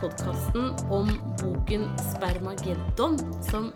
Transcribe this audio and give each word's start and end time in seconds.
podkasten 0.00 0.70
om 0.94 1.08
boken 1.40 1.84
'Spermageddon', 1.98 3.18
som 3.50 3.72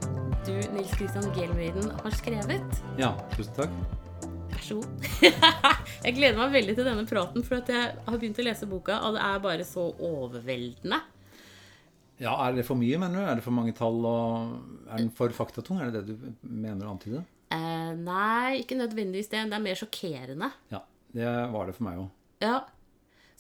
du, 0.47 0.55
Nils 0.75 0.91
Christian 0.95 1.27
Gelmeiden, 1.35 1.91
har 2.03 2.15
skrevet. 2.15 2.83
Ja, 2.99 3.13
tusen 3.35 3.55
takk. 3.57 3.73
Vær 4.53 4.63
så 4.63 4.77
god. 4.79 5.09
jeg 6.07 6.15
gleder 6.15 6.39
meg 6.39 6.53
veldig 6.55 6.77
til 6.79 6.87
denne 6.87 7.07
praten, 7.11 7.43
for 7.47 7.59
at 7.59 7.73
jeg 7.75 7.89
har 8.07 8.19
begynt 8.19 8.39
å 8.39 8.47
lese 8.47 8.69
boka, 8.71 9.01
og 9.07 9.17
det 9.17 9.25
er 9.27 9.43
bare 9.43 9.67
så 9.67 9.89
overveldende. 9.99 11.01
Ja, 12.23 12.37
Er 12.47 12.55
det 12.55 12.67
for 12.69 12.79
mye, 12.79 13.01
mener 13.03 13.19
du? 13.19 13.27
Er 13.27 13.41
det 13.41 13.43
for 13.43 13.57
mange 13.57 13.75
tall? 13.75 13.99
og 14.07 14.61
Er 14.93 15.01
den 15.03 15.11
for 15.11 15.33
faktatung? 15.35 15.81
Er 15.83 15.91
det 15.91 16.05
det 16.07 16.15
du 16.21 16.29
mener 16.47 16.87
å 16.87 16.93
antyde? 16.95 17.25
Eh, 17.51 17.91
nei, 17.99 18.61
ikke 18.63 18.79
nødvendigvis 18.79 19.33
det. 19.33 19.43
Det 19.51 19.59
er 19.59 19.65
mer 19.65 19.75
sjokkerende. 19.81 20.53
Ja, 20.71 20.85
det 21.13 21.33
var 21.51 21.67
det 21.67 21.75
for 21.75 21.89
meg 21.89 21.99
òg. 21.99 22.09
Ja. 22.45 22.61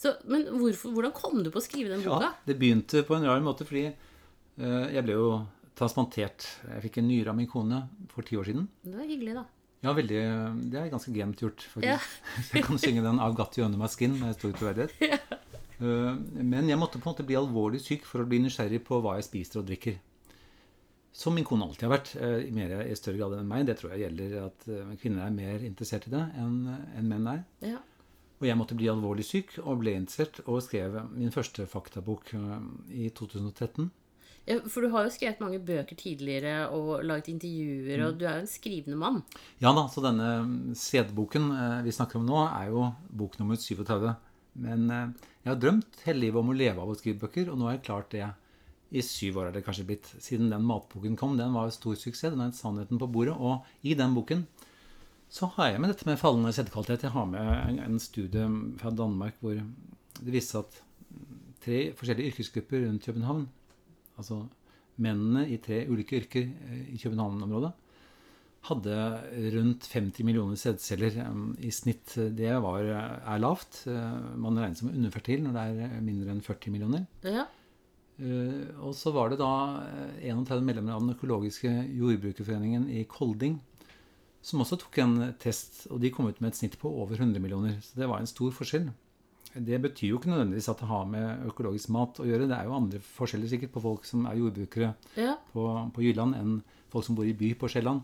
Så, 0.03 0.17
men 0.27 0.49
hvorfor, 0.51 0.91
hvordan 0.97 1.15
kom 1.15 1.43
du 1.45 1.51
på 1.55 1.61
å 1.61 1.63
skrive 1.63 1.93
den 1.93 2.03
boka? 2.03 2.33
Ja, 2.33 2.47
det 2.49 2.59
begynte 2.59 3.05
på 3.07 3.15
en 3.15 3.27
rar 3.29 3.43
måte 3.45 3.67
fordi 3.69 3.85
uh, 3.93 4.87
jeg 4.91 5.05
ble 5.07 5.15
jo 5.15 5.27
transplantert. 5.79 6.47
Jeg 6.67 6.87
fikk 6.89 6.99
en 7.01 7.07
nyre 7.09 7.31
av 7.33 7.39
min 7.39 7.51
kone 7.51 7.85
for 8.11 8.27
ti 8.27 8.39
år 8.39 8.51
siden. 8.51 8.67
Det 8.83 8.97
var 8.99 9.07
hyggelig, 9.07 9.37
da. 9.39 9.45
Ja, 9.83 9.95
veldig, 9.99 10.19
Det 10.71 10.79
er 10.79 10.91
ganske 10.93 11.13
glemt 11.15 11.41
gjort, 11.43 11.63
faktisk. 11.73 11.89
Ja. 11.89 12.43
jeg 12.55 12.65
kan 12.67 12.79
synge 12.79 13.03
den 13.03 13.19
'I've 13.19 13.35
got 13.39 13.59
you 13.59 13.65
under 13.67 13.79
my 13.79 13.91
skin' 13.91 14.19
med 14.19 14.35
stor 14.39 14.53
troverdighet. 14.59 15.23
Eh, 15.83 16.15
Men 16.39 16.69
jeg 16.69 16.79
måtte 16.79 17.01
på 17.01 17.09
en 17.09 17.15
måte 17.15 17.27
bli 17.27 17.35
alvorlig 17.35 17.81
syk 17.83 18.05
for 18.07 18.23
å 18.23 18.27
bli 18.29 18.39
nysgjerrig 18.39 18.85
på 18.87 19.01
hva 19.03 19.17
jeg 19.19 19.27
spiser 19.27 19.59
og 19.59 19.67
drikker. 19.67 19.97
Som 21.13 21.35
min 21.35 21.45
kone 21.45 21.67
alltid 21.67 21.89
har 21.89 21.99
vært, 21.99 22.13
uh, 22.23 22.39
i 22.39 22.53
mer 22.55 22.87
i 22.87 22.95
større 22.95 23.19
grad 23.19 23.35
enn 23.41 23.49
meg. 23.49 23.67
Det 23.67 23.75
tror 23.81 23.91
jeg 23.93 24.05
gjelder 24.05 24.37
at 24.47 24.69
kvinner 25.03 25.27
er 25.27 25.35
mer 25.35 25.65
interessert 25.67 26.07
i 26.07 26.13
det 26.15 26.23
enn 26.39 26.71
enn 26.71 27.09
menn 27.11 27.27
er. 27.27 27.43
Ja. 27.67 27.81
Og 28.43 28.49
jeg 28.49 28.59
måtte 28.59 28.75
bli 28.75 28.89
alvorlig 28.91 29.23
syk 29.25 29.53
og 29.63 29.79
ble 29.85 29.93
interessert 29.95 30.41
og 30.51 30.59
skrev 30.67 30.97
min 31.15 31.31
første 31.31 31.63
faktabok 31.71 32.33
eh, 32.35 32.57
i 33.07 33.09
2013. 33.15 33.87
Ja, 34.51 34.57
For 34.67 34.83
du 34.83 34.89
har 34.91 35.07
jo 35.07 35.13
skrevet 35.15 35.39
mange 35.39 35.61
bøker 35.63 35.95
tidligere 35.95 36.65
og 36.75 37.05
laget 37.07 37.29
intervjuer, 37.31 38.01
Mm. 38.01 38.07
og 38.09 38.17
du 38.19 38.25
er 38.27 38.41
jo 38.41 38.43
en 38.43 38.51
skrivende 38.51 38.99
mann. 38.99 39.21
Ja 39.63 39.71
da, 39.73 39.85
så 39.87 40.03
denne 40.03 40.75
CD-boken 40.75 41.47
vi 41.87 41.95
snakker 41.95 42.19
om 42.19 42.27
nå, 42.27 42.41
er 42.51 42.73
jo 42.75 42.89
bok 43.15 43.39
nummer 43.39 43.55
37. 43.55 44.11
Men 44.67 44.91
eh, 44.91 45.13
jeg 45.45 45.53
har 45.55 45.61
drømt 45.63 46.03
hele 46.09 46.25
livet 46.27 46.43
om 46.43 46.51
å 46.51 46.57
leve 46.59 46.83
av 46.83 46.91
å 46.91 46.99
skrive 46.99 47.23
bøker, 47.23 47.53
og 47.53 47.61
nå 47.61 47.71
har 47.71 47.77
jeg 47.79 47.87
klart 47.87 48.11
det. 48.11 48.33
I 48.93 49.01
syv 49.01 49.39
år 49.41 49.47
er 49.49 49.55
det 49.55 49.63
kanskje 49.65 49.87
blitt. 49.89 50.11
Siden 50.21 50.51
den 50.53 50.67
matboken 50.69 51.15
kom. 51.17 51.39
Den 51.39 51.55
var 51.55 51.65
en 51.71 51.73
stor 51.73 51.95
suksess. 51.97 52.35
Den 52.35 52.43
har 52.43 52.51
sannheten 52.53 52.99
på 53.01 53.07
bordet. 53.09 53.33
Og 53.41 53.63
i 53.89 53.95
den 53.97 54.13
boken 54.13 54.43
så 55.33 55.49
har 55.55 55.71
jeg 55.73 55.81
med 55.81 55.93
dette 55.93 56.05
med 56.09 56.19
fallende 56.21 56.53
sædkvalitet. 56.53 57.07
Jeg 57.07 57.15
har 57.15 57.29
med 57.31 57.47
en, 57.71 57.79
en 57.87 58.01
studie 58.03 58.45
fra 58.81 58.91
Danmark 58.93 59.39
hvor 59.41 59.57
det 59.57 60.33
viste 60.35 60.59
seg 60.59 60.67
at 60.67 60.83
tre 61.65 61.79
forskjellige 61.97 62.33
yrkesgrupper 62.35 62.85
rundt 62.85 63.07
København, 63.07 63.47
altså 64.19 64.43
mennene 65.03 65.47
i 65.49 65.57
tre 65.63 65.87
ulike 65.89 66.19
yrker 66.21 66.51
eh, 66.51 66.83
i 66.93 67.01
København-området, 67.01 67.73
hadde 68.69 68.97
rundt 69.57 69.89
50 69.91 70.23
millioner 70.23 70.59
sædceller 70.61 71.17
um, 71.25 71.49
i 71.59 71.73
snitt. 71.75 72.13
Det 72.37 72.53
var, 72.63 72.85
er 72.93 73.41
lavt. 73.43 73.81
Eh, 73.91 74.37
Man 74.39 74.61
regner 74.61 74.79
som 74.79 74.93
underfertil 74.93 75.43
når 75.43 75.57
det 75.57 75.89
er 75.89 76.05
mindre 76.05 76.31
enn 76.37 76.45
40 76.45 76.71
millioner. 76.77 77.09
Ja. 77.27 77.49
Eh, 78.21 78.69
Og 78.85 78.95
så 78.95 79.11
var 79.17 79.33
det 79.33 79.41
da 79.41 79.49
eh, 80.21 80.29
31 80.31 80.63
medlemmer 80.69 80.95
av 80.95 81.03
den 81.03 81.17
økologiske 81.17 81.73
jordbrukerforeningen 81.97 82.87
i 82.93 83.03
Kolding 83.11 83.59
som 84.43 84.63
også 84.63 84.79
tok 84.83 84.99
en 85.05 85.17
test, 85.41 85.85
og 85.91 86.01
de 86.03 86.11
kom 86.11 86.27
ut 86.27 86.41
med 86.43 86.51
et 86.51 86.59
snitt 86.59 86.79
på 86.81 86.91
over 86.91 87.15
100 87.15 87.43
millioner. 87.43 87.79
Så 87.85 88.01
det 88.01 88.09
var 88.11 88.23
en 88.23 88.31
stor 88.31 88.51
forskjell. 88.55 88.89
Det 89.53 89.79
betyr 89.85 90.09
jo 90.09 90.19
ikke 90.19 90.31
nødvendigvis 90.33 90.71
at 90.73 90.81
det 90.81 90.89
har 90.89 91.05
med 91.09 91.45
økologisk 91.51 91.93
mat 91.93 92.19
å 92.23 92.27
gjøre. 92.27 92.49
Det 92.51 92.57
er 92.57 92.67
jo 92.67 92.79
andre 92.79 93.03
forskjeller 93.05 93.51
sikkert 93.53 93.75
på 93.75 93.83
folk 93.85 94.09
som 94.09 94.25
er 94.27 94.41
jordbrukere 94.41 94.95
ja. 95.21 95.37
på, 95.53 95.67
på 95.95 96.05
Jylland 96.07 96.39
enn 96.39 96.57
folk 96.93 97.07
som 97.07 97.19
bor 97.19 97.29
i 97.29 97.37
by 97.37 97.53
på 97.61 97.71
Sjælland. 97.71 98.03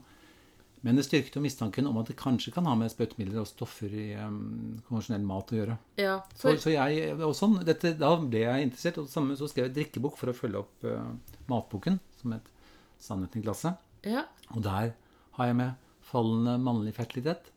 Men 0.87 0.99
det 0.99 1.09
styrket 1.09 1.35
jo 1.35 1.43
mistanken 1.43 1.89
om 1.91 1.97
at 1.99 2.11
det 2.13 2.19
kanskje 2.21 2.53
kan 2.55 2.69
ha 2.69 2.75
med 2.79 2.93
sprøytemidler 2.93 3.41
og 3.43 3.49
stoffer 3.51 3.91
i 3.91 4.13
um, 4.21 4.77
konvensjonell 4.87 5.25
mat 5.27 5.51
å 5.51 5.59
gjøre. 5.59 5.79
ja. 5.99 6.15
Så, 6.37 6.45
For, 6.45 6.61
så 6.63 6.75
jeg, 6.77 7.17
og 7.17 7.35
sånn, 7.35 7.59
dette, 7.67 7.97
Da 7.99 8.13
ble 8.23 8.45
jeg 8.45 8.69
interessert, 8.69 9.01
og 9.03 9.11
samme, 9.11 9.35
så 9.41 9.49
skrev 9.51 9.67
jeg 9.67 9.77
drikkebok 9.81 10.21
for 10.21 10.31
å 10.31 10.37
følge 10.37 10.63
opp 10.63 10.87
uh, 10.87 11.11
matboken, 11.51 11.99
som 12.21 12.37
het 12.37 12.47
'Sannheten 12.99 13.43
i 13.43 13.45
glasset'. 13.47 13.79
ja. 14.07 14.25
Og 14.55 14.63
der 14.63 14.95
har 15.39 15.47
jeg 15.47 15.57
med 15.57 15.88
fallende 16.09 16.57
mannlig 16.63 16.95
fertilitet. 16.97 17.53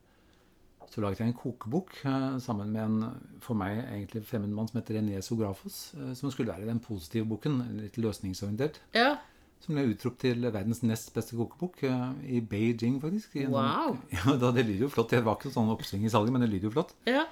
Så 0.92 1.00
laget 1.00 1.22
jeg 1.22 1.32
en 1.32 1.38
kokebok 1.40 1.94
eh, 2.04 2.38
sammen 2.44 2.72
med 2.74 2.84
en 2.84 3.20
for 3.40 3.56
meg 3.56 3.78
egentlig 3.86 4.26
fremmed 4.28 4.52
mann 4.52 4.68
som 4.68 4.82
heter 4.82 4.98
René 5.00 5.22
Sografos, 5.24 5.94
eh, 5.96 6.14
som 6.20 6.32
skulle 6.34 6.52
være 6.52 6.68
den 6.68 6.82
positive 6.84 7.30
boken, 7.32 7.62
litt 7.82 8.00
løsningsorientert. 8.02 8.82
ja. 8.98 9.18
Som 9.62 9.76
ble 9.78 9.84
utropt 9.92 10.24
til 10.24 10.42
verdens 10.42 10.80
nest 10.82 11.12
beste 11.14 11.36
kokebok 11.38 11.84
eh, 11.86 12.06
i 12.34 12.40
Beijing, 12.42 12.96
faktisk. 12.98 13.36
En 13.44 13.52
Wow. 13.54 13.92
Sånn, 13.94 14.00
ja, 14.18 14.34
da, 14.42 14.50
Det 14.56 14.64
lyder 14.66 14.88
jo 14.88 14.90
flott. 14.90 15.12
Det 15.14 15.20
var 15.22 15.38
ikke 15.38 15.52
sånn 15.54 15.70
oppsving 15.70 16.08
i 16.08 16.10
salget, 16.10 16.34
men 16.34 16.42
det 16.42 16.50
lyder 16.50 16.66
jo 16.66 16.72
flott. 16.74 16.96
Ja. 17.06 17.28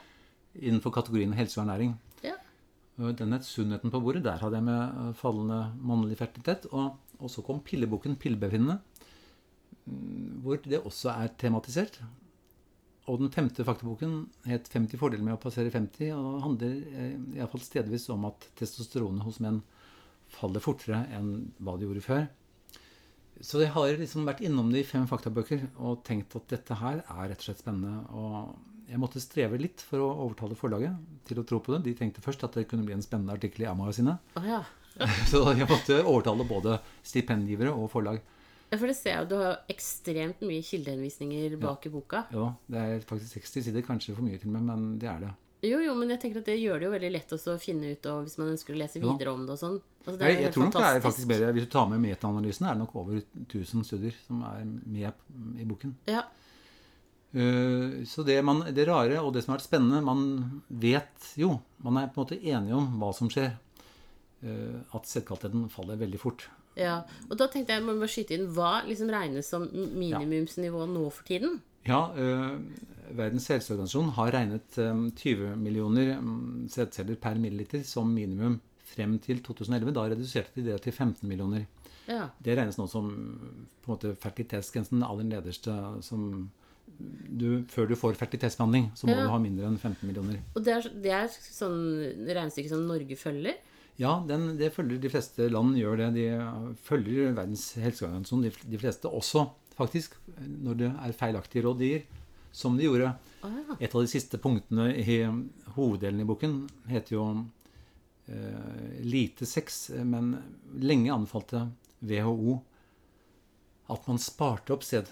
Innenfor 0.53 0.93
kategorien 0.93 1.33
helse 1.33 1.57
og 1.57 1.63
ernæring. 1.65 1.95
Ja. 2.21 2.35
Den 3.17 3.33
het 3.33 3.47
'Sunnheten 3.49 3.89
på 3.89 3.97
bordet'. 4.05 4.21
Der 4.21 4.37
hadde 4.37 4.59
jeg 4.61 4.63
med 4.67 5.15
fallende 5.17 5.73
mannlig 5.81 6.19
fertilitet. 6.21 6.67
Og, 6.69 6.99
og 7.17 7.29
så 7.33 7.41
kom 7.41 7.63
pilleboken 7.65 8.15
'Pillebefinnende', 8.15 8.77
hvor 10.43 10.59
det 10.63 10.81
også 10.81 11.13
er 11.15 11.31
tematisert. 11.39 11.99
Og 13.09 13.17
den 13.21 13.31
femte 13.33 13.65
faktaboken 13.65 14.27
het 14.45 14.69
50 14.69 14.99
fordeler 15.01 15.25
med 15.25 15.37
å 15.37 15.41
passere 15.41 15.71
50, 15.73 16.11
og 16.13 16.43
handler 16.45 16.75
eh, 16.93 17.15
iallfall 17.39 17.63
stedvis 17.65 18.09
om 18.13 18.27
at 18.29 18.45
testosteronet 18.59 19.25
hos 19.25 19.39
menn 19.41 19.63
faller 20.29 20.61
fortere 20.61 21.07
enn 21.17 21.49
hva 21.57 21.73
det 21.77 21.87
gjorde 21.87 22.05
før. 22.05 22.27
Så 23.41 23.63
jeg 23.63 23.71
har 23.73 23.95
liksom 23.97 24.27
vært 24.27 24.43
innom 24.45 24.69
det 24.73 24.83
i 24.83 24.87
fem 24.87 25.05
faktabøker 25.09 25.63
og 25.79 26.03
tenkt 26.05 26.35
at 26.37 26.49
dette 26.51 26.75
her 26.81 26.99
er 27.05 27.29
rett 27.31 27.39
og 27.39 27.47
slett 27.47 27.61
spennende. 27.63 28.03
Og 28.11 28.89
jeg 28.89 28.99
måtte 29.01 29.21
streve 29.23 29.59
litt 29.61 29.81
for 29.85 30.03
å 30.03 30.09
overtale 30.25 30.57
forlaget 30.59 30.97
til 31.29 31.39
å 31.39 31.45
tro 31.47 31.61
på 31.63 31.73
det. 31.73 31.85
De 31.87 31.95
tenkte 31.97 32.23
først 32.25 32.43
at 32.45 32.57
det 32.59 32.67
kunne 32.69 32.85
bli 32.85 32.97
en 32.97 33.05
spennende 33.05 33.35
artikkel 33.37 33.63
i 33.63 33.69
A-magasinet. 33.71 34.35
Oh, 34.37 34.45
ja. 34.45 34.59
Så 35.31 35.45
jeg 35.53 35.69
måtte 35.69 36.01
overtale 36.03 36.45
både 36.49 36.77
stipendgivere 37.05 37.71
og 37.71 37.87
forlag. 37.93 38.19
Ja, 38.69 38.77
For 38.77 38.85
det 38.85 38.95
ser 38.99 39.15
jeg 39.15 39.23
jo, 39.23 39.29
du 39.31 39.35
har 39.39 39.47
jo 39.49 39.73
ekstremt 39.73 40.41
mye 40.45 40.61
kildehenvisninger 40.65 41.55
bak 41.61 41.87
i 41.89 41.91
boka. 41.93 42.23
Ja, 42.33 42.51
det 42.69 42.81
er 42.85 43.05
faktisk 43.09 43.39
60 43.39 43.65
sider, 43.65 43.85
kanskje 43.85 44.13
for 44.13 44.25
mye 44.25 44.37
til 44.41 44.51
meg, 44.53 44.61
med, 44.61 44.77
men 44.77 44.99
det 45.01 45.09
er 45.09 45.23
det. 45.25 45.31
Jo, 45.65 45.81
jo, 45.83 45.93
men 45.97 46.13
jeg 46.13 46.21
tenker 46.21 46.39
at 46.39 46.47
det 46.47 46.55
gjør 46.55 46.79
det 46.79 46.85
jo 46.87 46.91
veldig 46.93 47.09
lett 47.11 47.33
å 47.35 47.55
finne 47.59 47.89
ut 47.91 48.05
og 48.07 48.21
hvis 48.23 48.37
man 48.39 48.51
ønsker 48.53 48.75
å 48.75 48.77
lese 48.79 49.01
Ja. 49.01 49.07
videre 49.09 49.33
om 49.33 49.41
det 49.43 49.57
og 49.57 49.59
sånn. 49.59 49.79
Altså, 50.05 50.17
det 50.21 50.29
Jeg, 50.29 50.41
jeg 50.45 50.53
tror 50.55 50.63
nok 50.63 50.75
det 50.77 50.83
er 50.87 51.01
faktisk 51.03 51.27
bedre 51.27 51.49
Hvis 51.53 51.65
du 51.65 51.71
tar 51.73 51.89
med 51.89 51.99
metaanalysen, 51.99 52.65
er 52.65 52.77
det 52.77 52.79
nok 52.79 52.95
over 52.95 53.17
1000 53.19 53.83
studier 53.83 54.15
som 54.25 54.43
er 54.47 54.63
med 54.63 55.59
i 55.59 55.65
boken. 55.67 55.95
Ja. 56.07 56.23
Uh, 57.35 58.05
Så 58.05 58.23
det, 58.23 58.39
man, 58.45 58.63
det 58.73 58.87
rare 58.87 59.19
og 59.21 59.33
det 59.33 59.43
som 59.43 59.51
har 59.53 59.59
vært 59.59 59.67
spennende 59.67 59.99
Man 60.01 60.61
vet 60.69 61.33
jo, 61.37 61.59
man 61.83 61.97
er 61.97 62.07
på 62.07 62.21
en 62.21 62.25
måte 62.25 62.39
enige 62.39 62.77
om 62.79 62.87
hva 63.01 63.11
som 63.13 63.29
skjer. 63.29 63.51
Uh, 64.41 64.79
At 64.95 65.11
selvkvaliteten 65.11 65.67
faller 65.69 65.99
veldig 65.99 66.21
fort. 66.21 66.47
Ja. 66.77 67.01
Og 67.29 67.37
da 67.37 67.47
tenkte 67.47 67.73
jeg, 67.73 67.83
må 67.83 67.95
bare 67.99 68.07
skyte 68.11 68.35
inn, 68.37 68.47
hva 68.55 68.83
liksom 68.87 69.09
regnes 69.09 69.49
som 69.49 69.65
minimumsnivå 69.73 70.85
nå 70.89 71.09
for 71.11 71.23
tiden? 71.27 71.59
Ja, 71.87 72.09
øh, 72.15 72.59
Verdens 73.17 73.47
helseorganisasjon 73.49 74.09
har 74.19 74.31
regnet 74.35 74.77
øh, 74.77 75.09
20 75.17 75.55
millioner 75.57 76.19
mm, 76.21 76.67
sædceller 76.69 77.15
per 77.15 77.39
milliliter 77.41 77.81
som 77.83 78.07
minimum 78.13 78.59
frem 78.85 79.17
til 79.19 79.41
2011. 79.43 79.93
Da 79.95 80.03
reduserte 80.11 80.51
de 80.61 80.67
det 80.71 80.81
til 80.81 80.91
15 80.93 81.27
millioner. 81.29 81.65
Ja. 82.09 82.27
Det 82.45 82.57
regnes 82.57 82.77
nå 82.77 82.87
som 82.89 83.09
på 83.83 83.91
en 83.91 83.95
måte 83.95 84.15
fertilitetsgrensen, 84.21 84.97
den 84.99 85.05
aller 85.09 85.23
nederste 85.23 85.73
som 86.05 86.49
du, 87.29 87.63
Før 87.69 87.85
du 87.87 87.95
får 87.95 88.15
fertilitetsbehandling, 88.17 88.91
så 88.97 89.05
må 89.07 89.13
Ja. 89.13 89.23
du 89.23 89.29
ha 89.29 89.37
mindre 89.39 89.67
enn 89.67 89.77
15 89.77 90.07
millioner. 90.09 90.39
Og 90.55 90.63
det 90.65 90.73
er, 90.73 90.87
det 91.03 91.11
er 91.13 91.27
sånn 91.29 91.77
regnestykke 92.27 92.69
som 92.69 92.87
Norge 92.89 93.15
følger? 93.15 93.53
Ja, 93.99 94.13
den, 94.27 94.53
det 94.59 94.71
følger 94.71 95.01
de 95.01 95.11
fleste 95.11 95.49
land 95.51 95.75
gjør 95.75 95.99
det. 95.99 96.09
De 96.15 96.27
følger 96.87 97.33
Verdens 97.35 97.65
helseorganisasjon, 97.79 98.45
de, 98.45 98.51
de 98.71 98.79
fleste 98.79 99.11
også, 99.11 99.43
faktisk, 99.75 100.15
når 100.39 100.79
det 100.79 100.91
er 100.93 101.15
feilaktige 101.19 101.65
råd 101.65 101.81
de 101.81 101.91
gir, 101.93 102.05
som 102.55 102.77
de 102.79 102.87
gjorde. 102.87 103.11
Å. 103.43 103.51
Et 103.77 103.91
av 103.91 104.03
de 104.03 104.11
siste 104.11 104.39
punktene 104.41 104.89
i 104.95 105.19
hoveddelen 105.75 106.23
i 106.23 106.27
boken 106.27 106.55
heter 106.89 107.17
jo 107.17 107.25
eh, 108.31 109.03
lite 109.03 109.47
sex, 109.47 109.89
men 109.99 110.31
lenge 110.79 111.11
anbefalte 111.13 111.67
WHO 111.99 112.59
at 113.89 114.07
man 114.07 114.21
sparte 114.21 114.75
opp 114.75 114.85
sæd 114.85 115.09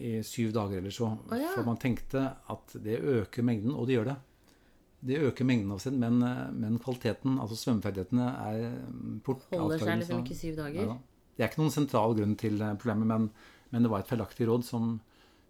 i 0.00 0.16
syv 0.26 0.52
dager 0.54 0.80
eller 0.80 0.94
så. 0.94 1.12
Å 1.14 1.38
ja. 1.38 1.50
For 1.54 1.66
man 1.66 1.78
tenkte 1.78 2.26
at 2.50 2.74
det 2.82 2.98
øker 2.98 3.46
mengden, 3.46 3.74
og 3.76 3.86
det 3.86 3.98
gjør 3.98 4.10
det. 4.10 4.16
Det 5.04 5.18
øker 5.28 5.44
mengden 5.44 5.72
av 5.74 5.82
sæd, 5.84 5.96
men, 6.00 6.20
men 6.56 6.78
kvaliteten, 6.80 7.38
altså 7.42 7.58
svømmeferdighetene, 7.60 8.28
er 8.48 8.78
port 9.26 9.42
Holder 9.52 9.82
seg 9.82 10.00
liksom 10.00 10.22
ikke 10.24 10.38
syv 10.38 10.54
dager? 10.62 10.86
Neida. 10.86 11.00
Det 11.34 11.42
er 11.42 11.50
ikke 11.50 11.64
noen 11.64 11.74
sentral 11.74 12.14
grunn 12.18 12.36
til 12.38 12.62
eh, 12.62 12.76
problemet, 12.78 13.10
men, 13.10 13.26
men 13.74 13.84
det 13.84 13.90
var 13.90 14.04
et 14.04 14.10
feilaktig 14.10 14.46
råd 14.46 14.66
som, 14.66 14.92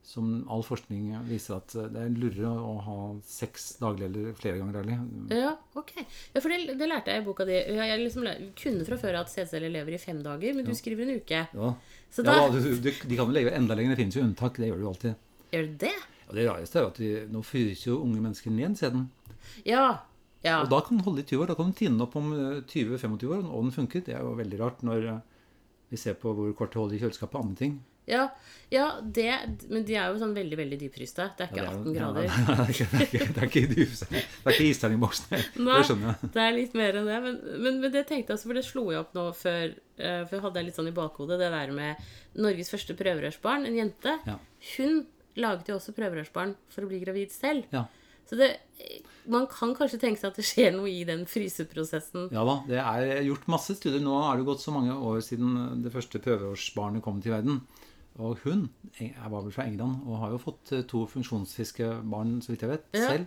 som 0.04 0.30
all 0.52 0.64
forskning 0.64 1.10
viser 1.28 1.58
at 1.58 1.74
det 1.92 2.06
er 2.06 2.14
lurere 2.16 2.52
å 2.56 2.72
ha 2.86 2.96
seks 3.28 3.74
daglig 3.82 4.08
eller 4.08 4.32
flere 4.38 4.60
ganger 4.62 4.78
daglig. 4.78 4.96
Ja, 5.36 5.52
ok. 5.76 5.92
Ja, 6.00 6.40
for 6.40 6.48
det, 6.52 6.78
det 6.80 6.88
lærte 6.88 7.12
jeg 7.12 7.24
i 7.24 7.26
boka 7.26 7.46
di. 7.48 7.58
Jeg, 7.60 8.00
liksom 8.00 8.30
kunne 8.60 8.88
fra 8.88 8.98
før 9.00 9.20
at 9.20 9.32
sædceller 9.32 9.72
lever 9.76 9.98
i 9.98 10.00
fem 10.00 10.24
dager, 10.24 10.56
men 10.56 10.66
du 10.68 10.72
skriver 10.76 11.04
en 11.04 11.20
uke. 11.20 11.44
Ja, 11.52 11.74
Så 12.08 12.24
ja 12.24 12.32
da 12.32 12.48
du, 12.56 12.72
du, 12.80 12.90
De 12.90 13.20
kan 13.20 13.28
jo 13.28 13.36
leve 13.36 13.54
enda 13.56 13.76
lenger. 13.76 13.94
Det 13.94 14.02
finnes 14.04 14.18
jo 14.18 14.24
unntak. 14.24 14.60
Det 14.60 14.72
gjør 14.72 14.80
du 14.80 14.86
jo 14.88 14.92
alltid. 14.94 15.30
Gjør 15.52 15.68
det 15.68 15.78
det? 15.84 15.94
Og 16.28 16.34
det 16.38 16.46
rareste 16.48 16.78
er 16.80 16.86
jo 16.86 16.90
at 16.92 17.00
de, 17.02 17.12
nå 17.32 17.42
fryser 17.44 17.90
jo 17.92 18.00
unge 18.04 18.20
mennesker 18.24 18.50
ned 18.54 18.76
sæden. 18.80 19.08
Ja. 19.68 20.00
Ja. 20.44 20.58
Og 20.62 20.68
da 20.72 20.80
kan 20.84 20.98
den 20.98 21.04
holde 21.06 21.22
i 21.24 21.28
20 21.28 21.42
år. 21.44 21.46
Da 21.52 21.54
kan 21.58 21.70
den 21.70 21.78
tine 21.78 22.04
opp 22.04 22.16
om 22.20 22.32
eh, 22.36 22.60
20-25 22.68 23.26
år, 23.32 23.42
og 23.48 23.64
den 23.64 23.72
funker. 23.72 24.04
Det 24.04 24.14
er 24.16 24.20
jo 24.24 24.34
veldig 24.36 24.60
rart 24.60 24.82
når 24.84 25.08
eh, 25.14 25.18
vi 25.92 25.96
ser 26.00 26.14
på 26.20 26.32
hvor 26.36 26.52
kort 26.58 26.72
det 26.74 26.80
holder 26.82 26.96
i 26.98 27.02
kjøleskapet 27.04 27.38
og 27.40 27.44
andre 27.46 27.60
ting. 27.62 27.74
Ja, 28.04 28.26
ja 28.68 28.98
det, 29.00 29.30
men 29.72 29.86
de 29.88 29.94
er 29.96 30.10
jo 30.12 30.18
sånn 30.20 30.34
veldig 30.36 30.58
veldig 30.60 30.76
dypfrysta. 30.82 31.30
Det 31.38 31.46
er 31.46 31.52
ikke 31.54 31.62
Ja, 31.62 31.70
18 31.70 31.84
det 31.86 31.94
er 31.94 31.94
jo- 31.94 32.00
grader. 32.02 32.26
Ja, 32.26 32.56
det 32.58 32.64
er 32.66 32.72
ikke- 32.74 32.88
det 32.90 32.98
er 33.00 33.06
ikke- 33.06 33.28
det 33.32 33.40
er 33.40 33.46
ikke 33.48 33.62
er 33.64 34.92
ikke. 34.92 35.38
Nei. 35.64 35.78
Det 35.78 35.86
skjønner 35.88 36.10
jeg. 36.12 36.30
Det 36.34 36.42
er 36.44 36.52
litt 36.58 36.74
mer 36.76 36.98
enn 37.00 37.08
det. 37.08 37.22
Men, 37.24 37.40
men, 37.64 37.80
men 37.80 37.92
det 37.94 38.04
tenkte 38.10 38.28
jeg 38.34 38.36
også, 38.36 38.50
for 38.50 38.60
det 38.60 38.64
slo 38.68 38.84
jeg 38.92 39.00
opp 39.00 39.14
nå 39.16 39.24
før 39.32 39.64
eh, 39.72 40.20
For 40.26 40.36
jeg 40.36 40.42
hadde 40.44 40.54
det 40.58 40.64
litt 40.66 40.76
sånn 40.76 40.92
i 40.92 40.96
bakhodet 41.00 41.38
det 41.40 41.48
der 41.56 41.72
med 41.72 41.96
Norges 42.36 42.68
første 42.74 42.92
prøverørsbarn, 42.98 43.64
en 43.70 43.80
jente. 43.80 44.18
Ja. 44.28 44.36
Hun 44.76 45.06
laget 45.36 45.69
jo 45.69 45.76
også 45.78 45.94
prøverørsbarn 45.96 46.54
for 46.72 46.84
å 46.84 46.88
bli 46.90 47.00
gravid 47.02 47.32
selv. 47.34 47.64
Ja. 47.75 47.84
Så 48.25 48.38
det, 48.40 48.48
man 49.28 49.44
kan 49.52 49.75
kanskje 49.76 49.98
tenke 50.00 50.16
seg 50.20 50.31
at 50.31 50.38
det 50.40 50.46
skjer 50.48 50.70
noe 50.72 50.88
i 50.88 51.02
den 51.04 51.26
fryseprosessen. 51.28 52.31
ja 52.32 52.44
da, 52.48 52.54
det 52.69 52.78
er 52.81 53.22
gjort 53.26 53.48
masse 53.52 53.75
studier. 53.76 54.00
Nå 54.00 54.14
er 54.31 54.38
det 54.40 54.46
gått 54.48 54.62
så 54.64 54.72
mange 54.72 54.94
år 54.96 55.20
siden 55.26 55.82
det 55.84 55.92
første 55.92 56.20
prøveårsbarnet 56.25 57.04
kom 57.04 57.20
til 57.20 57.34
verden. 57.36 57.60
Og 58.16 58.38
hun 58.44 58.69
jeg 58.96 59.10
var 59.28 59.42
vel 59.42 59.52
fra 59.52 59.66
England 59.66 60.04
og 60.06 60.20
har 60.22 60.31
jo 60.36 60.38
fått 60.38 60.70
eh, 60.72 60.84
to 60.88 61.02
funksjonsfriske 61.10 61.88
barn, 62.08 62.36
så 62.40 62.52
vidt 62.54 62.62
jeg 62.62 62.70
vet, 62.76 62.84
Ja. 62.94 63.08
selv. 63.10 63.26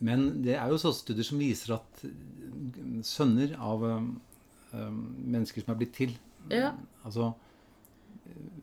Men 0.00 0.42
det 0.42 0.54
er 0.56 0.66
jo 0.72 0.78
også 0.78 0.94
studier 0.96 1.24
som 1.28 1.38
viser 1.40 1.76
at 1.76 2.04
eh, 2.04 3.00
sønner 3.06 3.54
av 3.60 3.84
eh, 3.86 4.90
mennesker 4.90 5.62
som 5.64 5.72
er 5.74 5.78
blitt 5.84 5.94
til 5.96 6.16
Ja. 6.50 6.72
Altså 7.04 7.30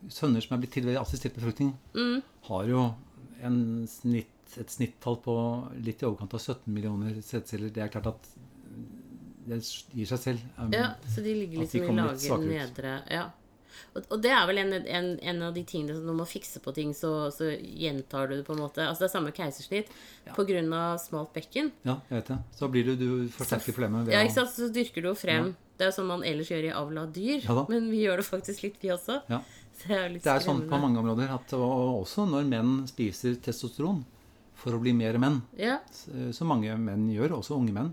sønner 0.08 0.40
som 0.44 0.56
er 0.56 0.60
blitt 0.62 0.72
til 0.72 0.84
ved 0.88 0.96
assistert 1.00 1.34
befruktning, 1.34 1.74
Mm. 1.94 2.22
har 2.48 2.64
jo 2.66 2.94
en 3.42 3.86
snitt, 3.86 4.26
et 4.58 4.70
snittall 4.70 5.16
på 5.22 5.34
litt 5.84 6.02
i 6.02 6.06
overkant 6.06 6.34
av 6.34 6.40
17 6.40 6.72
millioner 6.72 7.14
sædceller. 7.22 7.70
Det 7.72 7.82
er 7.84 7.88
klart 7.88 8.06
at 8.06 8.28
det 9.48 9.60
gir 9.94 10.06
seg 10.06 10.18
selv. 10.18 10.40
Um, 10.58 10.70
Ja, 10.72 10.94
så 11.08 11.22
de 11.24 11.34
ligger 11.34 11.60
liksom 11.62 11.80
de 11.80 11.86
i 11.86 12.40
ut. 12.40 12.48
nedre 12.48 13.02
Ja. 13.10 13.30
Og, 13.94 14.02
og 14.02 14.22
det 14.24 14.32
er 14.34 14.46
vel 14.48 14.60
en, 14.62 14.72
en, 14.78 15.08
en 15.32 15.42
av 15.48 15.54
de 15.56 15.64
tingene 15.68 15.96
som 15.96 16.08
når 16.08 16.18
man 16.20 16.28
fikser 16.30 16.62
på 16.64 16.74
ting, 16.76 16.94
så, 16.96 17.12
så 17.34 17.50
gjentar 17.52 18.30
du 18.30 18.36
det 18.38 18.44
på 18.46 18.56
en 18.56 18.62
måte. 18.64 18.84
Altså 18.86 19.04
det 19.04 19.08
er 19.10 19.14
samme 19.14 19.34
keisersnitt 19.36 19.92
på 20.36 20.46
grunn 20.48 20.72
av 20.76 20.98
smalt 21.02 21.32
bekken. 21.36 21.72
Ja, 21.88 21.98
jeg 22.10 22.20
vet 22.20 22.32
det. 22.34 22.38
Så 22.58 22.70
blir 22.72 22.90
du, 22.90 22.94
du 22.98 23.08
forsterker 23.34 23.76
ved 23.78 24.12
Ja, 24.14 24.24
ikke 24.24 24.40
sant? 24.40 24.54
Så 24.56 24.70
dyrker 24.74 25.04
du 25.04 25.12
jo 25.12 25.16
frem. 25.18 25.54
Det 25.78 25.86
er 25.86 25.92
jo 25.92 25.98
sånn 26.00 26.10
man 26.10 26.26
ellers 26.26 26.50
gjør 26.50 26.66
i 26.66 26.74
avl 26.74 27.00
av 27.04 27.12
dyr. 27.14 27.44
Ja 27.44 27.62
men 27.68 27.90
vi 27.92 28.02
gjør 28.02 28.18
det 28.22 28.26
faktisk 28.26 28.64
litt, 28.66 28.78
vi 28.82 28.90
også. 28.94 29.20
Ja. 29.30 29.42
Det 29.78 29.94
er 29.94 30.08
litt 30.10 30.24
Det 30.24 30.32
er 30.32 30.42
sånn 30.42 30.64
på 30.70 30.80
mange 30.82 30.98
områder. 30.98 31.30
At, 31.36 31.52
og 31.54 32.00
også 32.02 32.26
når 32.26 32.48
menn 32.50 32.72
spiser 32.90 33.36
testosteron 33.42 34.02
for 34.58 34.74
å 34.74 34.80
bli 34.82 34.90
mer 34.96 35.20
menn, 35.22 35.40
Ja, 35.58 35.78
som 36.34 36.50
mange 36.50 36.74
menn 36.82 37.06
gjør, 37.14 37.36
også 37.38 37.54
unge 37.60 37.74
menn. 37.76 37.92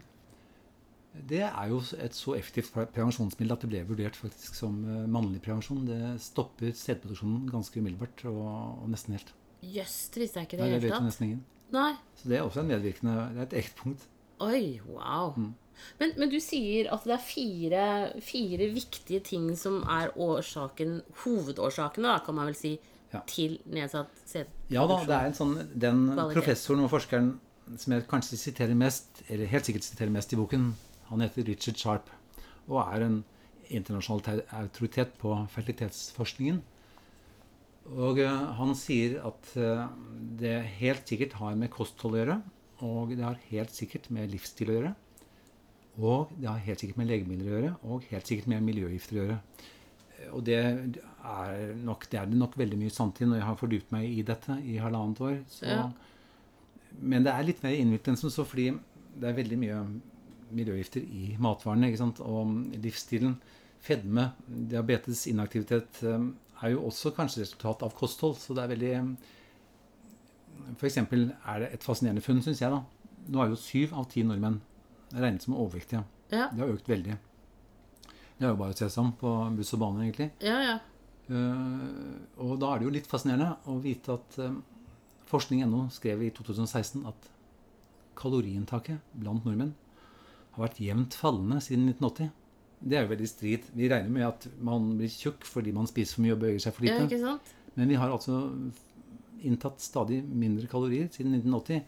Det 1.30 1.42
er 1.46 1.68
jo 1.72 1.80
et 2.04 2.14
så 2.18 2.36
effektivt 2.36 2.74
prevensjonsmiddel 2.74 3.54
at 3.56 3.62
det 3.64 3.70
ble 3.72 3.84
vurdert 3.88 4.16
faktisk 4.20 4.56
som 4.60 4.82
eh, 4.84 5.06
mannlig 5.08 5.42
prevensjon. 5.46 5.86
Det 5.88 6.22
stopper 6.22 6.72
sædproduksjonen 6.76 7.50
ganske 7.52 7.80
umiddelbart 7.80 8.26
og, 8.30 8.84
og 8.84 8.90
nesten 8.92 9.16
helt. 9.18 9.32
jøss, 9.62 10.10
det 10.14 10.22
visste 10.26 10.40
jeg 10.42 10.50
ikke 10.50 10.58
i 10.58 10.62
det 10.62 10.66
det 10.66 10.82
vet 10.84 10.98
hele 11.00 11.12
tatt. 11.12 11.46
Nei. 11.76 11.92
Så 12.20 12.30
det 12.30 12.38
er 12.38 12.44
også 12.46 12.62
en 12.62 12.68
medvirkende 12.70 13.14
Det 13.34 13.40
er 13.40 13.48
et 13.48 13.54
eget 13.62 13.76
punkt. 13.80 14.04
Oi, 14.46 14.80
wow. 14.86 15.32
Mm. 15.38 15.54
Men, 16.00 16.12
men 16.20 16.30
du 16.32 16.38
sier 16.40 16.88
at 16.94 17.04
det 17.08 17.14
er 17.16 17.24
fire, 17.24 17.86
fire 18.24 18.68
viktige 18.72 19.20
ting 19.24 19.48
som 19.60 19.82
er 19.92 20.12
årsaken, 20.16 21.02
hovedårsakene, 21.24 22.08
da, 22.14 22.20
kan 22.26 22.36
man 22.38 22.52
vel 22.52 22.56
si, 22.60 22.76
Ja. 23.14 23.20
til 23.28 23.60
nedsatt 23.72 24.12
sædproduksjon? 24.28 24.74
Ja 24.76 24.86
da, 24.90 24.96
det 25.08 25.16
er 25.16 25.28
en 25.30 25.36
sånn 25.38 25.54
Den 25.80 26.00
Kvalitet. 26.12 26.34
professoren 26.36 26.84
og 26.84 26.90
forskeren 26.92 27.30
som 27.78 27.94
jeg 27.96 28.04
kanskje 28.10 28.38
siterer 28.38 28.76
mest, 28.78 29.24
eller 29.30 29.48
helt 29.50 29.66
sikkert 29.66 29.86
siterer 29.88 30.12
mest 30.14 30.34
i 30.34 30.38
boken, 30.38 30.66
han 31.10 31.24
heter 31.24 31.48
Richard 31.48 31.80
Sharp 31.80 32.12
og 32.66 32.80
er 32.82 33.06
en 33.06 33.20
internasjonal 33.70 34.44
autoritet 34.58 35.14
på 35.22 35.34
fertilitetsforskningen. 35.54 36.62
Og 37.94 38.20
eh, 38.24 38.44
han 38.58 38.74
sier 38.78 39.20
at 39.28 39.52
eh, 39.62 39.86
det 40.42 40.56
helt 40.80 41.10
sikkert 41.10 41.38
har 41.38 41.58
med 41.60 41.74
kosthold 41.74 42.18
å 42.18 42.22
gjøre, 42.22 42.38
og 42.86 43.14
det 43.14 43.26
har 43.26 43.42
helt 43.52 43.74
sikkert 43.74 44.10
med 44.14 44.32
livsstil 44.34 44.72
å 44.72 44.78
gjøre, 44.80 44.94
og 46.02 46.34
det 46.36 46.50
har 46.50 46.64
helt 46.66 46.82
sikkert 46.82 47.00
med 47.00 47.12
legemidler 47.12 47.52
å 47.52 47.56
gjøre, 47.60 47.76
og 47.88 48.10
helt 48.10 48.32
sikkert 48.32 48.50
med 48.52 48.66
miljøgifter 48.66 49.20
å 49.20 49.22
gjøre. 49.22 49.38
Og 50.34 50.42
det 50.48 50.58
er, 50.58 51.62
nok, 51.86 52.08
det 52.10 52.20
er 52.20 52.28
det 52.32 52.40
nok 52.40 52.58
veldig 52.58 52.80
mye 52.82 52.94
sant 52.94 53.22
i 53.22 53.28
når 53.30 53.40
jeg 53.40 53.48
har 53.52 53.60
fordypt 53.60 53.94
meg 53.94 54.10
i 54.10 54.26
dette 54.26 54.58
i 54.66 54.80
halvannet 54.82 55.22
år. 55.22 55.38
Ja. 55.62 55.86
Men 56.98 57.26
det 57.28 57.34
er 57.36 57.46
litt 57.46 57.62
mer 57.64 57.76
innviklet 57.78 58.14
enn 58.14 58.20
som 58.20 58.34
så, 58.34 58.46
fordi 58.48 58.72
det 59.16 59.30
er 59.30 59.38
veldig 59.38 59.60
mye 59.62 59.80
miljøgifter 60.54 61.02
i 61.02 61.36
matvarene. 61.42 61.92
Og 62.26 62.56
livsstilen, 62.84 63.38
fedme, 63.86 64.32
diabetes, 64.48 65.26
inaktivitet 65.32 66.02
eh, 66.04 66.28
er 66.62 66.74
jo 66.74 66.86
også 66.90 67.14
kanskje 67.16 67.44
resultat 67.44 67.86
av 67.86 67.96
kosthold. 67.98 68.38
Så 68.42 68.58
det 68.58 68.64
er 68.64 68.74
veldig 68.74 68.96
For 70.80 70.88
eksempel 70.88 71.30
er 71.46 71.60
det 71.60 71.74
et 71.76 71.84
fascinerende 71.84 72.24
funn, 72.26 72.42
syns 72.42 72.62
jeg. 72.62 72.72
da. 72.72 72.82
Nå 73.28 73.42
er 73.42 73.52
jo 73.52 73.60
syv 73.60 73.94
av 73.98 74.10
ti 74.10 74.24
nordmenn 74.24 74.62
regnet 75.14 75.44
som 75.44 75.56
overvektige. 75.56 76.04
Ja, 76.32 76.50
Det 76.52 76.60
har 76.60 76.74
økt 76.74 76.90
veldig. 76.90 77.18
Det 78.38 78.44
er 78.44 78.52
jo 78.52 78.60
bare 78.60 78.74
å 78.74 78.78
se 78.78 78.90
seg 78.90 79.04
om 79.04 79.14
på 79.16 79.32
buss 79.56 79.74
og 79.74 79.80
bane, 79.80 80.04
egentlig. 80.04 80.32
ja. 80.42 80.60
ja. 80.72 80.78
Uh, 81.26 82.22
og 82.38 82.60
da 82.62 82.68
er 82.70 82.78
det 82.78 82.86
jo 82.86 82.92
litt 82.94 83.08
fascinerende 83.10 83.56
å 83.66 83.80
vite 83.82 84.14
at 84.14 84.36
uh, 84.46 84.52
Forskning.no 85.26 85.88
skrev 85.90 86.22
i 86.22 86.28
2016 86.30 87.02
at 87.10 87.30
kaloriinntaket 88.14 89.02
blant 89.18 89.42
nordmenn 89.48 89.72
har 90.56 90.66
vært 90.66 90.82
jevnt 90.84 91.18
fallende 91.20 91.60
siden 91.64 91.90
1980. 91.92 92.34
Det 92.86 92.98
er 92.98 93.06
jo 93.06 93.12
veldig 93.14 93.30
strid. 93.30 93.70
Vi 93.76 93.92
regner 93.92 94.12
med 94.12 94.28
at 94.28 94.48
man 94.64 94.92
blir 95.00 95.12
tjukk 95.12 95.46
fordi 95.48 95.74
man 95.76 95.88
spiser 95.90 96.18
for 96.18 96.26
mye 96.26 96.36
og 96.36 96.42
beveger 96.44 96.66
seg 96.66 96.76
for 96.76 96.88
ja 96.88 96.98
lite. 96.98 97.08
ikke 97.10 97.24
sant? 97.24 97.54
Men 97.76 97.92
vi 97.92 98.00
har 98.00 98.12
altså 98.14 98.42
inntatt 99.46 99.84
stadig 99.84 100.22
mindre 100.26 100.68
kalorier 100.72 101.08
siden 101.14 101.36
1980. 101.38 101.82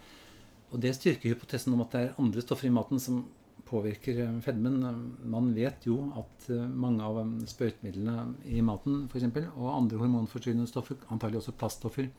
Og 0.73 0.81
det 0.83 0.93
styrker 0.97 1.31
hypotesen 1.31 1.75
om 1.75 1.83
at 1.85 1.93
det 1.93 2.01
er 2.03 2.21
andre 2.21 2.43
stoffer 2.43 2.67
i 2.67 2.73
maten 2.75 2.99
som 3.01 3.21
påvirker 3.67 4.19
eh, 4.23 4.39
fedmen. 4.43 4.79
Man 5.27 5.51
vet 5.55 5.87
jo 5.87 5.99
at 6.19 6.49
eh, 6.53 6.67
mange 6.67 7.03
av 7.03 7.21
eh, 7.21 7.31
sprøytemidlene 7.51 8.51
i 8.51 8.63
maten 8.65 9.05
for 9.11 9.19
eksempel, 9.19 9.47
og 9.55 9.73
andre 9.75 10.01
hormonforstyrrende 10.01 10.67
stoffer, 10.69 10.99
antagelig 11.13 11.41
også 11.41 11.55
plaststoffer, 11.59 12.09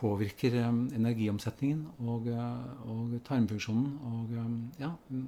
påvirker 0.00 0.56
eh, 0.60 0.70
energiomsetningen 0.96 1.84
og, 2.00 2.28
eh, 2.30 2.86
og 2.88 3.16
tarmfunksjonen 3.26 3.90
og 4.10 4.34
eh, 4.36 4.52
ja, 4.82 4.94
mm, 5.10 5.26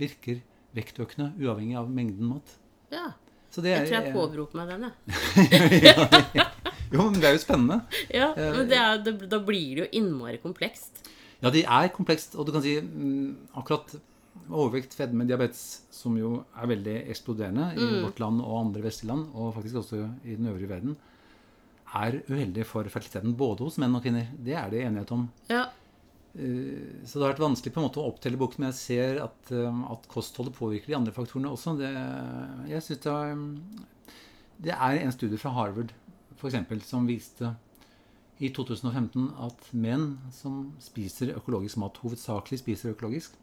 virker 0.00 0.40
vektøkende 0.76 1.32
uavhengig 1.40 1.76
av 1.80 1.90
mengden 1.92 2.30
mat. 2.32 2.54
Ja. 2.92 3.10
Så 3.52 3.60
det 3.60 3.74
Jeg 3.74 3.82
er, 3.82 3.88
tror 3.90 3.98
jeg 3.98 4.12
påberoper 4.14 4.62
meg 4.62 4.70
den, 4.72 4.86
jeg. 5.84 6.46
jo, 6.94 7.02
men 7.04 7.18
det 7.20 7.28
er 7.28 7.34
jo 7.36 7.42
spennende. 7.42 7.82
Ja, 8.20 8.30
men 8.36 8.70
det 8.70 8.78
er, 8.78 9.02
det, 9.04 9.18
da 9.28 9.42
blir 9.44 9.76
det 9.76 9.84
jo 9.84 9.90
innmari 10.00 10.40
komplekst. 10.40 11.02
Ja, 11.42 11.50
det 11.52 11.66
er 11.66 11.92
komplekst, 11.92 12.38
og 12.38 12.48
du 12.48 12.54
kan 12.54 12.64
si 12.64 12.78
mm, 12.80 13.52
akkurat 13.60 13.92
overvekt, 14.48 14.96
fedme, 14.96 15.26
diabetes, 15.28 15.82
som 15.92 16.16
jo 16.16 16.38
er 16.56 16.70
veldig 16.70 16.96
eksploderende 17.12 17.72
i 17.76 17.88
vårt 18.02 18.22
land 18.22 18.40
og 18.40 18.60
andre 18.62 18.86
vestlige 18.86 19.12
land, 19.12 19.28
og 19.36 19.52
faktisk 19.58 19.82
også 19.82 20.06
i 20.24 20.38
den 20.38 20.48
øvrige 20.48 20.70
verden, 20.70 20.96
er 21.94 22.18
uheldig 22.28 22.64
for 22.68 22.88
fertiliteten 22.92 23.36
både 23.36 23.66
hos 23.66 23.78
menn 23.82 23.94
og 23.96 24.02
kvinner. 24.04 24.28
Det 24.36 24.54
er 24.58 24.70
det 24.72 24.82
enighet 24.86 25.12
om. 25.14 25.26
Ja. 25.50 25.66
Eh, 26.34 27.02
Så 27.04 27.18
det 27.18 27.26
har 27.26 27.34
vært 27.34 27.44
vanskelig 27.44 27.72
på 27.74 27.80
en 27.82 27.88
måte 27.88 28.00
å 28.00 28.08
opptelle 28.12 28.40
boken, 28.40 28.60
men 28.62 28.72
jeg 28.72 28.80
ser 28.80 29.22
at, 29.24 29.52
eh, 29.52 29.82
at 29.92 30.06
kostholdet 30.08 30.56
påvirker 30.56 30.86
de 30.92 30.96
andre 30.96 31.12
faktorene 31.12 31.50
også. 31.52 31.76
Det, 31.78 31.90
jeg 32.70 32.82
synes 32.82 33.02
det, 33.04 33.12
er, 33.12 34.16
det 34.68 34.72
er 34.78 35.02
en 35.02 35.12
studie 35.12 35.38
fra 35.38 35.52
Harvard 35.52 35.92
for 36.36 36.48
eksempel, 36.50 36.80
som 36.82 37.06
viste 37.06 37.52
i 38.42 38.48
2015 38.50 39.28
at 39.44 39.68
menn 39.72 40.16
som 40.34 40.72
spiser 40.82 41.36
økologisk 41.36 41.78
mat, 41.78 42.00
hovedsakelig 42.02 42.58
spiser 42.58 42.96
økologisk, 42.96 43.36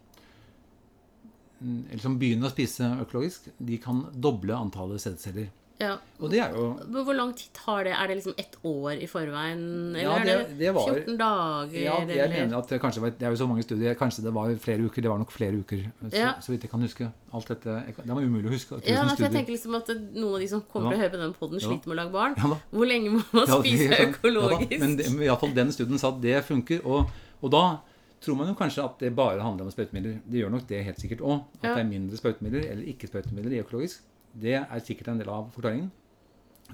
mm, 1.62 1.86
eller 1.92 2.04
som 2.04 2.18
begynner 2.20 2.50
å 2.50 2.52
spise 2.52 2.90
økologisk, 3.06 3.48
de 3.60 3.78
kan 3.80 4.02
doble 4.20 4.58
antallet 4.58 5.00
sædceller. 5.00 5.48
Ja. 5.80 5.94
Og 6.20 6.28
det 6.30 6.40
er 6.44 6.52
jo 6.52 6.74
Hvor 6.92 7.16
lang 7.16 7.30
tid 7.40 7.54
tar 7.56 7.86
det? 7.88 7.94
Er 7.96 8.08
det 8.12 8.18
liksom 8.20 8.34
ett 8.38 8.58
år 8.68 9.00
i 9.00 9.08
forveien? 9.08 9.62
Eller 9.96 10.02
Ja, 10.04 10.18
det- 10.20 10.48
det, 10.50 10.58
det 10.60 10.74
var- 10.76 10.90
14 10.94 11.18
dager? 11.18 11.80
Ja, 11.80 11.94
jeg 12.06 12.18
eller? 12.18 12.36
mener 12.48 12.58
at 12.58 12.68
det 12.68 12.82
kanskje 12.82 13.00
var 13.02 13.10
Det 13.12 13.22
er 13.24 13.30
jo 13.32 13.36
så 13.40 13.48
mange 13.48 13.64
studier. 13.64 13.96
Kanskje 13.96 14.24
det 14.24 14.34
var 14.34 14.54
flere 14.60 14.84
uker. 14.84 15.02
Det 15.02 15.10
var 15.10 15.18
nok 15.18 15.32
flere 15.32 15.54
uker, 15.56 15.86
så, 16.10 16.14
Ja. 16.18 16.34
så 16.42 16.52
vidt 16.52 16.62
jeg 16.64 16.70
kan 16.72 16.82
huske. 16.82 17.12
Alt 17.34 17.48
dette 17.48 17.84
Det 17.96 18.08
var 18.08 18.22
umulig 18.22 18.48
å 18.50 18.52
huske. 18.52 18.72
Ja, 18.86 19.04
for 19.04 19.08
jeg 19.08 19.10
studier. 19.16 19.32
tenker 19.32 19.52
liksom 19.56 19.76
at 19.76 19.88
noen 20.16 20.34
av 20.36 20.40
de 20.42 20.48
som 20.48 20.62
kommer 20.62 20.92
til 20.92 21.00
å 21.00 21.02
høre 21.02 21.12
på 21.12 21.18
den 21.24 21.34
podden, 21.34 21.60
sliter 21.60 21.88
med 21.88 21.98
å 21.98 22.02
lage 22.04 22.12
barn. 22.12 22.34
Ja. 22.38 22.58
Hvor 22.74 22.86
lenge 22.86 23.10
må 23.10 23.24
man 23.32 23.48
spise 23.48 23.90
økologisk? 24.10 24.72
Ja, 24.72 24.80
da, 24.80 25.10
men 25.16 25.38
fall 25.40 25.54
den 25.56 25.72
studien 25.72 25.98
sa 25.98 26.10
at 26.10 26.22
det 26.22 26.44
funker. 26.44 26.86
Og, 26.86 27.08
og 27.42 27.52
da 27.52 27.80
tror 28.22 28.36
man 28.36 28.48
jo 28.50 28.54
kanskje 28.54 28.84
at 28.84 29.00
det 29.00 29.16
bare 29.16 29.40
handler 29.40 29.64
om 29.64 29.72
sprøytemidler. 29.72 30.20
Det 30.30 30.44
gjør 30.44 30.52
nok 30.52 30.68
det 30.68 30.84
helt 30.84 30.98
sikkert 31.00 31.22
òg. 31.24 31.40
At 31.64 31.78
det 31.78 31.86
er 31.86 31.88
mindre 31.88 32.18
sprøytemidler 32.20 32.70
eller 32.70 32.84
ikke 32.84 33.08
sprøytemidler 33.08 33.54
i 33.56 33.64
økologisk. 33.64 34.02
Det 34.34 34.56
er 34.60 34.80
sikkert 34.86 35.08
en 35.14 35.18
del 35.22 35.30
av 35.30 35.50
forklaringen. 35.56 35.90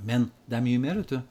Men 0.04 0.30
det 0.50 0.58
er 0.58 0.66
mye 0.66 0.80
mer, 0.84 0.96
vet 1.02 1.14
du. 1.16 1.22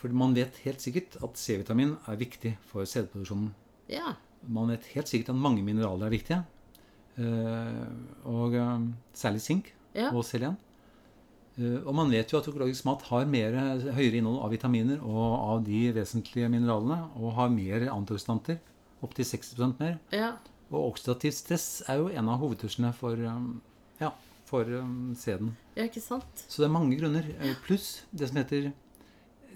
For 0.00 0.08
man 0.16 0.32
vet 0.34 0.56
helt 0.64 0.80
sikkert 0.80 1.18
at 1.22 1.36
C-vitamin 1.36 1.96
er 2.08 2.16
viktig 2.16 2.54
for 2.70 2.86
sædproduksjonen. 2.88 3.50
Ja. 3.92 4.14
Man 4.48 4.70
vet 4.72 4.86
helt 4.94 5.10
sikkert 5.10 5.34
at 5.34 5.36
mange 5.42 5.62
mineraler 5.66 6.06
er 6.08 6.14
viktige. 6.14 6.40
Eh, 7.20 7.84
og 8.30 8.54
eh, 8.56 8.88
særlig 9.12 9.42
sink 9.44 9.72
Ja. 9.94 10.08
og 10.14 10.24
selen. 10.24 10.56
Eh, 11.58 11.82
og 11.84 11.92
man 11.98 12.08
vet 12.10 12.30
jo 12.32 12.38
at 12.38 12.48
økologisk 12.48 12.86
mat 12.86 13.02
har 13.10 13.26
mer, 13.28 13.52
høyere 13.92 14.20
innhold 14.22 14.40
av 14.46 14.50
vitaminer 14.54 15.02
og 15.04 15.34
av 15.50 15.64
de 15.66 15.90
vesentlige 15.92 16.48
mineralene, 16.48 17.10
og 17.20 17.34
har 17.36 17.50
mer 17.52 17.88
antioksidanter. 17.92 18.60
Opptil 19.02 19.24
60 19.24 19.76
mer. 19.80 19.98
ja. 20.12 20.36
Og 20.70 20.92
oksidativt 20.92 21.34
stress 21.34 21.82
er 21.90 21.96
jo 21.98 22.08
en 22.14 22.28
av 22.30 22.38
hovedtruslene 22.38 22.92
for, 22.94 23.18
eh, 23.18 24.10
for 24.50 24.66
se 25.18 25.36
den. 25.40 25.52
Ja, 25.78 25.86
ikke 25.86 26.02
sant? 26.02 26.44
Så 26.50 26.60
det 26.62 26.68
er 26.68 26.74
mange 26.74 26.98
grunner. 26.98 27.26
Eh, 27.40 27.54
Pluss 27.64 28.02
det 28.12 28.28
som 28.30 28.40
heter 28.42 28.72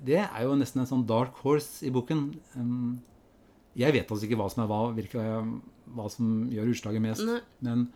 Det 0.05 0.19
er 0.23 0.43
jo 0.47 0.55
nesten 0.59 0.83
en 0.83 0.89
sånn 0.91 1.05
dark 1.09 1.37
horse 1.43 1.83
i 1.87 1.91
boken. 1.95 2.25
Um, 2.57 3.01
Jeg 3.77 3.93
vet 3.97 4.11
altså 4.11 4.27
ikke 4.29 4.37
hva 4.39 4.47
som 4.53 4.63
er 4.65 4.69
hva, 4.71 4.81
hvilke, 4.95 5.23
hva 5.97 6.05
som 6.13 6.45
gjør 6.53 6.71
utslaget 6.75 7.03
mest. 7.03 7.25
Men, 7.65 7.89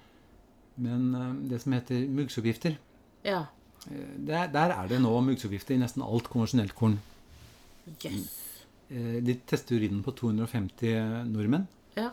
men 0.77 1.05
eh, 1.15 1.33
det 1.53 1.61
som 1.63 1.73
heter 1.77 2.07
muggsoppgifter 2.11 2.75
Ja. 3.27 3.45
eh, 3.91 4.17
der, 4.19 4.49
der 4.55 4.75
er 4.75 4.89
det 4.91 4.99
nå 5.05 5.13
muggsoppgifter 5.29 5.77
i 5.77 5.83
nesten 5.85 6.03
alt 6.03 6.27
konvensjonelt 6.33 6.75
korn. 6.75 6.99
Yes. 8.05 8.35
De 8.89 9.35
testet 9.47 9.77
urinen 9.77 10.01
på 10.05 10.15
250 10.17 11.29
nordmenn. 11.29 11.67
Ja. 11.97 12.11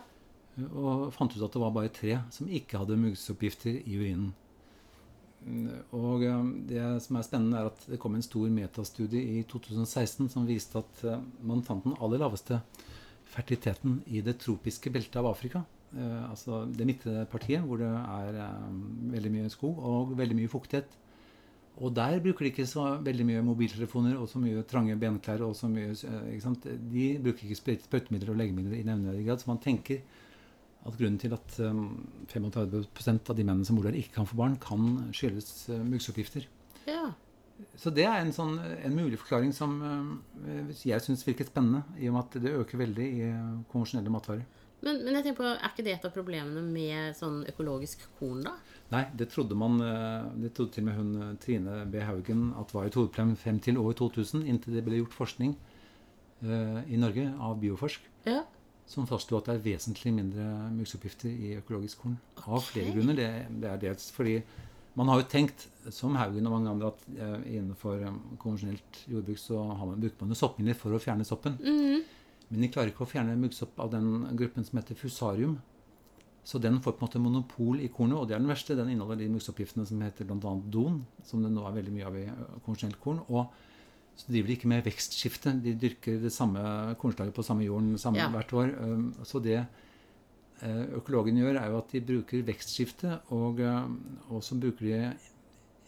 Og 0.72 1.10
fant 1.16 1.32
ut 1.36 1.42
at 1.44 1.52
det 1.56 1.60
var 1.62 1.72
bare 1.72 1.88
tre 1.92 2.18
som 2.32 2.48
ikke 2.48 2.78
hadde 2.82 2.98
muggsoppgifter 3.00 3.78
i 3.82 3.96
urinen. 3.96 4.30
Og 5.94 6.24
eh, 6.26 6.50
det 6.70 6.82
som 7.04 7.18
er 7.18 7.26
spennende, 7.26 7.60
er 7.60 7.70
at 7.70 7.86
det 7.92 8.00
kom 8.02 8.16
en 8.18 8.24
stor 8.24 8.50
metastudie 8.50 9.38
i 9.38 9.44
2016 9.46 10.30
som 10.32 10.46
viste 10.48 10.80
at 10.80 11.04
eh, 11.06 11.22
man 11.46 11.62
fant 11.66 11.86
den 11.86 11.96
aller 12.00 12.22
laveste 12.22 12.60
fertiliteten 13.30 14.00
i 14.10 14.22
det 14.26 14.38
tropiske 14.42 14.90
beltet 14.94 15.18
av 15.20 15.30
Afrika. 15.30 15.62
Eh, 15.94 16.22
altså 16.26 16.64
det 16.66 16.88
midtpartiet 16.88 17.62
hvor 17.66 17.82
det 17.82 17.90
er 17.90 18.40
veldig 19.14 19.34
mye 19.38 19.52
skog 19.52 19.78
og 19.78 20.16
veldig 20.18 20.38
mye 20.40 20.50
fuktighet. 20.52 20.98
Og 21.76 21.92
der 21.92 22.18
bruker 22.24 22.46
de 22.46 22.50
ikke 22.54 22.66
så 22.66 22.86
veldig 23.04 23.24
mye 23.28 23.44
mobiltelefoner 23.44 24.16
og 24.16 24.30
så 24.32 24.40
mye 24.40 24.64
trange 24.68 24.96
benklær. 24.96 25.42
og 25.44 25.54
så 25.54 25.68
mye? 25.68 25.92
De 25.92 27.08
bruker 27.22 27.44
ikke 27.44 27.58
sprøyt- 27.58 27.84
sprøytemidler 27.84 28.32
og 28.32 28.38
legemidler 28.40 28.78
i 28.78 28.86
nevneverdig 28.86 29.26
grad. 29.26 29.42
Så 29.42 29.50
man 29.50 29.60
tenker 29.60 30.00
at 30.86 30.98
grunnen 30.98 31.18
til 31.20 31.34
at 31.36 31.58
um, 31.62 32.06
35 32.30 33.30
av 33.30 33.36
de 33.36 33.44
mennene 33.44 33.66
som 33.66 33.78
bor 33.78 33.86
der, 33.88 33.98
ikke 33.98 34.18
kan 34.18 34.28
få 34.28 34.38
barn, 34.38 34.58
kan 34.62 35.10
skyldes 35.16 35.68
uh, 35.72 35.80
muggsoppgifter. 35.84 36.46
Ja. 36.86 37.10
Så 37.76 37.90
det 37.94 38.04
er 38.04 38.20
en, 38.20 38.34
sånn, 38.36 38.58
en 38.60 38.96
mulig 38.96 39.18
forklaring 39.22 39.52
som 39.56 39.78
uh, 39.82 40.70
jeg 40.76 41.02
syns 41.04 41.24
virker 41.26 41.48
spennende, 41.48 41.84
i 41.98 42.10
og 42.10 42.16
med 42.16 42.24
at 42.24 42.38
det 42.44 42.54
øker 42.60 42.82
veldig 42.84 43.08
i 43.08 43.26
uh, 43.32 43.58
konvensjonelle 43.72 44.12
matvarer. 44.12 44.46
Men, 44.84 45.00
men 45.02 45.16
jeg 45.16 45.24
tenker 45.24 45.40
på, 45.40 45.50
er 45.54 45.70
ikke 45.72 45.84
det 45.86 45.94
et 45.96 46.04
av 46.04 46.12
problemene 46.14 46.62
med 46.62 47.16
sånn 47.16 47.40
økologisk 47.48 48.04
korn, 48.18 48.42
da? 48.44 48.52
Nei, 48.92 49.06
det 49.18 49.30
trodde 49.32 49.56
man 49.58 49.80
uh, 49.82 50.28
Det 50.38 50.52
trodde 50.54 50.76
til 50.76 50.84
og 50.84 50.90
med 50.90 50.98
hun 51.00 51.38
Trine 51.42 51.78
B. 51.90 52.02
Haugen 52.06 52.50
at 52.60 52.74
var 52.76 52.86
et 52.86 52.98
hovedproblem 52.98 53.34
frem 53.40 53.58
til 53.64 53.80
år 53.82 53.96
2000, 53.98 54.44
inntil 54.46 54.76
det 54.76 54.84
ble 54.86 55.00
gjort 55.00 55.16
forskning 55.16 55.56
uh, 56.44 56.84
i 56.86 57.00
Norge 57.00 57.30
av 57.40 57.56
Bioforsk. 57.62 58.04
Ja. 58.28 58.44
Som 58.86 59.06
fastslo 59.08 59.40
at 59.40 59.48
det 59.50 59.56
er 59.56 59.64
vesentlig 59.64 60.12
mindre 60.14 60.46
muggsoppgifter 60.76 61.30
i 61.30 61.56
økologisk 61.58 62.04
korn. 62.04 62.16
Av 62.46 62.62
flere 62.62 62.94
grunner. 62.94 63.18
Det, 63.18 63.30
det 63.62 63.70
er 63.70 63.82
dels 63.82 64.10
fordi 64.14 64.38
man 64.96 65.10
har 65.12 65.20
jo 65.20 65.28
tenkt, 65.28 65.66
som 65.92 66.14
Haugen 66.16 66.46
og 66.48 66.54
mange 66.54 66.70
andre, 66.72 66.92
at 66.94 67.08
eh, 67.20 67.56
innenfor 67.58 68.00
eh, 68.00 68.20
konvensjonelt 68.40 69.00
jordbruk 69.10 69.40
så 69.42 69.58
har 69.60 69.90
man, 69.90 69.98
bruker 70.00 70.22
man 70.22 70.32
jo 70.32 70.38
soppmidler 70.40 70.78
for 70.78 70.96
å 70.96 71.00
fjerne 71.02 71.26
soppen. 71.28 71.58
Mhm. 71.60 72.04
Men 72.46 72.62
de 72.62 72.68
klarer 72.70 72.92
ikke 72.92 73.02
å 73.02 73.10
fjerne 73.10 73.34
muggsopp 73.40 73.80
av 73.82 73.90
den 73.90 74.06
gruppen 74.38 74.64
som 74.64 74.78
heter 74.78 74.94
fusarium. 74.94 75.56
Så 76.46 76.60
den 76.62 76.78
får 76.78 76.94
på 76.94 77.02
en 77.02 77.08
måte 77.08 77.18
monopol 77.18 77.80
i 77.82 77.88
kornet, 77.90 78.20
og 78.20 78.28
det 78.28 78.36
er 78.36 78.38
den 78.38 78.52
verste. 78.52 78.76
Den 78.78 78.92
inneholder 78.92 79.24
de 79.24 79.32
muggsoppgiftene 79.32 79.82
som 79.88 80.04
heter 80.06 80.28
bl.a. 80.28 80.52
don, 80.70 81.00
som 81.26 81.42
det 81.42 81.50
nå 81.50 81.64
er 81.66 81.74
veldig 81.74 81.94
mye 81.96 82.06
av 82.06 82.18
i 82.20 82.22
konvensjonelt 82.62 83.00
korn. 83.02 83.18
Og 83.26 83.50
så 84.16 84.30
driver 84.30 84.48
de 84.48 84.56
ikke 84.56 84.68
med 84.72 84.84
vekstskifte. 84.86 85.52
De 85.62 85.74
dyrker 85.76 86.22
det 86.22 86.32
samme 86.32 86.60
kornslaget 87.00 87.34
på 87.36 87.44
samme 87.44 87.66
jorden 87.66 87.98
samme 88.00 88.18
Ja. 88.18 88.30
hvert 88.32 88.52
år. 88.52 88.72
Um, 88.80 89.14
Så 89.24 89.42
det 89.42 89.66
økologene 90.62 90.96
økologen 90.96 91.36
gjør, 91.36 91.60
er 91.60 91.70
jo 91.70 91.78
at 91.78 91.90
de 91.92 92.00
bruker 92.00 92.42
vekstskifte, 92.42 93.20
og, 93.30 93.60
um, 93.60 94.18
og 94.30 94.42
så 94.42 94.56
bruker 94.58 94.86
de 94.86 95.16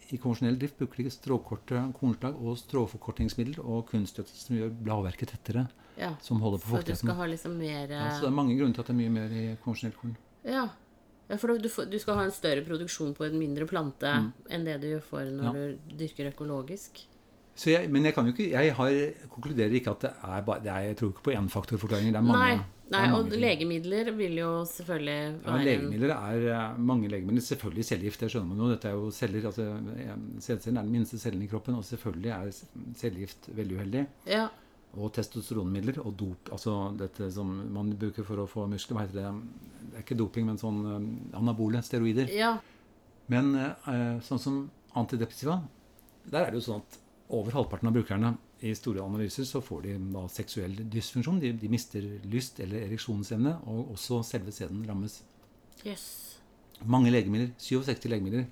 i 0.09 0.17
konvensjonell 0.17 0.57
drift 0.57 0.77
bruker 0.79 1.05
de 1.05 1.11
stråkorte 1.13 1.81
kornslag 1.99 2.37
og 2.41 2.57
stråforkortningsmiddel 2.57 3.59
og 3.61 3.89
kunstgjødsel 3.91 4.41
som 4.41 4.57
gjør 4.57 4.71
bladverket 4.85 5.33
tettere, 5.33 5.67
ja. 5.99 6.15
som 6.21 6.41
holder 6.41 6.61
på 6.63 6.73
fuktigheten. 6.73 7.13
liksom 7.29 7.57
mer 7.57 7.89
Ja, 7.89 8.09
så 8.15 8.25
det 8.25 8.31
er 8.31 8.37
mange 8.41 8.57
grunner 8.57 8.73
til 8.73 8.81
at 8.81 8.87
det 8.87 8.95
er 8.95 9.01
mye 9.03 9.15
mer 9.17 9.35
i 9.35 9.43
konvensjonelt 9.63 9.99
korn. 10.01 10.17
Ja. 10.43 10.65
ja 11.29 11.37
for 11.37 11.53
du, 11.53 11.69
du 11.69 11.99
skal 11.99 12.15
ha 12.15 12.25
en 12.25 12.33
større 12.33 12.65
produksjon 12.65 13.13
på 13.13 13.27
en 13.27 13.37
mindre 13.37 13.67
plante 13.69 14.09
enn 14.49 14.65
det 14.65 14.79
du 14.81 14.99
får 14.99 15.29
når 15.29 15.53
Mm. 15.53 15.77
Du 15.89 15.95
dyrker 16.01 16.31
økologisk. 16.33 17.05
Så 17.59 17.73
jeg, 17.73 17.89
men 17.91 18.07
jeg 18.07 18.15
kan 18.15 18.27
jo 18.27 18.31
ikke 18.31 18.49
Jeg 18.53 18.73
har, 18.77 18.97
konkluderer 19.33 19.73
ikke 19.75 19.91
at 19.91 20.03
det 20.05 20.11
er 20.23 20.43
bare 20.47 20.63
det 20.63 20.71
er, 20.71 20.83
Jeg 20.89 20.99
tror 20.99 21.09
ikke 21.13 21.25
på 21.27 21.33
énfaktorforklaringer. 21.35 22.13
Det 22.15 22.21
er 22.21 22.27
mange. 22.27 22.45
Nei, 22.45 22.85
nei 22.93 23.01
er 23.07 23.15
og 23.17 23.25
ting. 23.27 23.41
legemidler 23.43 24.11
vil 24.15 24.37
jo 24.39 24.51
selvfølgelig 24.69 25.17
være 25.43 25.57
ja, 25.57 25.65
legemidler 25.67 26.13
er 26.15 26.47
eh, 26.53 26.77
mange 26.91 27.11
legemidler. 27.11 27.43
Selvfølgelig 27.49 27.85
cellegift, 27.89 28.23
det 28.23 28.31
skjønner 28.31 28.53
man 28.53 28.63
jo. 28.63 28.69
Dette 28.71 28.91
er 28.91 28.95
jo 28.95 29.09
celler. 29.15 29.49
altså 29.51 29.65
Sædcellen 30.45 30.79
er 30.79 30.87
den 30.87 30.95
minste 30.95 31.19
cellen 31.19 31.43
i 31.43 31.49
kroppen, 31.51 31.75
og 31.75 31.83
selvfølgelig 31.89 32.31
er 32.37 32.55
cellegift 33.01 33.51
veldig 33.59 33.79
uheldig. 33.81 34.05
Ja. 34.31 34.47
Og 34.95 35.11
testosteronmidler 35.13 35.99
og 36.01 36.15
dop, 36.17 36.49
altså 36.55 36.77
dette 36.97 37.27
som 37.31 37.51
man 37.75 37.91
bruker 37.99 38.25
for 38.25 38.41
å 38.41 38.47
få 38.49 38.69
muskler. 38.71 38.97
Hva 38.97 39.05
heter 39.05 39.19
det? 39.19 39.67
Det 39.83 39.99
er 39.99 40.07
ikke 40.07 40.17
doping, 40.23 40.47
men 40.47 40.61
sånn 40.61 40.79
eh, 40.87 41.11
anabole 41.41 41.83
steroider. 41.83 42.31
ja. 42.31 42.55
Men 43.29 43.51
eh, 43.53 44.15
sånn 44.25 44.39
som 44.41 44.55
antidepressiva, 44.97 45.59
der 46.25 46.47
er 46.47 46.49
det 46.49 46.63
jo 46.63 46.65
sånn 46.65 46.79
at 46.81 46.95
over 47.29 47.51
halvparten 47.53 47.87
av 47.87 47.93
brukerne 47.93 48.31
i 48.65 48.71
store 48.75 49.03
analyser 49.05 49.45
så 49.45 49.61
får 49.61 49.83
de 49.85 49.97
da 50.13 50.23
seksuell 50.33 50.73
dysfunksjon. 50.89 51.39
De, 51.39 51.51
de 51.53 51.69
mister 51.69 52.01
lyst 52.25 52.59
eller 52.63 52.87
ereksjonsevne, 52.87 53.57
og 53.69 53.91
også 53.93 54.23
selve 54.25 54.51
sæden 54.55 54.81
rammes. 54.89 55.19
Yes. 55.85 56.05
Mange 56.89 57.11
legemidler, 57.13 57.51
67 57.61 58.07
legemidler, 58.09 58.47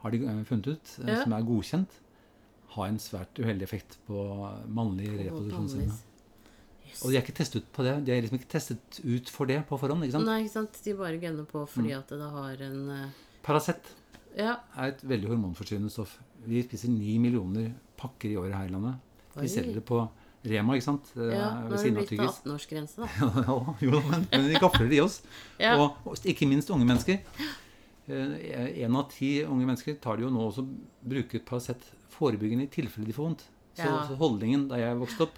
har 0.00 0.10
de 0.14 0.22
eh, 0.24 0.44
funnet 0.48 0.66
ut, 0.72 0.94
eh, 1.04 1.10
Ja. 1.12 1.22
som 1.24 1.32
er 1.36 1.44
godkjent, 1.44 1.98
har 2.76 2.86
en 2.88 2.98
svært 3.02 3.38
uheldig 3.42 3.66
effekt 3.66 3.98
på 4.06 4.24
mannlig 4.70 5.10
reproduksjonsevne. 5.26 5.92
Yes. 6.86 7.02
Og 7.04 7.10
de 7.12 7.16
er 7.18 7.22
ikke 7.22 7.36
testet 7.36 7.62
ut 7.62 7.68
på 7.74 7.84
det. 7.86 7.96
De 8.06 8.12
er 8.14 8.22
liksom 8.22 8.38
ikke 8.40 8.50
testet 8.50 9.00
ut 9.04 9.28
for 9.30 9.46
det 9.46 9.60
på 9.68 9.76
forhånd. 9.78 10.02
ikke 10.06 10.16
sant? 10.16 10.26
Nei, 10.26 10.40
ikke 10.44 10.54
sant. 10.56 10.80
De 10.84 10.94
bare 10.98 11.18
gunner 11.22 11.44
på 11.46 11.60
Mm. 11.66 11.68
fordi 11.74 11.92
at 11.98 12.08
det 12.08 12.30
har 12.32 12.62
en 12.66 12.80
uh... 12.90 13.10
Paracet 13.42 13.92
Ja. 14.36 14.56
er 14.76 14.88
et 14.94 15.02
veldig 15.02 15.28
hormonforstyrrende 15.28 15.90
stoff. 15.90 16.18
Vi 16.46 16.62
spiser 16.64 16.88
ni 16.92 17.18
millioner 17.18 17.72
pakker 18.00 18.30
i 18.32 18.36
året 18.40 18.54
her 18.56 18.68
i 18.68 18.72
landet. 18.72 18.94
Vi 19.36 19.48
selger 19.48 19.74
det 19.74 19.84
på 19.84 20.00
Rema, 20.44 20.72
ikke 20.78 20.86
sant? 20.86 21.10
Ja. 21.16 21.22
er 21.60 21.66
Nå 21.68 21.76
er 21.76 21.82
det 21.84 21.90
blitt 21.98 22.14
på 22.16 22.28
18-årsgrense, 22.30 22.96
da. 23.02 23.08
ja, 23.44 23.56
jo, 23.84 24.00
men, 24.08 24.22
men 24.32 24.46
de 24.48 24.54
gafler 24.62 24.88
det 24.88 24.96
i 24.96 25.02
oss. 25.04 25.18
Ja. 25.60 25.74
Og, 25.76 25.98
og 26.08 26.16
ikke 26.24 26.48
minst 26.48 26.70
unge 26.72 26.86
mennesker. 26.88 27.18
Eh, 28.08 28.82
En 28.84 28.96
av 28.96 29.10
ti 29.12 29.42
unge 29.44 29.66
mennesker 29.68 29.98
tar 30.00 30.16
det 30.16 30.24
jo 30.24 30.30
nå 30.32 30.46
også 30.48 30.64
bruker 31.04 31.42
Paracet 31.46 31.84
forebyggende 32.16 32.64
i 32.66 32.72
tilfelle 32.72 33.06
de 33.06 33.12
får 33.16 33.26
vondt. 33.28 33.44
Så, 33.76 33.84
Ja. 33.86 34.00
så 34.08 34.16
holdningen 34.18 34.66
da 34.68 34.80
jeg 34.80 34.96
vokste 34.98 35.28
opp, 35.28 35.36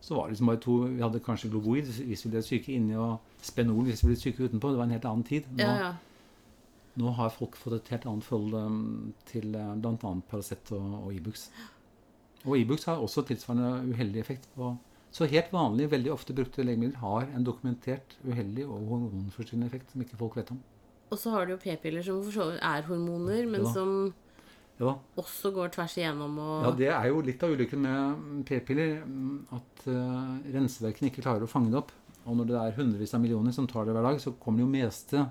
så 0.00 0.14
var 0.16 0.28
det 0.28 0.36
liksom 0.36 0.46
bare 0.52 0.60
to 0.62 0.76
Vi 0.94 1.02
hadde 1.02 1.20
kanskje 1.26 1.50
Globoid 1.50 1.90
hvis 2.06 2.22
vi 2.24 2.30
ble 2.30 2.42
syke 2.46 2.72
inni, 2.72 2.94
og 2.96 3.18
Spenol 3.42 3.84
hvis 3.90 4.04
vi 4.04 4.12
ble 4.12 4.16
syke 4.20 4.46
utenpå. 4.46 4.70
Det 4.70 4.78
var 4.78 4.86
en 4.86 4.94
helt 4.96 5.04
annen 5.10 5.26
tid. 5.26 5.50
Nå, 5.50 5.58
Ja, 5.66 5.76
ja. 5.82 5.92
Nå 6.96 7.12
har 7.18 7.32
folk 7.34 7.56
fått 7.60 7.78
et 7.80 7.88
helt 7.94 8.06
annet 8.08 8.24
forhold 8.24 8.54
um, 8.56 9.14
til 9.28 9.54
uh, 9.56 9.74
bl.a. 9.76 10.12
Paracet 10.30 10.70
og, 10.76 10.94
og 11.06 11.10
Ibux. 11.14 11.48
Og 12.46 12.56
Ibux 12.60 12.86
har 12.88 13.02
også 13.02 13.24
tilsvarende 13.26 13.92
uheldig 13.92 14.20
effekt 14.22 14.46
på 14.54 14.76
Så 15.16 15.26
helt 15.30 15.52
vanlige, 15.52 15.90
veldig 15.90 16.12
ofte 16.12 16.34
brukte 16.36 16.64
legemidler 16.64 16.98
har 17.00 17.28
en 17.34 17.44
dokumentert 17.46 18.16
uheldig 18.26 18.66
og 18.66 18.82
hormonforstyrrende 18.90 19.68
effekt 19.70 19.92
som 19.92 20.02
ikke 20.04 20.18
folk 20.20 20.36
vet 20.36 20.50
om. 20.52 20.58
Og 21.10 21.18
så 21.18 21.30
har 21.32 21.46
du 21.46 21.54
jo 21.54 21.60
p-piller 21.62 22.02
som 22.04 22.20
er 22.60 22.82
hormoner, 22.88 23.46
men 23.46 23.62
Ja. 23.64 23.72
som 23.72 24.14
Ja 24.78 24.92
også 25.16 25.54
går 25.56 25.70
tvers 25.72 25.94
igjennom 25.96 26.36
og 26.38 26.64
Ja, 26.66 26.70
det 26.76 26.88
er 26.92 27.06
jo 27.08 27.22
litt 27.24 27.42
av 27.42 27.50
ulykken 27.54 27.80
med 27.80 28.44
p-piller. 28.44 28.98
mm, 29.06 29.46
At 29.56 29.86
uh, 29.88 30.36
renseverkene 30.52 31.08
ikke 31.10 31.22
klarer 31.22 31.46
å 31.46 31.48
fange 31.48 31.70
det 31.70 31.78
opp. 31.78 31.92
Og 32.26 32.36
når 32.36 32.46
det 32.50 32.56
er 32.60 32.76
hundrevis 32.76 33.14
av 33.14 33.20
millioner 33.22 33.52
som 33.52 33.66
tar 33.66 33.86
det 33.86 33.94
hver 33.94 34.02
dag, 34.02 34.20
så 34.20 34.34
kommer 34.38 34.58
det 34.58 34.66
jo 34.66 34.72
meste 34.74 35.26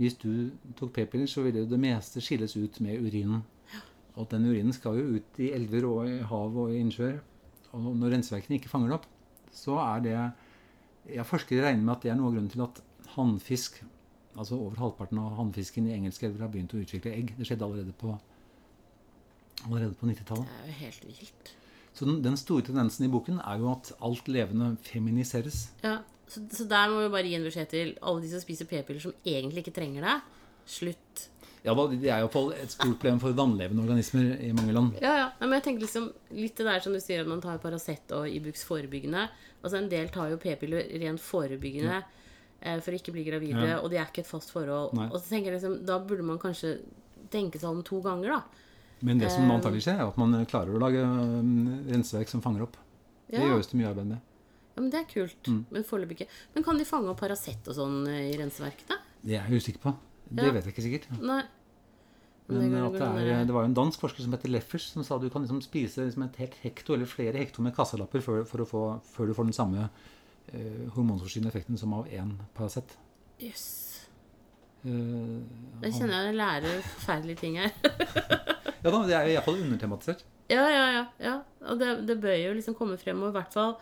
Hvis 0.00 0.16
du 0.18 0.50
tok 0.78 0.92
p-piller, 0.96 1.28
så 1.30 1.44
ville 1.44 1.62
jo 1.62 1.70
det 1.70 1.78
meste 1.80 2.22
skilles 2.24 2.56
ut 2.58 2.80
med 2.82 3.02
urinen. 3.04 3.44
Og 4.18 4.26
den 4.30 4.46
urinen 4.46 4.74
skal 4.74 4.98
jo 4.98 5.18
ut 5.18 5.40
i 5.42 5.52
elver 5.54 5.86
og 5.88 6.08
i 6.10 6.18
hav 6.30 6.58
og 6.64 6.72
i 6.72 6.80
innsjøer. 6.82 7.20
Og 7.74 7.90
når 7.98 8.16
renseverkene 8.16 8.58
ikke 8.58 8.70
fanger 8.70 8.90
det 8.90 8.98
opp, 9.00 9.08
så 9.54 9.78
er 9.82 10.04
det 10.04 10.18
Jeg 11.14 11.26
forskere 11.28 11.66
regner 11.66 11.84
med 11.84 11.92
at 11.94 12.02
det 12.02 12.10
er 12.10 12.16
noe 12.16 12.30
av 12.30 12.36
grunnen 12.36 12.52
til 12.52 12.62
at 12.64 12.78
hannfisk 13.14 13.82
Altså 14.34 14.56
over 14.58 14.80
halvparten 14.80 15.18
av 15.22 15.36
hannfisken 15.38 15.86
i 15.86 15.92
engelske 15.94 16.26
elver 16.26 16.42
har 16.42 16.48
begynt 16.50 16.72
å 16.74 16.80
utvikle 16.82 17.12
egg. 17.14 17.28
Det 17.38 17.46
skjedde 17.46 17.66
allerede 17.68 17.92
på 17.94 18.16
allerede 19.68 19.94
på 19.94 20.08
90-tallet. 20.10 20.48
Det 20.50 20.64
er 20.64 20.72
jo 20.72 20.78
helt 20.80 21.04
vilt. 21.06 21.52
Så 21.94 22.04
den, 22.08 22.22
den 22.24 22.36
store 22.36 22.64
tendensen 22.66 23.06
i 23.06 23.10
boken 23.12 23.38
er 23.44 23.60
jo 23.62 23.68
at 23.70 23.92
alt 24.02 24.26
levende 24.28 24.72
feminiseres. 24.82 25.68
Ja, 25.84 26.00
så, 26.26 26.40
så 26.50 26.64
der 26.66 26.88
må 26.90 27.04
vi 27.04 27.12
bare 27.12 27.28
gi 27.28 27.36
en 27.38 27.44
beskjed 27.46 27.68
til 27.70 27.92
alle 28.02 28.24
de 28.24 28.30
som 28.32 28.42
spiser 28.42 28.66
p-piller 28.66 29.00
som 29.04 29.14
egentlig 29.24 29.62
ikke 29.62 29.76
trenger 29.76 30.02
det. 30.08 30.16
Slutt. 30.66 31.28
Ja, 31.64 31.72
Det 31.72 32.02
er 32.10 32.18
iallfall 32.18 32.50
et 32.58 32.72
stort 32.74 32.98
problem 32.98 33.20
for 33.22 33.32
vannlevende 33.36 33.84
organismer 33.86 34.34
i 34.42 34.50
mange 34.52 34.72
land. 34.76 34.98
Ja, 35.00 35.14
ja. 35.22 35.28
Men 35.40 35.54
jeg 35.56 35.64
tenker 35.68 35.86
liksom 35.86 36.10
litt 36.36 36.58
det 36.60 36.66
der 36.66 36.82
som 36.84 36.92
du 36.92 37.00
sier 37.00 37.22
at 37.22 37.30
man 37.30 37.40
tar 37.40 37.56
Paracet 37.62 38.12
og 38.12 38.26
Ibux 38.28 38.66
forebyggende. 38.68 39.28
Altså 39.62 39.78
En 39.80 39.88
del 39.88 40.10
tar 40.12 40.28
jo 40.34 40.36
p-piller 40.42 40.90
rent 41.00 41.22
forebyggende 41.24 42.02
eh, 42.60 42.80
for 42.84 42.90
å 42.92 42.98
ikke 42.98 43.14
bli 43.14 43.24
gravide, 43.30 43.64
Ja. 43.70 43.78
og 43.80 43.88
det 43.94 44.02
er 44.02 44.10
ikke 44.10 44.26
et 44.26 44.28
fast 44.28 44.52
forhold. 44.52 44.92
Nei. 44.98 45.06
Og 45.08 45.16
så 45.22 45.30
tenker 45.30 45.52
jeg 45.54 45.60
liksom, 45.62 45.78
Da 45.88 45.96
burde 46.04 46.26
man 46.26 46.42
kanskje 46.42 46.74
tenke 47.32 47.56
seg 47.62 47.70
om 47.70 47.80
to 47.86 48.02
ganger, 48.04 48.34
da. 48.36 48.63
Men 49.04 49.18
det 49.20 49.30
som 49.30 49.44
Eh. 49.44 49.52
antagelig 49.54 49.82
skjer, 49.84 49.98
er 50.00 50.08
at 50.08 50.16
man 50.16 50.32
klarer 50.48 50.72
å 50.74 50.80
lage 50.80 51.02
renseverk 51.92 52.28
som 52.32 52.40
fanger 52.44 52.62
opp. 52.64 52.76
Det 53.28 53.38
Ja. 53.40 53.48
gjøres 53.50 53.68
det 53.70 53.74
mye 53.80 53.90
arbeid 53.92 54.06
med. 54.06 54.20
Ja, 54.76 54.80
men 54.82 54.90
Det 54.90 55.00
er 55.00 55.04
kult. 55.12 55.42
Mm. 55.46 55.64
Men 55.70 55.84
foreløpig 55.84 56.16
ikke. 56.20 56.28
Men 56.54 56.64
kan 56.64 56.78
de 56.78 56.84
fange 56.84 57.08
opp 57.12 57.20
Paracet 57.20 57.68
og 57.68 57.74
sånn 57.76 58.08
eh, 58.08 58.32
i 58.32 58.38
renseverkene? 58.38 58.96
Det 59.24 59.34
er 59.38 59.46
jeg 59.48 59.60
usikker 59.60 59.80
på. 59.80 59.94
Det 60.32 60.44
Ja. 60.44 60.52
vet 60.52 60.64
jeg 60.64 60.74
ikke 60.74 60.82
sikkert. 60.88 61.20
Nei. 61.22 61.42
Men 62.48 62.74
at 62.74 62.92
det, 62.92 63.00
er, 63.00 63.44
det 63.46 63.54
var 63.54 63.62
jo 63.62 63.68
en 63.70 63.74
dansk 63.74 64.00
forsker 64.00 64.20
som 64.22 64.32
heter 64.32 64.50
Leffers, 64.50 64.90
som 64.92 65.02
sa 65.02 65.16
du 65.18 65.30
kan 65.30 65.42
liksom 65.46 65.62
spise 65.62 66.04
liksom 66.04 66.24
et 66.24 66.36
helt 66.36 66.54
hekto 66.62 66.92
eller 66.92 67.06
flere 67.06 67.32
hekto 67.40 67.62
med 67.62 67.74
kasselapper 67.74 68.20
før, 68.20 68.44
få, 68.66 69.00
før 69.02 69.26
du 69.26 69.32
får 69.34 69.44
den 69.44 69.52
samme 69.54 69.88
eh, 70.52 70.88
hormonforstyrrende 70.94 71.48
effekten 71.54 71.78
som 71.78 71.94
av 71.94 72.06
én 72.06 72.34
Paracet. 72.54 72.96
Jøss. 73.40 73.93
Eh, 74.84 75.40
Jeg 75.84 75.96
kjenner 75.98 76.28
jeg 76.28 76.36
lærer 76.38 76.80
forferdelige 76.92 77.40
ting 77.40 77.58
her. 77.60 77.72
ja 78.84 78.90
da, 78.92 79.00
det 79.08 79.16
er 79.18 79.32
iallfall 79.34 79.60
undertematisert. 79.64 80.24
Ja, 80.52 80.64
ja, 80.68 80.84
ja. 80.98 81.04
ja. 81.24 81.34
Og 81.70 81.80
det, 81.80 81.92
det 82.08 82.18
bør 82.20 82.36
jo 82.36 82.54
liksom 82.58 82.76
komme 82.76 82.98
frem, 83.00 83.22
og 83.24 83.32
i 83.32 83.36
hvert 83.38 83.54
fall 83.56 83.76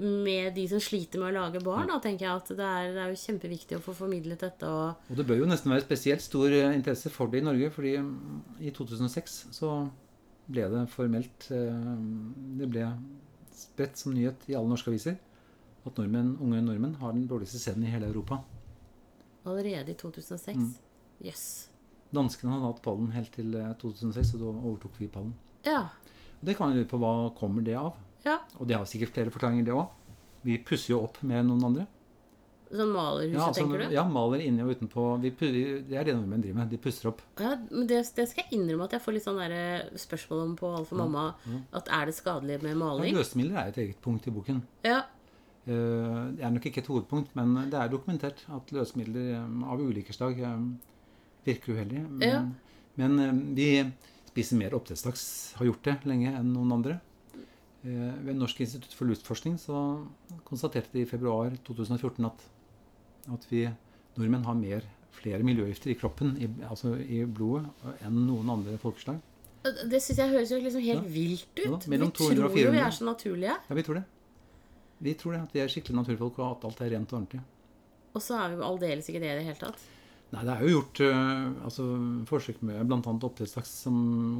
med 0.00 0.54
de 0.56 0.64
som 0.68 0.80
sliter 0.82 1.20
med 1.22 1.30
å 1.30 1.36
lage 1.44 1.60
barn, 1.64 1.88
da 1.88 2.00
tenker 2.02 2.26
jeg 2.26 2.40
at 2.40 2.48
det 2.58 2.66
er, 2.66 2.88
det 2.96 3.02
er 3.04 3.12
jo 3.12 3.20
kjempeviktig 3.22 3.76
å 3.78 3.82
få 3.84 3.94
formidlet 3.96 4.42
dette. 4.42 4.66
Og 4.68 5.12
Og 5.12 5.20
det 5.20 5.26
bør 5.28 5.40
jo 5.40 5.48
nesten 5.48 5.72
være 5.72 5.84
spesielt 5.86 6.24
stor 6.24 6.50
eh, 6.52 6.72
interesse 6.76 7.12
for 7.14 7.30
det 7.32 7.40
i 7.40 7.46
Norge, 7.46 7.70
fordi 7.72 7.94
mm, 8.02 8.40
i 8.66 8.72
2006 8.76 9.38
så 9.56 9.70
ble 10.50 10.66
det 10.72 10.82
formelt 10.90 11.46
eh, 11.54 11.90
Det 12.58 12.66
ble 12.72 12.88
spredt 13.54 14.00
som 14.00 14.16
nyhet 14.16 14.48
i 14.50 14.56
alle 14.58 14.72
norske 14.72 14.90
aviser 14.90 15.16
at 15.86 15.96
nordmenn, 15.96 16.34
unge 16.42 16.60
nordmenn 16.64 16.96
har 17.00 17.14
den 17.14 17.28
dårligste 17.30 17.60
sæden 17.62 17.86
i 17.86 17.92
hele 17.92 18.08
Europa. 18.10 18.40
Allerede 19.46 19.90
i 19.90 19.94
2006 19.94 20.56
Mm. 20.56 20.74
Yes. 21.24 21.68
Danskene 22.12 22.50
hadde 22.54 22.66
hatt 22.72 22.82
pallen 22.82 23.12
helt 23.12 23.30
til 23.32 23.54
eh, 23.54 23.72
2006, 23.78 24.34
og 24.34 24.40
da 24.40 24.52
overtok 24.70 24.98
vi 24.98 25.06
pallen. 25.08 25.34
Ja. 25.64 25.82
Og 26.40 26.44
Det 26.48 26.56
kan 26.56 26.70
jeg 26.72 26.80
lure 26.82 26.90
på 26.90 26.98
hva 26.98 27.12
kommer 27.38 27.62
det 27.64 27.76
av. 27.76 27.94
ja. 28.24 28.38
Og 28.58 28.66
det 28.66 28.76
har 28.76 28.84
sikkert 28.84 29.12
flere 29.14 29.30
forklaringer, 29.30 29.64
det 29.64 29.72
òg. 29.74 29.88
Vi 30.42 30.56
pusser 30.58 30.94
jo 30.94 31.02
opp 31.04 31.22
med 31.22 31.44
noen 31.46 31.62
andre. 31.64 31.86
Sånn 32.70 32.92
malerhuset, 32.94 33.34
Ja, 33.34 33.46
altså, 33.48 33.60
tenker 33.64 33.78
du? 33.88 33.94
ja, 33.94 34.04
maler 34.08 34.40
inni 34.46 34.62
og 34.62 34.70
utenpå. 34.76 35.20
Vi, 35.20 35.30
det 35.88 35.96
er 35.98 36.04
det 36.04 36.14
nordmenn 36.14 36.40
driver 36.40 36.58
med. 36.60 36.70
De 36.70 36.78
pusser 36.78 37.08
opp. 37.10 37.20
Ja, 37.40 37.56
men 37.70 37.86
det, 37.90 37.98
det 38.14 38.28
skal 38.30 38.44
jeg 38.46 38.60
innrømme 38.60 38.84
at 38.86 38.92
jeg 38.92 39.02
får 39.02 39.12
litt 39.16 39.24
sånn 39.24 39.40
eh, 39.42 39.88
spørsmål 39.98 40.42
om 40.44 40.52
på 40.56 40.70
Alfa 40.78 40.94
Mamma. 40.96 41.24
At 41.74 41.88
er 41.90 42.06
det 42.06 42.14
skadelig 42.14 42.60
med 42.62 42.76
maling? 42.78 43.10
Ja, 43.12 43.18
Løsmidler 43.18 43.58
er 43.64 43.68
et 43.72 43.76
eget 43.82 44.00
punkt 44.00 44.26
i 44.26 44.30
boken. 44.30 44.62
Ja. 44.86 45.02
Eh, 45.70 46.22
Det 46.36 46.42
er 46.44 46.50
nok 46.54 46.66
ikke 46.66 46.82
et 46.82 46.88
hovedpunkt, 46.90 47.34
men 47.38 47.54
det 47.70 47.78
er 47.78 47.88
dokumentert 47.92 48.42
at 48.50 48.72
løsemidler 48.74 49.34
eh, 49.36 49.68
av 49.70 49.80
ulike 49.84 50.12
slag 50.16 50.40
eh, 50.40 50.56
virker 51.46 51.74
uheldige. 51.76 52.06
Men, 52.10 52.28
Ja. 52.28 52.42
men 52.96 53.54
vi 53.54 53.68
spiser 54.30 54.56
mer 54.58 54.74
oppdrettslaks, 54.74 55.54
har 55.58 55.66
gjort 55.66 55.82
det 55.86 55.98
lenge 56.06 56.32
enn 56.36 56.52
noen 56.54 56.72
andre. 56.72 57.00
Ved 57.82 58.36
Norsk 58.36 58.58
institutt 58.60 58.92
for 58.92 59.08
luftforskning 59.08 59.54
så 59.56 60.04
konstaterte 60.44 60.92
de 60.92 61.00
i 61.00 61.08
februar 61.08 61.50
2014 61.64 62.26
at, 62.28 62.42
at 63.32 63.46
vi 63.48 63.62
nordmenn 64.18 64.44
har 64.44 64.54
mer, 64.54 64.82
flere 65.16 65.40
miljøgifter 65.42 65.90
i 65.90 65.96
kroppen, 65.96 66.34
i, 66.36 66.46
altså 66.68 66.92
i 67.00 67.24
blodet, 67.24 67.70
enn 68.04 68.20
noen 68.26 68.50
andre 68.52 68.76
folkeslag. 68.78 69.18
Det 69.64 70.00
syns 70.02 70.18
jeg 70.20 70.28
høres 70.30 70.50
jo 70.52 70.60
liksom 70.60 70.82
helt 70.84 71.04
Ja. 71.08 71.14
vilt 71.14 71.46
ut. 71.56 71.88
Ja, 71.88 71.96
vi 71.96 71.98
tror 72.12 72.34
jo 72.36 72.48
vi 72.52 72.64
er 72.84 72.90
så 72.92 73.04
naturlige. 73.08 73.56
Ja, 73.68 73.74
vi 73.74 73.82
tror 73.82 73.94
det. 73.94 74.04
Vi 75.00 75.14
tror 75.18 75.32
det, 75.36 75.40
at 75.48 75.54
vi 75.56 75.62
er 75.64 75.72
skikkelig 75.72 75.96
naturfolk, 76.02 76.38
og 76.42 76.50
at 76.58 76.66
alt 76.68 76.80
er 76.84 76.92
rent 76.96 77.12
og 77.14 77.20
ordentlig. 77.22 77.40
Og 78.14 78.22
så 78.24 78.36
er 78.42 78.50
vi 78.52 78.58
jo 78.60 78.66
aldeles 78.66 79.08
ikke 79.08 79.22
det 79.22 79.30
i 79.32 79.38
det 79.38 79.46
hele 79.46 79.60
tatt. 79.60 79.84
Nei, 80.30 80.42
det 80.46 80.52
er 80.54 80.60
jo 80.62 80.72
gjort 80.76 81.00
øh, 81.02 81.46
altså, 81.66 81.84
forsøk 82.30 82.60
med 82.66 82.82
bl.a. 82.86 82.98
oppdrettslaks 83.00 83.70
som 83.86 83.96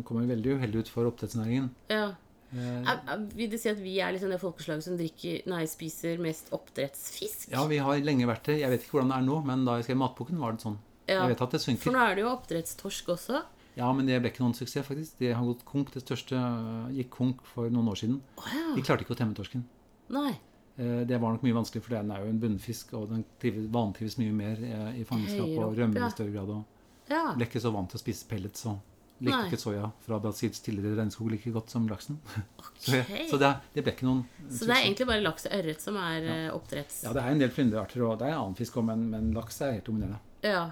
kommer 0.07 0.29
veldig 0.31 0.59
uheldig 0.59 0.85
ut 0.85 0.91
for 0.93 1.09
oppdrettsnæringen. 1.11 1.71
Ja. 1.91 2.13
Eh, 2.53 2.83
Er, 2.83 3.01
er, 3.15 3.25
vil 3.35 3.51
det 3.51 3.61
si 3.63 3.71
at 3.71 3.79
vi 3.83 3.97
er 4.03 4.13
liksom 4.15 4.31
det 4.31 4.39
folkeslaget 4.43 4.87
som 4.87 4.99
drikker, 4.99 5.47
nei, 5.51 5.65
spiser 5.71 6.21
mest 6.23 6.51
oppdrettsfisk? 6.55 7.49
ja, 7.55 7.65
vi 7.71 7.79
har 7.83 8.03
lenge 8.07 8.29
vært 8.31 8.51
det. 8.51 8.61
Jeg 8.63 8.71
vet 8.71 8.85
ikke 8.87 8.99
hvordan 8.99 9.11
det 9.15 9.19
er 9.19 9.27
nå, 9.27 9.39
men 9.47 9.65
da 9.67 9.79
jeg 9.79 9.89
skrev 9.89 9.99
matboken, 10.03 10.39
var 10.43 10.55
det 10.55 10.67
sånn. 10.67 10.79
Ja. 11.09 11.25
Jeg 11.25 11.33
vet 11.33 11.43
at 11.47 11.57
det 11.57 11.63
For 11.83 11.95
nå 11.97 12.05
er 12.07 12.15
det 12.19 12.23
jo 12.23 12.31
oppdrettstorsk 12.37 13.09
også. 13.17 13.43
Ja, 13.79 13.89
men 13.95 14.07
det 14.07 14.19
ble 14.21 14.31
ikke 14.31 14.43
noen 14.45 14.55
suksess, 14.55 14.87
faktisk. 14.87 15.17
Det 15.19 15.33
har 15.35 15.47
gått 15.47 15.65
konk. 15.67 15.91
Det 15.95 16.03
største 16.05 16.37
øh, 16.39 16.91
gikk 16.95 17.11
konk 17.15 17.43
for 17.47 17.71
noen 17.73 17.89
år 17.91 17.99
siden. 17.99 18.21
Oh, 18.39 18.47
ja. 18.51 18.75
De 18.77 18.83
klarte 18.87 19.07
ikke 19.07 19.15
å 19.17 19.19
temme 19.19 19.35
torsken. 19.39 19.63
Nei. 20.11 20.35
Eh, 20.79 21.01
Det 21.07 21.19
var 21.21 21.33
nok 21.35 21.43
mye 21.43 21.55
vanskelig, 21.57 21.83
for 21.83 21.97
den 21.97 22.11
er 22.11 22.23
jo 22.25 22.31
en 22.31 22.41
bunnfisk, 22.41 22.93
og 22.95 23.09
den 23.11 23.25
vantrives 23.73 24.19
mye 24.19 24.33
mer 24.33 24.61
eh, 24.63 25.01
i 25.01 25.05
fangenskap 25.05 25.49
og 25.59 25.77
rømmer 25.79 26.07
i 26.07 26.11
større 26.15 26.33
grad. 26.33 26.49
og 26.51 27.11
Ja. 27.11 27.35
Ble 27.35 27.47
ikke 27.49 27.61
så 27.61 27.73
vant 27.75 27.91
til 27.91 27.99
å 27.99 28.03
spise 28.05 28.27
pellets 28.31 28.67
og 28.67 28.79
likte 29.21 29.51
ikke 29.51 29.59
soya 29.61 29.91
fra 30.01 30.19
Brasils 30.19 30.61
tidligere 30.65 30.97
regnskog 30.97 31.31
like 31.31 31.51
godt 31.53 31.69
som 31.71 31.89
laksen. 31.89 32.19
Så, 32.81 32.97
Ok. 32.97 33.29
så 33.29 33.37
det, 33.37 33.51
det 33.75 33.83
ble 33.85 33.93
ikke 33.93 34.07
noen 34.07 34.23
Så 34.49 34.65
det 34.65 34.73
er 34.73 34.85
egentlig 34.87 35.07
bare 35.11 35.21
laks 35.21 35.45
og 35.45 35.53
ørret 35.53 35.83
som 35.83 35.97
er 36.01 36.23
ja. 36.25 36.37
oppdretts... 36.55 37.03
Ja, 37.05 37.13
det 37.13 37.21
er 37.21 37.35
en 37.35 37.39
del 37.43 37.51
flyndrearter, 37.53 38.01
og 38.07 38.19
det 38.23 38.31
er 38.31 38.39
annen 38.39 38.57
fisk 38.57 38.79
òg, 38.81 38.87
men, 38.89 39.03
men 39.11 39.33
laks 39.37 39.61
er 39.61 39.75
helt 39.75 39.85
dominerende. 39.85 40.19
Ja. 40.43 40.71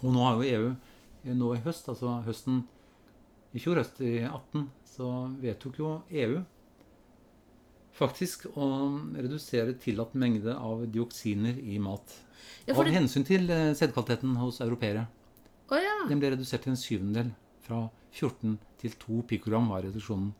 Og 0.00 0.08
nå 0.14 0.22
har 0.24 0.40
jo 0.40 0.48
EU 0.48 1.34
nå 1.36 1.50
i 1.54 1.60
høst, 1.66 1.86
altså 1.92 2.22
høsten 2.24 2.62
i 3.52 3.60
fjor 3.60 3.76
høst, 3.82 4.00
i 4.00 4.22
18, 4.24 4.64
så 4.96 5.10
vedtok 5.42 5.76
jo 5.78 5.90
EU 6.08 6.40
faktisk 8.02 8.46
å 8.52 8.68
redusere 9.14 9.76
tillatt 9.80 10.12
mengde 10.18 10.54
av 10.58 10.84
dioksiner 10.92 11.58
i 11.62 11.78
mat. 11.82 12.18
ja 12.66 12.76
Av 12.76 12.84
det, 12.84 12.94
hensyn 12.96 13.26
til 13.26 13.48
eh, 13.50 13.72
sædkvaliteten 13.78 14.36
hos 14.42 14.60
europeere. 14.64 15.06
Oh, 15.72 15.78
ja. 15.80 15.96
Den 16.10 16.20
ble 16.20 16.34
redusert 16.34 16.66
til 16.66 16.74
en 16.74 16.80
syvendedel. 16.80 17.32
Fra 17.62 17.86
14 18.12 18.58
til 18.82 18.94
2 19.00 19.22
pikogram 19.30 19.70
var 19.70 19.86
reduksjonen. 19.86 20.32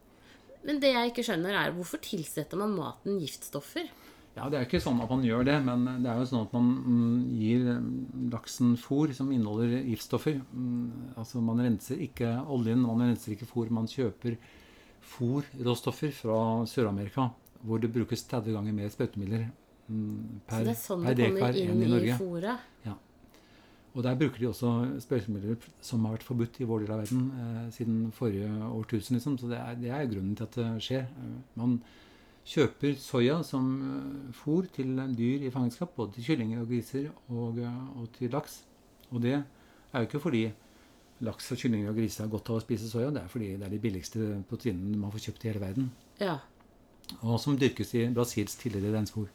Men 0.66 0.78
det 0.82 0.92
jeg 0.92 1.10
ikke 1.10 1.24
skjønner, 1.26 1.56
er 1.58 1.74
hvorfor 1.74 2.02
tilsetter 2.02 2.58
man 2.60 2.74
maten 2.76 3.18
giftstoffer? 3.22 3.88
Ja, 4.32 4.48
Det 4.48 4.56
er 4.58 4.64
ikke 4.64 4.80
sånn 4.80 5.00
at 5.04 5.10
man 5.12 5.24
gjør 5.26 5.44
det, 5.44 5.58
men 5.64 5.84
det 6.00 6.08
er 6.08 6.20
jo 6.22 6.28
sånn 6.30 6.46
at 6.46 6.54
man 6.56 6.68
mm, 6.80 7.16
gir 7.36 7.66
mm, 7.68 7.88
laksen 8.32 8.76
fôr 8.80 9.12
som 9.12 9.28
inneholder 9.34 9.82
giftstoffer. 9.90 10.38
Mm, 10.56 11.12
altså 11.20 11.42
Man 11.44 11.60
renser 11.60 12.00
ikke 12.00 12.30
oljen, 12.48 12.80
man 12.86 13.04
renser 13.04 13.34
ikke 13.34 13.48
fôr. 13.50 13.68
Man 13.74 13.90
kjøper 13.90 14.38
fôrråstoffer 15.12 16.14
fra 16.16 16.38
Sør-Amerika, 16.70 17.28
hvor 17.62 17.80
det 17.82 17.92
brukes 17.94 18.24
30 18.30 18.52
ganger 18.56 18.74
mer 18.76 18.90
sprøytemidler 18.92 19.48
Norge. 19.92 20.28
Så 20.48 20.60
det 20.64 20.72
er 20.72 20.78
sånn 20.78 21.06
det 21.16 21.30
kommer 21.32 21.58
inn 21.58 21.80
i 21.82 21.86
i 21.86 21.90
Norge. 21.90 22.54
Ja. 22.86 22.94
Og 23.92 24.04
der 24.06 24.16
bruker 24.16 24.40
de 24.40 24.48
også 24.48 24.70
sprøytemidler 25.04 25.58
som 25.84 26.06
har 26.06 26.14
vært 26.16 26.24
forbudt 26.24 26.60
i 26.62 26.68
vår 26.68 26.84
del 26.86 26.94
av 26.94 27.02
verden 27.02 27.26
eh, 27.42 27.66
siden 27.76 28.06
forrige 28.16 28.48
årtusen. 28.70 29.18
Liksom. 29.18 29.36
Så 29.38 29.50
det 29.50 29.58
er, 29.60 29.74
det 29.82 29.90
er 29.92 30.08
grunnen 30.08 30.36
til 30.38 30.46
at 30.48 30.56
det 30.56 30.68
skjer. 30.86 31.04
Eh, 31.10 31.34
Man 31.60 31.76
kjøper 32.48 32.96
soya 32.98 33.42
som 33.46 33.68
eh, 33.84 34.32
fôr 34.38 34.70
til 34.72 34.96
dyr 35.18 35.44
i 35.44 35.52
fangenskap, 35.52 35.92
både 35.98 36.16
til 36.16 36.30
kyllinger 36.30 36.62
og 36.64 36.72
griser 36.72 37.10
og, 37.28 37.60
eh, 37.60 37.82
og 38.00 38.08
til 38.16 38.32
laks. 38.32 38.62
Og 39.12 39.20
det 39.26 39.36
er 39.42 40.00
jo 40.00 40.08
ikke 40.08 40.22
fordi 40.24 40.46
laks 41.22 41.52
og 41.52 41.60
kyllinger 41.60 41.92
og 41.92 42.00
griser 42.00 42.24
har 42.24 42.32
godt 42.32 42.48
av 42.50 42.58
å 42.58 42.64
spise 42.64 42.88
soya, 42.90 43.12
det 43.14 43.20
er 43.22 43.28
fordi 43.30 43.52
det 43.60 43.66
er 43.68 43.76
de 43.76 43.82
billigste 43.82 44.30
proteinene 44.50 44.96
man 44.98 45.12
får 45.12 45.28
kjøpt 45.28 45.44
i 45.44 45.50
hele 45.52 45.62
verden. 45.62 45.92
Ja. 46.18 46.38
Og 47.20 47.38
som 47.42 47.56
dyrkes 47.58 47.94
i 47.98 48.06
Brasils 48.14 48.56
tidligere 48.60 48.96
regnskog. 48.96 49.30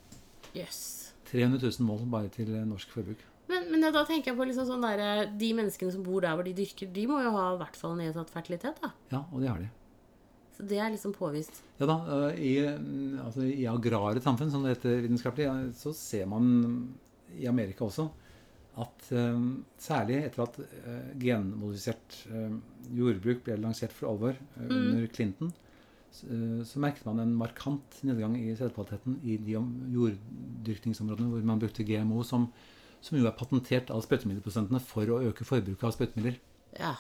Yes. 0.56 1.14
300 1.30 1.60
000 1.62 1.88
mål 1.88 2.06
bare 2.12 2.32
til 2.34 2.54
eh, 2.56 2.68
norsk 2.68 2.92
forbruk. 2.96 3.24
Men, 3.48 3.70
men 3.72 3.84
ja, 3.86 3.92
da 3.96 4.04
tenker 4.08 4.32
jeg 4.32 4.40
på 4.40 4.48
liksom 4.48 4.68
sånn 4.68 4.84
der, 4.84 5.04
eh, 5.04 5.34
de 5.40 5.54
menneskene 5.56 5.94
som 5.94 6.06
bor 6.06 6.24
der 6.24 6.36
hvor 6.36 6.48
de 6.48 6.56
dyrker, 6.58 6.92
de 6.94 7.08
må 7.10 7.20
jo 7.24 7.34
ha 7.36 7.50
i 7.54 7.60
hvert 7.62 7.80
fall 7.80 7.98
nedsatt 8.00 8.32
fertilitet, 8.34 8.80
da. 8.84 8.94
Ja, 9.14 9.24
og 9.32 9.44
det 9.44 9.52
har 9.52 9.64
de. 9.64 9.70
Så 10.58 10.66
det 10.66 10.80
er 10.82 10.90
liksom 10.90 11.14
påvist. 11.14 11.62
Ja 11.78 11.86
da, 11.90 11.98
øh, 12.16 12.40
i, 12.42 12.54
mm, 12.66 13.20
altså, 13.26 13.44
I 13.46 13.68
agrare 13.70 14.24
samfunn, 14.24 14.52
som 14.52 14.64
det 14.66 14.78
heter 14.78 15.04
vitenskapelig, 15.04 15.52
så 15.78 15.94
ser 15.94 16.26
man 16.32 16.48
i 17.38 17.46
Amerika 17.50 17.86
også 17.86 18.08
at 18.78 19.12
øh, 19.12 19.38
særlig 19.82 20.18
etter 20.26 20.44
at 20.44 20.60
uh, 20.62 21.22
genmodifisert 21.22 22.18
uh, 22.30 22.58
jordbruk 22.94 23.42
ble 23.46 23.58
lansert 23.62 23.94
for 23.96 24.12
alvor 24.12 24.36
øh, 24.36 24.68
under 24.70 25.08
Clinton, 25.14 25.54
så, 26.18 26.28
øh, 26.78 26.82
merket 26.84 27.06
man 27.08 27.20
en 27.24 27.36
markant 27.38 28.00
nedgang 28.08 28.36
i 28.40 28.56
sædkvaliteten 28.58 29.20
i 29.24 29.38
de 29.38 29.56
jorddyrkningsområdene 29.96 31.30
hvor 31.32 31.46
man 31.46 31.60
brukte 31.62 31.86
GMO, 31.88 32.24
som, 32.26 32.48
som 33.02 33.18
jo 33.20 33.28
er 33.30 33.36
patentert 33.38 33.92
av 33.94 34.02
sprøytemiddelprodusentene 34.06 34.82
for 34.84 35.10
å 35.14 35.22
øke 35.30 35.46
forbruket 35.48 35.88
av 35.88 35.96
sprøytemidler. 35.96 36.40
Ja. 36.80 36.94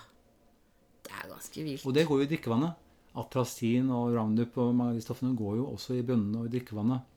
Det 1.07 1.13
er 1.15 1.29
ganske 1.31 1.63
vilt. 1.63 1.85
Og 1.87 1.95
det 1.95 2.05
går 2.07 2.21
jo 2.21 2.27
i 2.27 2.31
drikkevannet. 2.33 2.83
Atrasin 3.17 3.87
og 3.95 4.11
Roundup 4.13 4.57
og 4.61 4.75
mange 4.77 4.93
av 4.93 4.99
de 4.99 5.05
stoffene 5.05 5.37
går 5.37 5.55
jo 5.61 5.69
også 5.71 5.95
i 5.97 6.03
bunnene 6.05 6.43
og 6.43 6.49
i 6.49 6.53
drikkevannet. 6.57 7.13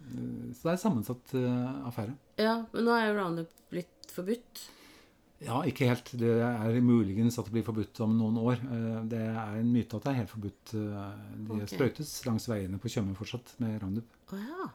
Eh, 0.00 0.50
Så 0.52 0.64
det 0.64 0.68
er 0.68 0.76
en 0.76 0.84
sammensatt 0.84 1.34
eh, 1.38 1.86
affære. 1.88 2.16
Ja, 2.40 2.56
men 2.74 2.84
nå 2.84 2.92
er 2.96 3.06
jo 3.08 3.16
roundup 3.20 3.54
blitt 3.72 4.12
forbudt. 4.12 4.66
Ja, 5.40 5.62
ikke 5.64 5.86
helt. 5.88 6.10
Det 6.20 6.34
er 6.44 6.74
muligens 6.84 7.38
at 7.40 7.46
det 7.48 7.54
blir 7.54 7.64
forbudt 7.64 8.00
om 8.04 8.12
noen 8.18 8.36
år. 8.42 8.58
Eh, 8.60 8.98
Det 9.08 9.20
er 9.24 9.54
en 9.60 9.70
myte 9.72 9.96
at 9.96 10.04
det 10.04 10.10
er 10.12 10.18
helt 10.20 10.30
forbudt. 10.34 10.74
Eh, 10.74 11.14
De 11.46 11.54
okay. 11.56 11.70
sprøytes 11.76 12.10
langs 12.26 12.48
veiene 12.50 12.78
på 12.82 12.90
Tjøme 12.92 13.16
fortsatt 13.16 13.54
med 13.62 13.78
Roundup. 13.82 14.04
Oh, 14.32 14.38
ja. 14.38 14.68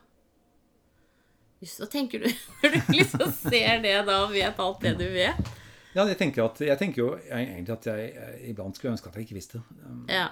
Just, 1.62 1.80
hva 1.80 1.88
tenker 1.90 2.20
du 2.26 2.28
når 2.64 2.74
du 2.76 2.92
liksom 2.98 3.32
ser 3.38 3.80
det 3.86 3.94
da 4.10 4.18
og 4.26 4.34
vet 4.34 4.60
alt 4.60 4.82
det 4.84 4.96
du 5.00 5.06
vet? 5.14 5.54
Ja, 5.96 6.04
jeg 6.10 6.18
tenker, 6.20 6.50
at, 6.50 6.60
jeg 6.60 6.78
tenker 6.82 7.00
jo 7.02 7.12
jeg- 7.24 7.46
egentlig 7.54 7.72
at 7.78 7.86
jeg 7.88 8.10
jeg, 8.18 8.40
iblant 8.52 8.76
skulle 8.76 8.92
ønske 8.98 9.08
at 9.08 9.16
jeg 9.16 9.28
ikke 9.30 9.38
visste. 9.38 9.62
Um, 9.86 10.02
Ja. 10.12 10.26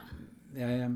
Jeg 0.53 0.89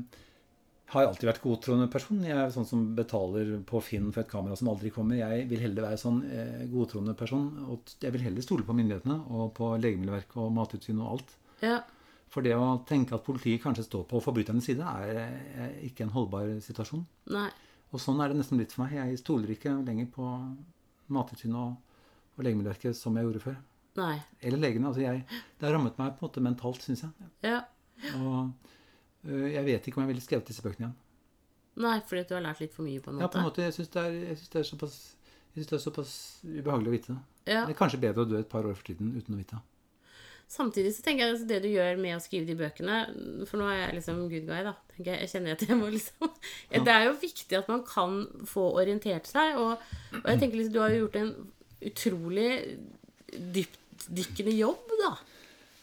har 0.88 1.04
alltid 1.04 1.28
vært 1.28 1.42
godtroende 1.44 1.88
person. 1.92 2.20
Jeg 2.24 2.36
er 2.38 2.52
sånn 2.52 2.66
som 2.68 2.84
betaler 2.96 3.50
på 3.68 3.80
Finn 3.84 4.08
for 4.08 4.22
et 4.22 4.30
kamera 4.30 4.56
som 4.56 4.70
aldri 4.72 4.92
kommer. 4.94 5.18
Jeg 5.18 5.44
vil 5.50 5.60
heller 5.66 5.84
være 5.90 6.00
sånn 6.00 6.22
eh, 6.32 6.64
godtroende 6.72 7.12
person. 7.18 7.50
Og 7.68 7.92
jeg 8.00 8.14
vil 8.14 8.24
heller 8.24 8.44
stole 8.44 8.64
på 8.64 8.76
myndighetene 8.76 9.18
og 9.36 9.52
på 9.58 9.74
Legemiddelverket 9.82 10.38
og 10.40 10.54
Mattilsynet 10.56 11.04
og 11.04 11.10
alt. 11.16 11.34
Ja. 11.60 11.78
For 12.32 12.44
det 12.44 12.54
å 12.56 12.78
tenke 12.88 13.16
at 13.16 13.24
politiet 13.26 13.60
kanskje 13.62 13.84
står 13.84 14.06
på 14.08 14.20
forbryternes 14.24 14.68
side, 14.68 14.84
er, 14.84 15.76
ikke 15.84 16.06
en 16.06 16.14
holdbar 16.14 16.54
situasjon. 16.64 17.04
Nei. 17.36 17.48
Og 17.92 18.00
sånn 18.00 18.20
er 18.20 18.32
det 18.32 18.40
nesten 18.40 18.60
blitt 18.60 18.72
for 18.72 18.84
meg. 18.84 18.96
Jeg 18.96 19.20
stoler 19.20 19.52
ikke 19.52 19.76
lenger 19.84 20.08
på 20.12 20.32
Mattilsynet 21.12 21.60
og, 21.60 22.00
og 22.36 22.46
Legemiddelverket 22.48 22.96
som 22.96 23.16
jeg 23.16 23.28
gjorde 23.28 23.44
før. 23.44 23.60
Nei. 23.98 24.16
Eller 24.40 24.64
legene. 24.64 24.88
Altså 24.88 25.04
jeg, 25.04 25.24
det 25.28 25.68
har 25.68 25.76
rammet 25.76 26.00
meg 26.00 26.16
på 26.16 26.24
en 26.24 26.30
måte 26.30 26.44
mentalt, 26.44 26.84
syns 26.84 27.04
jeg. 27.04 27.30
Ja. 27.44 27.60
Og 28.16 28.74
jeg 29.28 29.64
vet 29.66 29.86
ikke 29.88 30.00
om 30.00 30.04
jeg 30.06 30.12
ville 30.14 30.24
skrevet 30.24 30.48
disse 30.50 30.64
bøkene 30.64 30.86
igjen. 30.88 30.96
Nei, 31.78 31.96
fordi 32.08 32.24
du 32.26 32.34
har 32.34 32.42
lært 32.42 32.60
litt 32.64 32.74
for 32.74 32.82
mye, 32.88 33.00
på 33.04 33.12
en 33.12 33.18
måte? 33.20 33.24
Ja, 33.24 33.30
på 33.30 33.38
en 33.38 33.46
måte, 33.46 33.62
jeg 33.68 33.74
syns 33.76 33.90
det, 33.94 34.04
det, 34.50 34.64
såpass- 34.66 35.14
jeg 35.54 35.62
synes 35.62 35.68
det 35.70 35.76
er 35.78 35.82
såpass 35.84 36.12
ubehagelig 36.44 36.88
å 36.90 36.94
vite 36.96 37.12
det. 37.12 37.18
Ja. 37.52 37.64
Det 37.66 37.74
er 37.74 37.78
kanskje 37.78 38.00
bedre 38.02 38.24
å 38.24 38.28
dø 38.28 38.38
et 38.40 38.48
par 38.50 38.66
år 38.66 38.74
for 38.74 38.84
tiden 38.88 39.12
uten 39.16 39.34
å 39.36 39.38
vite 39.38 39.58
det. 39.58 39.64
Samtidig 40.48 40.94
så 40.96 41.02
tenker 41.04 41.26
jeg 41.26 41.34
at 41.36 41.48
det 41.50 41.58
du 41.60 41.68
gjør 41.68 41.98
med 42.00 42.14
å 42.16 42.20
skrive 42.24 42.46
de 42.48 42.54
bøkene 42.56 42.94
For 43.44 43.60
nå 43.60 43.66
er 43.68 43.82
jeg 43.82 43.96
liksom 43.98 44.22
good 44.30 44.46
guy, 44.48 44.62
da. 44.64 44.72
Tenker 44.94 45.10
jeg, 45.12 45.20
jeg 45.26 45.30
kjenner 45.34 45.52
at 45.58 45.64
jeg 45.66 45.76
må 45.76 45.90
liksom 45.92 46.30
ja, 46.72 46.80
Det 46.86 46.94
er 46.94 47.04
jo 47.04 47.16
viktig 47.20 47.58
at 47.58 47.68
man 47.68 47.82
kan 47.84 48.14
få 48.48 48.64
orientert 48.80 49.28
seg. 49.28 49.58
Og, 49.60 49.76
og 50.22 50.30
jeg 50.32 50.40
tenker 50.40 50.56
liksom, 50.62 50.72
du 50.72 50.80
har 50.80 50.94
jo 50.94 51.02
gjort 51.02 51.18
en 51.20 51.34
utrolig 51.90 52.48
dyptdykkende 53.58 54.54
jobb, 54.56 54.94
da. 55.02 55.12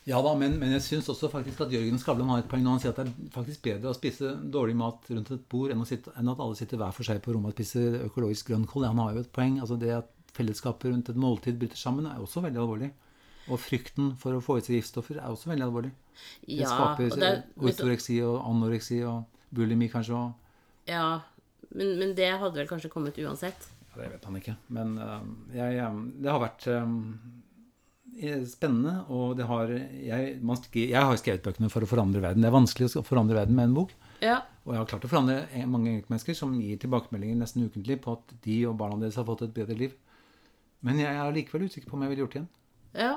Ja 0.06 0.20
da, 0.22 0.36
men, 0.38 0.60
men 0.62 0.70
jeg 0.76 0.84
syns 0.86 1.08
også 1.10 1.32
faktisk 1.34 1.64
at 1.66 1.72
Jørgen 1.74 1.98
Skavlan 1.98 2.30
har 2.30 2.44
et 2.44 2.50
poeng 2.50 2.62
når 2.62 2.76
han 2.76 2.82
sier 2.84 2.92
at 2.94 3.00
det 3.00 3.08
er 3.10 3.32
faktisk 3.34 3.64
bedre 3.66 3.90
å 3.90 3.96
spise 3.98 4.36
dårlig 4.54 4.76
mat 4.78 5.08
rundt 5.10 5.32
et 5.34 5.48
bord 5.50 5.72
enn, 5.74 5.82
sitte, 5.90 6.12
enn 6.20 6.30
at 6.30 6.44
alle 6.46 6.58
sitter 6.60 6.78
hver 6.78 6.94
for 6.94 7.08
seg 7.08 7.24
på 7.26 7.34
rommet 7.34 7.56
og 7.56 7.58
spiser 7.58 7.98
økologisk 8.06 8.52
grønnkål. 8.52 8.86
Han 8.92 9.02
har 9.02 9.16
jo 9.18 9.24
et 9.26 9.32
poeng. 9.34 9.58
altså 9.64 9.80
Det 9.82 9.90
at 9.98 10.12
fellesskapet 10.38 10.92
rundt 10.92 11.10
et 11.10 11.18
måltid 11.18 11.58
bryter 11.58 11.80
sammen, 11.80 12.06
er 12.06 12.22
også 12.22 12.44
veldig 12.46 12.62
alvorlig. 12.62 12.92
Og 13.50 13.60
frykten 13.62 14.14
for 14.22 14.38
å 14.38 14.42
få 14.46 14.60
i 14.60 14.66
seg 14.66 14.78
giftstoffer 14.80 15.18
er 15.22 15.30
også 15.34 15.50
veldig 15.52 15.66
alvorlig. 15.66 15.92
Det 16.46 16.60
Ja, 16.62 16.70
skaper 16.70 17.10
det, 17.16 17.32
du- 17.56 17.66
ortoreksi 17.70 18.20
og 18.26 18.38
anoreksi 18.50 19.00
og 19.06 19.26
bulimi 19.54 19.90
kanskje. 19.90 20.14
Og, 20.18 20.34
ja 20.90 21.22
men, 21.76 21.96
men 22.00 22.14
det 22.18 22.30
hadde 22.40 22.62
vel 22.62 22.70
kanskje 22.70 22.90
kommet 22.94 23.18
uansett. 23.18 23.68
ja, 23.90 24.04
det 24.04 24.12
vet 24.14 24.26
han 24.30 24.38
ikke. 24.38 24.56
Men 24.70 24.98
uh, 25.02 25.22
jeg, 25.56 25.80
øh, 25.82 25.98
det 26.22 26.32
har 26.32 26.40
vært 26.46 26.68
øh, 26.72 26.94
spennende, 28.48 29.06
og 29.12 29.36
det 29.38 29.46
har 29.50 29.68
jeg, 29.68 30.38
man, 30.42 30.58
jeg 30.74 30.96
har 30.96 31.18
skrevet 31.20 31.44
bøkene 31.44 31.70
for 31.72 31.84
å 31.84 31.90
forandre 31.90 32.22
verden. 32.24 32.42
Det 32.46 32.50
er 32.50 32.56
vanskelig 32.56 32.90
å 32.96 33.04
forandre 33.06 33.36
verden 33.36 33.56
med 33.58 33.70
en 33.70 33.76
bok. 33.76 33.92
Ja. 34.24 34.38
Og 34.66 34.74
jeg 34.74 34.80
har 34.82 34.88
klart 34.90 35.06
å 35.06 35.12
forandre 35.12 35.42
mange 35.68 35.92
enkeltmennesker 35.92 36.38
som 36.38 36.54
gir 36.58 36.80
tilbakemeldinger 36.82 37.38
nesten 37.42 37.68
ukentlig 37.68 38.00
på 38.02 38.16
at 38.16 38.34
de 38.46 38.62
og 38.70 38.78
barna 38.80 38.98
deres 39.04 39.20
har 39.20 39.28
fått 39.28 39.44
et 39.46 39.54
bedre 39.54 39.76
liv. 39.78 39.94
Men 40.86 41.00
jeg 41.02 41.12
er 41.12 41.36
likevel 41.36 41.68
usikker 41.68 41.90
på 41.92 41.98
om 41.98 42.06
jeg 42.06 42.14
ville 42.14 42.24
gjort 42.26 42.38
det 42.38 42.42
igjen. 42.42 42.52
Ja. 43.06 43.14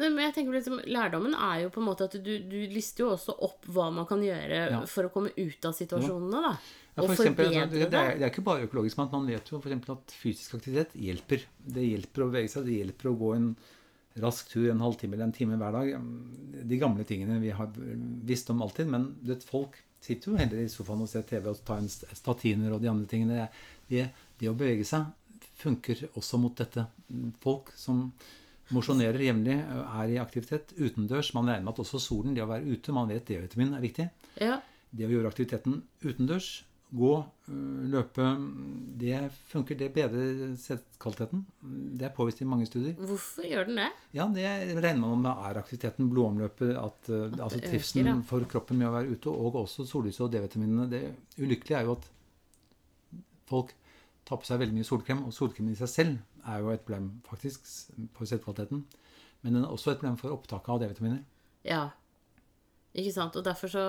Nei, 0.00 0.08
men 0.08 0.22
jeg 0.24 0.34
tenker 0.36 0.54
liksom, 0.56 0.78
Lærdommen 0.88 1.34
er 1.36 1.64
jo 1.64 1.72
på 1.74 1.80
en 1.82 1.88
måte 1.90 2.06
at 2.08 2.14
du, 2.24 2.30
du 2.48 2.58
lister 2.72 3.04
jo 3.04 3.10
også 3.16 3.34
opp 3.44 3.66
hva 3.68 3.90
man 3.92 4.06
kan 4.08 4.22
gjøre 4.24 4.60
Ja. 4.70 4.78
for 4.88 5.08
å 5.08 5.12
komme 5.12 5.32
ut 5.36 5.66
av 5.68 5.74
situasjonene. 5.76 6.40
da. 6.46 6.54
Ja, 6.94 7.04
og 7.04 7.10
for 7.10 7.14
eksempel, 7.14 7.46
forbedre 7.46 7.66
altså, 7.66 7.90
det, 7.92 8.00
er, 8.00 8.16
det 8.18 8.24
er 8.26 8.32
ikke 8.32 8.46
bare 8.46 8.64
økologisk 8.66 8.98
mat. 8.98 9.12
Man 9.14 9.28
vet 9.30 9.52
jo 9.52 9.60
for 9.62 9.94
at 9.94 10.14
fysisk 10.20 10.56
aktivitet 10.58 10.96
hjelper. 10.98 11.44
Det 11.76 11.84
hjelper 11.86 12.24
å 12.24 12.30
bevege 12.32 12.50
seg. 12.52 12.66
Det 12.66 12.80
hjelper 12.80 13.10
å 13.10 13.18
gå 13.20 13.34
en 13.36 13.52
rask 14.20 14.48
tur 14.50 14.66
en 14.72 14.82
halvtime 14.82 15.14
eller 15.14 15.28
en 15.28 15.36
time 15.36 15.58
hver 15.60 15.76
dag. 15.76 15.92
De 16.66 16.80
gamle 16.80 17.06
tingene 17.06 17.38
vi 17.42 17.54
har 17.54 17.70
visst 18.26 18.50
om 18.50 18.62
alltid. 18.66 18.90
Men 18.90 19.06
vet, 19.26 19.46
folk 19.46 19.78
sitter 20.02 20.32
jo 20.32 20.40
heller 20.40 20.64
i 20.64 20.72
sofaen 20.72 21.04
og 21.04 21.10
ser 21.12 21.24
TV 21.28 21.46
og 21.52 21.62
tar 21.66 21.82
en 21.82 21.88
statiner 21.90 22.74
og 22.74 22.82
de 22.82 22.90
andre 22.90 23.08
tingene. 23.10 23.48
Det, 23.90 24.08
det 24.40 24.50
å 24.50 24.56
bevege 24.58 24.86
seg 24.88 25.08
funker 25.60 26.06
også 26.16 26.40
mot 26.40 26.56
dette. 26.56 26.86
Folk 27.44 27.70
som 27.78 28.08
mosjonerer 28.74 29.22
jevnlig, 29.24 29.56
er 29.60 30.12
i 30.14 30.18
aktivitet 30.22 30.74
utendørs. 30.78 31.32
Man 31.34 31.48
regner 31.50 31.66
med 31.66 31.74
at 31.74 31.82
også 31.82 32.00
solen, 32.02 32.34
det 32.36 32.44
å 32.44 32.50
være 32.50 32.70
ute, 32.70 32.94
man 32.94 33.10
vet 33.10 33.26
D-vitamin 33.28 33.74
er 33.76 33.82
viktig. 33.82 34.06
Ja. 34.40 34.60
Det 34.90 35.06
å 35.06 35.12
gjøre 35.12 35.30
aktiviteten 35.30 35.80
utendørs, 36.04 36.50
gå, 36.90 37.24
øh, 37.48 37.82
løpe, 37.92 38.26
det 39.00 39.30
funker. 39.50 39.78
Det 39.78 39.90
bedrer 39.94 40.54
settkvaliteten. 40.58 41.44
Det 41.98 42.06
er 42.08 42.14
påvist 42.14 42.40
i 42.42 42.48
mange 42.48 42.66
studier. 42.66 42.94
Hvorfor 42.98 43.46
gjør 43.46 43.68
den 43.68 43.76
det? 43.82 43.90
Ja, 44.14 44.26
det 44.34 44.82
regner 44.82 45.00
man 45.06 45.22
med 45.22 45.30
er 45.30 45.60
aktiviteten, 45.60 46.10
blodomløpet, 46.10 46.74
at, 46.74 47.10
at 47.10 47.40
altså 47.40 47.58
øker, 47.58 47.68
trivselen 47.68 48.06
ja. 48.06 48.16
for 48.26 48.46
kroppen 48.50 48.78
med 48.78 48.90
å 48.90 48.94
være 48.96 49.14
ute, 49.14 49.30
og 49.30 49.60
også 49.62 49.86
sollyset 49.86 50.26
og 50.26 50.32
D-vitaminene. 50.32 50.88
Det 50.90 51.04
ulykkelige 51.38 51.78
er 51.78 51.86
jo 51.86 51.98
at 51.98 52.10
folk 53.50 53.74
tar 54.26 54.40
på 54.40 54.46
seg 54.46 54.60
veldig 54.62 54.78
mye 54.78 54.90
solkrem, 54.90 55.22
og 55.26 55.34
solkrem 55.34 55.70
i 55.70 55.78
seg 55.78 55.90
selv 55.90 56.50
er 56.50 56.60
jo 56.62 56.74
et 56.74 56.84
problem 56.86 57.10
faktisk 57.28 57.70
for 58.16 58.26
settkvaliteten. 58.26 58.84
Men 59.42 59.56
den 59.56 59.64
er 59.64 59.72
også 59.72 59.94
et 59.94 60.02
problem 60.02 60.18
for 60.20 60.34
opptaket 60.34 60.74
av 60.74 60.82
D-vitaminer. 60.82 61.22
Ja. 61.64 61.88
Ikke 62.98 63.14
sant? 63.14 63.36
Og 63.38 63.46
derfor 63.46 63.70
så 63.70 63.84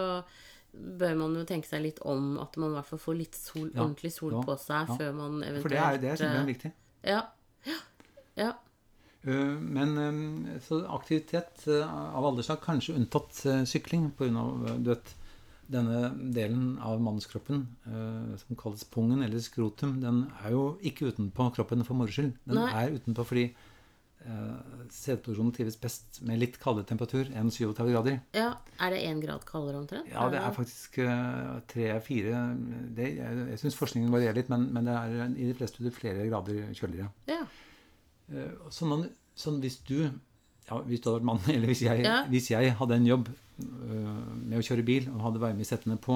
bør 0.71 1.15
man 1.19 1.35
jo 1.35 1.45
tenke 1.47 1.67
seg 1.67 1.83
litt 1.83 2.01
om 2.07 2.35
at 2.41 2.57
man 2.61 2.71
i 2.71 2.77
hvert 2.79 2.89
fall 2.91 3.01
får 3.03 3.17
litt 3.19 3.37
sol, 3.37 3.69
Ja, 3.69 3.83
ordentlig 3.83 4.13
sol 4.15 4.35
ja, 4.37 4.41
på 4.47 4.57
seg 4.61 4.91
ja. 4.91 4.97
før 4.99 5.15
man 5.17 5.39
eventuelt 5.43 5.65
For 5.65 5.73
det 5.73 5.79
er, 5.83 5.95
jo 5.95 6.03
det 6.03 6.17
som 6.21 6.35
er 6.35 6.51
viktig. 6.51 6.73
Ja. 7.11 7.21
Ja. 7.67 7.79
ja. 8.39 8.51
Uh, 9.27 9.57
Men 9.61 9.97
um, 9.97 10.21
så 10.65 10.83
aktivitet 10.95 11.65
av 11.67 12.29
alle 12.29 12.45
slag, 12.45 12.61
kanskje 12.63 12.95
unntatt 12.99 13.43
sykling 13.69 14.11
pga. 14.17 14.45
Du 14.79 14.93
vet, 14.93 15.15
denne 15.71 16.09
delen 16.35 16.73
av 16.83 16.99
mannskroppen 16.99 17.61
som 18.41 18.57
kalles 18.59 18.81
pungen 18.91 19.21
eller 19.23 19.39
skrotum, 19.39 20.01
den 20.03 20.25
er 20.41 20.51
jo 20.51 20.63
ikke 20.83 21.13
utenpå 21.13 21.45
kroppen 21.55 21.85
for 21.87 21.95
moro 21.95 22.11
skyld. 22.11 22.33
Den 22.43 22.59
Nei. 22.59 22.71
er 22.75 22.97
utenpå 22.97 23.23
fordi 23.29 23.45
uh, 24.27 24.85
sædproduksjonen 24.93 25.53
trives 25.55 25.77
best 25.81 26.21
med 26.27 26.39
litt 26.41 26.57
kaldere 26.61 26.85
temperatur 26.89 27.29
enn 27.33 27.49
37 27.51 27.91
grader. 27.93 28.19
ja. 28.37 28.51
Er 28.81 28.89
det 28.95 29.01
én 29.05 29.19
grad 29.21 29.43
kaldere 29.45 29.77
omtrent? 29.77 30.07
Ja, 30.09 30.23
det 30.33 30.39
er 30.41 30.53
faktisk 30.55 30.95
tre-fire 31.69 32.39
Jeg, 32.97 33.17
jeg 33.19 33.59
syns 33.61 33.75
forskningen 33.77 34.09
varierer 34.13 34.39
litt, 34.39 34.49
men, 34.49 34.67
men 34.73 34.87
det 34.89 34.95
er 34.97 35.17
uh, 35.21 35.35
i 35.37 35.49
de 35.51 35.53
fleste 35.57 35.77
studier 35.77 35.93
flere 35.93 36.25
grader 36.29 36.71
kjøligere. 36.77 37.11
Ja. 37.29 37.43
Eh, 38.31 38.51
Sånn, 38.73 38.89
man, 38.89 39.05
sånn 39.35 39.59
hvis 39.61 39.79
du 39.85 39.97
ja, 40.05 40.77
Hvis 40.87 41.01
du 41.03 41.09
hadde 41.11 41.19
vært 41.19 41.29
mann, 41.29 41.41
eller 41.53 41.67
hvis 41.71 41.81
jeg, 41.85 42.03
Ja. 42.05 42.21
hvis 42.31 42.49
jeg 42.53 42.73
hadde 42.79 42.97
en 43.01 43.07
jobb 43.09 43.29
med 43.61 44.57
å 44.57 44.63
kjøre 44.65 44.83
bil 44.87 45.09
og 45.11 45.19
hadde 45.27 45.41
varme 45.43 45.61
i 45.61 45.67
settene 45.67 45.97
på 46.01 46.15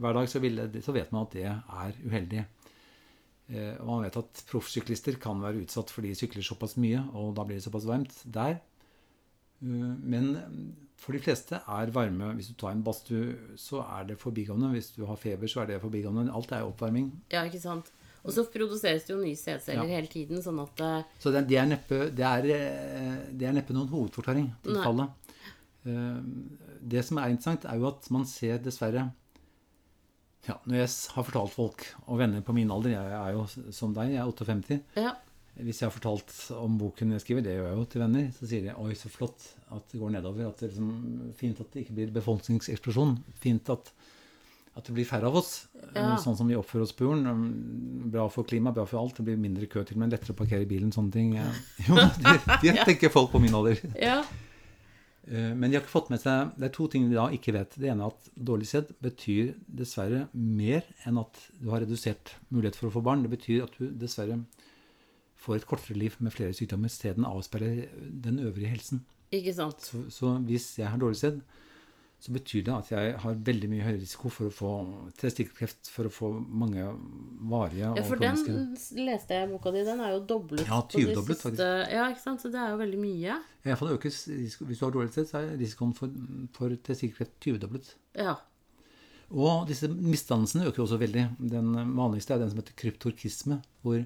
hver 0.00 0.16
dag, 0.16 0.26
så, 0.28 0.40
ville, 0.42 0.64
så 0.82 0.92
vet 0.96 1.12
man 1.14 1.26
at 1.28 1.34
det 1.36 1.44
er 1.46 1.98
uheldig. 2.02 2.40
Eh, 3.52 3.74
og 3.82 3.88
man 3.88 4.06
vet 4.06 4.16
at 4.22 4.44
proffsyklister 4.48 5.18
kan 5.20 5.42
være 5.42 5.64
utsatt 5.66 5.90
fordi 5.92 6.14
de 6.14 6.20
sykler 6.22 6.46
såpass 6.46 6.78
mye, 6.80 7.02
og 7.12 7.34
da 7.36 7.44
blir 7.44 7.60
det 7.60 7.66
såpass 7.66 7.86
varmt 7.88 8.14
der. 8.24 8.56
Eh, 9.60 9.90
men 10.00 10.30
for 11.00 11.12
de 11.16 11.20
fleste 11.20 11.58
er 11.60 11.90
varme 11.92 12.30
Hvis 12.38 12.48
du 12.52 12.54
tar 12.56 12.72
en 12.72 12.84
badstue, 12.84 13.34
så 13.60 13.82
er 13.84 14.06
det 14.08 14.20
forbigående. 14.20 14.70
Hvis 14.72 14.94
du 14.96 15.04
har 15.04 15.20
feber, 15.20 15.50
så 15.50 15.60
er 15.62 15.74
det 15.74 15.82
forbigående. 15.82 16.32
Alt 16.32 16.52
er 16.52 16.64
oppvarming. 16.64 17.12
ja, 17.32 17.44
ikke 17.44 17.60
sant? 17.60 17.92
Og 18.24 18.32
så 18.32 18.46
produseres 18.48 19.04
det 19.04 19.12
jo 19.12 19.20
nye 19.20 19.36
sædceller 19.36 19.84
hele 19.84 20.08
tiden, 20.08 20.40
sånn 20.40 20.62
at 20.62 20.80
eh, 20.80 21.10
Så 21.20 21.28
det, 21.34 21.44
er 21.52 21.68
neppe, 21.68 22.08
det, 22.08 22.24
er, 22.24 23.28
det 23.28 23.44
er 23.48 23.52
neppe 23.52 23.76
noen 23.76 23.90
hovedforklaring 23.90 24.48
til 24.64 24.80
fallet. 24.80 25.20
Det 25.84 27.02
som 27.04 27.18
er 27.20 27.28
interessant, 27.28 27.66
er 27.68 27.76
jo 27.76 27.90
at 27.90 28.08
man 28.08 28.24
ser 28.24 28.56
dessverre 28.64 29.10
ja, 30.48 30.58
Når 30.68 30.76
jeg 30.76 30.88
har 31.14 31.24
fortalt 31.28 31.52
folk 31.54 31.84
og 32.06 32.18
venner 32.20 32.42
på 32.44 32.52
min 32.56 32.70
alder, 32.70 32.90
jeg 32.96 33.12
er 33.20 33.30
jo 33.36 33.44
som 33.72 33.94
deg, 33.96 34.10
jeg 34.14 34.20
er 34.22 34.28
58 34.28 34.80
Ja. 35.00 35.14
Hvis 35.54 35.78
jeg 35.80 35.86
har 35.86 35.94
fortalt 35.94 36.32
om 36.58 36.74
boken 36.80 37.12
jeg 37.14 37.22
skriver, 37.22 37.44
det 37.46 37.52
gjør 37.54 37.68
jeg 37.68 37.76
jo 37.78 37.84
til 37.92 38.02
venner, 38.02 38.24
så 38.34 38.48
sier 38.50 38.64
de 38.64 38.72
'oi, 38.74 38.94
så 38.98 39.06
flott 39.08 39.44
at 39.70 39.84
det 39.92 40.00
går 40.00 40.10
nedover'. 40.16 40.48
At 40.50 40.58
det 40.58 40.72
liksom, 40.72 40.88
fint 41.38 41.60
at 41.62 41.70
det 41.70 41.84
ikke 41.84 41.94
blir 41.94 42.10
befolkningseksplosjon. 42.16 43.12
Fint 43.38 43.70
at, 43.70 43.92
at 44.74 44.82
det 44.88 44.94
blir 44.96 45.06
færre 45.06 45.30
av 45.30 45.36
oss. 45.38 45.68
Ja. 45.94 46.16
Sånn 46.18 46.34
som 46.36 46.50
vi 46.50 46.56
oppfører 46.58 46.82
oss 46.88 46.92
på 46.98 47.06
jorden. 47.06 47.28
Um, 47.30 48.10
Bra 48.10 48.26
for 48.28 48.42
klimaet, 48.42 48.74
bra 48.74 48.84
for 48.84 48.98
alt. 48.98 49.14
Det 49.16 49.28
blir 49.28 49.38
mindre 49.38 49.70
kø 49.70 49.84
til 49.86 49.96
med. 49.96 50.10
Lettere 50.10 50.34
å 50.34 50.40
parkere 50.42 50.66
bilen, 50.66 50.90
sånne 50.90 51.14
ting. 51.14 51.38
Jo, 51.86 51.94
det, 52.02 52.34
det 52.66 52.74
tenker 52.90 53.14
folk 53.14 53.30
på 53.30 53.38
min 53.38 53.54
alder. 53.54 53.78
ja. 53.94 54.24
Eh, 55.26 55.54
Men 55.54 55.70
de 55.70 55.76
har 55.78 55.82
ikke 55.84 55.94
fått 55.94 56.10
med 56.12 56.20
seg 56.20 56.52
Det 56.58 56.66
er 56.68 56.74
to 56.74 56.86
ting 56.92 57.08
de 57.08 57.16
da 57.16 57.28
ikke 57.32 57.54
vet. 57.56 57.76
Det 57.80 57.88
ene 57.88 58.04
er 58.04 58.12
at 58.12 58.28
dårlig 58.36 58.68
sæd 58.68 58.92
betyr 59.04 59.54
dessverre 59.66 60.26
mer 60.34 60.84
enn 61.08 61.18
at 61.22 61.40
du 61.60 61.70
har 61.72 61.84
redusert 61.84 62.34
mulighet 62.50 62.76
for 62.76 62.90
å 62.90 62.94
få 62.98 63.02
barn. 63.04 63.24
Det 63.24 63.32
betyr 63.32 63.64
at 63.64 63.74
du 63.78 63.88
dessverre 63.90 64.42
får 65.44 65.60
et 65.60 65.66
kortere 65.68 65.98
liv 66.00 66.16
med 66.20 66.32
flere 66.32 66.54
sykdommer. 66.56 66.92
Sæden 66.92 67.26
avspeiler 67.28 67.88
den 68.00 68.38
øvrige 68.44 68.72
helsen. 68.72 69.04
Ikke 69.34 69.54
sant. 69.56 69.80
Så, 69.82 70.04
så 70.12 70.36
hvis 70.46 70.78
jeg 70.78 70.88
har 70.88 71.00
dårlig 71.00 71.18
sæd, 71.20 71.40
så 72.24 72.32
betyr 72.32 72.62
det 72.64 72.72
at 72.72 72.88
jeg 72.94 73.16
har 73.20 73.34
veldig 73.46 73.68
mye 73.68 73.84
høyere 73.84 74.00
risiko 74.00 74.30
for 74.32 74.48
å 74.48 74.52
få 74.54 74.70
testikkelkreft, 75.20 75.90
for 75.92 76.08
å 76.08 76.12
få 76.12 76.30
mange 76.40 76.86
varige 77.50 77.90
Ja, 77.98 78.04
for 78.08 78.16
den 78.22 78.38
leste 79.04 79.36
jeg 79.36 79.48
i 79.48 79.50
boka 79.52 79.72
di. 79.74 79.82
Den 79.84 80.00
er 80.00 80.14
jo 80.14 80.22
doblet. 80.30 80.62
Ja, 80.64 80.78
20-doblet, 80.88 81.42
siste- 81.42 81.68
Ja, 81.92 82.06
ikke 82.14 82.22
sant. 82.24 82.40
Så 82.40 82.48
det 82.54 82.62
er 82.62 82.72
jo 82.72 82.80
veldig 82.80 83.00
mye. 83.02 83.36
Ja, 83.68 83.76
for 83.76 83.88
det 83.88 83.98
økes 83.98 84.22
Hvis 84.30 84.56
du 84.80 84.84
har 84.86 84.94
dårlig 84.96 85.12
sæd, 85.12 85.28
så 85.28 85.42
er 85.42 85.56
risikoen 85.60 85.92
for, 85.96 86.08
for 86.56 86.72
testikkelkreft 86.88 87.36
20-doblet. 87.44 87.92
Ja. 88.16 88.36
Og 89.34 89.66
disse 89.68 89.88
misdannelsene 89.88 90.68
øker 90.70 90.84
også 90.84 90.98
veldig. 91.00 91.26
Den 91.50 91.72
vanligste 91.96 92.34
er 92.36 92.38
den 92.44 92.50
som 92.52 92.60
heter 92.60 92.76
kryptorkisme, 92.80 93.60
hvor, 93.82 94.04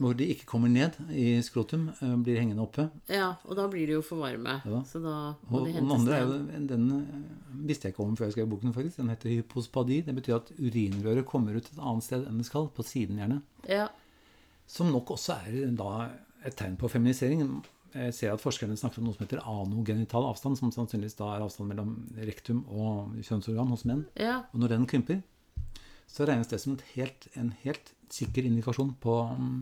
hvor 0.00 0.14
de 0.16 0.24
ikke 0.32 0.46
kommer 0.48 0.70
ned 0.72 0.96
i 1.12 1.34
skrotum, 1.44 1.90
eh, 2.00 2.14
blir 2.24 2.38
hengende 2.40 2.64
oppe. 2.64 2.88
ja. 3.12 3.34
Og 3.44 3.56
da 3.56 3.66
blir 3.68 3.86
de 3.86 3.98
jo 3.98 4.02
for 4.02 4.22
varme. 4.24 4.60
Ja. 4.64 4.80
Så 4.88 5.02
da 5.04 5.34
må 5.50 5.60
og 5.60 5.66
de 5.66 5.72
den 5.72 5.82
hentes 5.82 5.98
andre 5.98 6.16
er 6.16 6.22
jo, 6.24 6.38
den 6.70 6.86
eh, 6.96 7.58
visste 7.68 7.88
jeg 7.88 7.94
ikke 7.94 8.06
om 8.06 8.16
før 8.16 8.30
jeg 8.30 8.38
skrev 8.38 8.48
boken, 8.48 8.72
faktisk. 8.72 8.96
Den 8.96 9.12
heter 9.12 9.34
hypospadi. 9.34 10.00
Det 10.06 10.14
betyr 10.16 10.38
at 10.38 10.52
urinrøret 10.56 11.26
kommer 11.28 11.56
ut 11.56 11.68
et 11.68 11.78
annet 11.82 12.06
sted 12.06 12.24
enn 12.26 12.40
det 12.40 12.48
skal, 12.48 12.70
på 12.72 12.86
siden 12.86 13.20
gjerne. 13.20 13.42
Ja. 13.68 13.88
Som 14.66 14.92
nok 14.94 15.12
også 15.12 15.36
er 15.44 15.68
da 15.76 16.08
et 16.46 16.56
tegn 16.56 16.78
på 16.80 16.88
feminisering. 16.88 17.44
Jeg 17.92 18.14
ser 18.16 18.32
at 18.32 18.40
forskerne 18.40 18.78
snakker 18.80 19.02
om 19.02 19.10
noe 19.10 19.16
som 19.16 19.26
heter 19.26 19.44
anogenital 19.44 20.24
avstand, 20.24 20.56
som 20.56 20.72
sannsynligvis 20.72 21.18
da 21.18 21.34
er 21.34 21.44
avstand 21.44 21.68
mellom 21.68 21.92
rektum 22.16 22.64
og 22.72 23.18
kjønnsorgan 23.20 23.68
hos 23.68 23.84
menn. 23.84 24.06
Ja. 24.16 24.46
Og 24.54 24.62
når 24.62 24.72
den 24.78 24.88
krymper, 24.88 25.20
så 26.08 26.24
regnes 26.28 26.48
det 26.48 26.60
som 26.62 26.78
helt, 26.94 27.28
en 27.36 27.52
helt 27.62 27.92
sikker 28.12 28.48
indikasjon 28.48 28.94
på, 29.00 29.18
mm, 29.36 29.60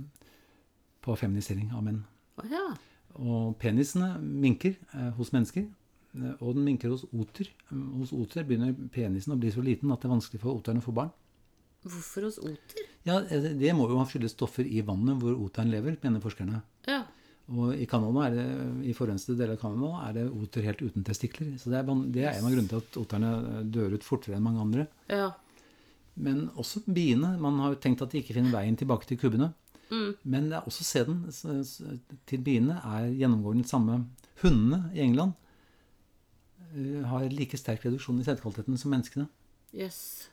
på 1.04 1.16
feminisering 1.18 1.70
av 1.76 1.84
menn. 1.86 2.02
Oh, 2.40 2.46
ja. 2.50 2.64
Og 3.20 3.54
penisene 3.60 4.14
minker 4.20 4.76
eh, 4.94 5.10
hos 5.16 5.32
mennesker, 5.34 5.64
eh, 6.16 6.34
og 6.40 6.54
den 6.58 6.66
minker 6.68 6.92
hos 6.92 7.06
oter. 7.10 7.48
Mm, 7.70 7.86
Hos 8.00 8.12
oter 8.16 8.46
begynner 8.46 8.74
penisen 8.94 9.34
å 9.34 9.38
bli 9.40 9.52
så 9.54 9.64
liten 9.64 9.90
at 9.92 10.02
det 10.02 10.10
er 10.10 10.14
vanskelig 10.16 10.42
for 10.42 10.60
oteren 10.60 10.82
å 10.82 10.84
få 10.84 10.94
barn. 10.96 11.10
Hvorfor 11.86 12.26
hos 12.28 12.38
oter? 12.44 12.84
Ja, 13.08 13.22
eh, 13.24 13.50
det 13.56 13.72
må 13.76 13.88
jo 13.90 13.98
ha 14.00 14.06
skyldes 14.08 14.36
stoffer 14.36 14.68
i 14.68 14.82
vannet 14.84 15.18
hvor 15.20 15.38
oteren 15.40 15.72
lever, 15.72 15.96
mener 16.04 16.22
forskerne. 16.22 16.62
Ja. 16.88 17.02
Og 17.50 17.72
i 17.74 17.86
Canada 17.90 18.28
er 18.28 18.34
det, 18.36 18.48
i 18.86 18.92
forurensede 18.94 19.34
deler 19.40 19.56
av 19.56 19.62
Canada 19.64 20.04
er 20.06 20.12
det 20.20 20.26
oter 20.30 20.66
helt 20.68 20.82
uten 20.84 21.02
testikler. 21.06 21.56
Så 21.58 21.72
det 21.72 21.80
er, 21.80 21.88
det 22.14 22.26
er 22.28 22.36
en 22.36 22.46
av 22.46 22.52
grunnene 22.52 22.70
til 22.70 22.82
at 22.84 22.98
oterne 23.00 23.30
eh, 23.40 23.62
dør 23.74 23.96
ut 23.96 24.06
fortere 24.06 24.36
enn 24.38 24.44
mange 24.44 24.62
andre. 24.62 24.86
Ja. 25.10 25.32
Men 26.20 26.44
også 26.60 26.84
biene. 26.86 27.32
Man 27.42 27.58
har 27.62 27.74
jo 27.74 27.80
tenkt 27.82 28.04
at 28.04 28.12
de 28.12 28.20
ikke 28.22 28.36
finner 28.36 28.54
veien 28.54 28.76
tilbake 28.78 29.08
til 29.08 29.18
kubbene. 29.18 29.50
Mm. 29.90 30.14
Men 30.24 30.48
det 30.50 30.56
er 30.60 30.66
også 30.70 30.84
sæden 30.84 31.24
s- 31.32 31.44
s- 31.66 31.82
til 32.26 32.38
biene 32.46 32.76
er 32.84 33.10
gjennomgående 33.12 33.62
den 33.64 33.68
samme. 33.70 34.06
Hundene 34.42 34.90
i 34.94 35.00
England 35.02 35.32
eh, 36.74 37.02
har 37.10 37.28
like 37.32 37.58
sterk 37.58 37.84
reduksjon 37.86 38.20
i 38.20 38.24
sædkvaliteten 38.26 38.78
som 38.78 38.90
menneskene. 38.94 39.26
Jøss. 39.74 40.28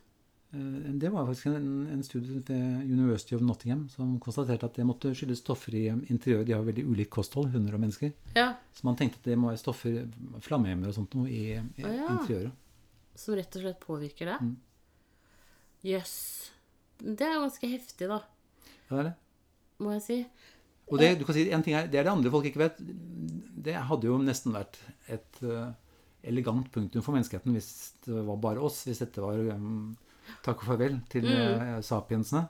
Eh, 0.53 0.93
Det 1.01 1.09
var 1.11 1.25
faktisk 1.27 1.47
en, 1.47 1.87
en 1.91 2.03
studie 2.03 2.37
ved 2.47 2.83
University 2.85 3.33
of 3.35 3.41
Nottingham 3.41 3.87
som 3.89 4.19
konstaterte 4.19 4.65
at 4.69 4.75
det 4.77 4.85
måtte 4.85 5.11
skyldes 5.15 5.41
stoffer 5.43 5.75
i 5.75 5.87
interiøret. 5.89 6.45
De 6.47 6.53
har 6.55 6.63
veldig 6.63 6.85
ulikt 6.87 7.09
kosthold, 7.11 7.49
hunder 7.51 7.73
og 7.73 7.79
mennesker. 7.83 8.13
Ja. 8.35 8.53
Så 8.73 8.85
man 8.87 8.95
tenkte 8.95 9.19
at 9.19 9.25
det 9.31 9.37
må 9.37 9.49
være 9.51 9.57
stoffer, 9.63 10.07
flammehemmere 10.45 10.89
og 10.93 10.95
sånt 11.01 11.13
noe, 11.17 11.27
i, 11.29 11.57
i 11.57 11.81
ja. 11.83 12.07
interiøret. 12.13 12.51
Som 13.17 13.33
rett 13.35 13.55
og 13.57 13.61
slett 13.65 13.79
påvirker 13.81 14.25
det? 14.29 14.39
Mm. 14.41 14.55
Yes. 15.85 16.13
Det 16.99 17.21
er 17.25 17.39
ganske 17.41 17.67
heftig, 17.69 18.07
da. 18.09 18.21
Ja, 18.89 18.95
det 18.95 18.99
er 18.99 19.07
det. 19.09 19.15
Må 19.83 19.93
jeg 19.97 20.01
si. 20.05 20.19
Og 20.87 20.99
det, 21.01 21.09
du 21.19 21.25
kan 21.27 21.35
si, 21.35 21.49
en 21.51 21.63
ting 21.65 21.75
er, 21.75 21.87
det 21.91 21.99
er 21.99 22.05
det 22.07 22.13
andre 22.13 22.31
folk 22.31 22.45
ikke 22.47 22.61
vet. 22.63 22.77
Det 23.67 23.73
hadde 23.89 24.07
jo 24.07 24.17
nesten 24.23 24.53
vært 24.55 24.77
et 25.11 25.41
eh, 25.43 25.71
elegant 26.31 26.69
punktum 26.71 27.03
for 27.03 27.13
menneskeheten 27.17 27.51
hvis 27.57 27.67
det 28.05 28.21
var 28.27 28.37
bare 28.39 28.63
oss. 28.63 28.85
Hvis 28.87 29.01
dette 29.03 29.19
var 29.23 29.35
um, 29.53 29.97
takk 30.45 30.63
og 30.63 30.69
farvel 30.71 31.01
til 31.11 31.27
eh, 31.27 31.81
sapiensene. 31.83 32.45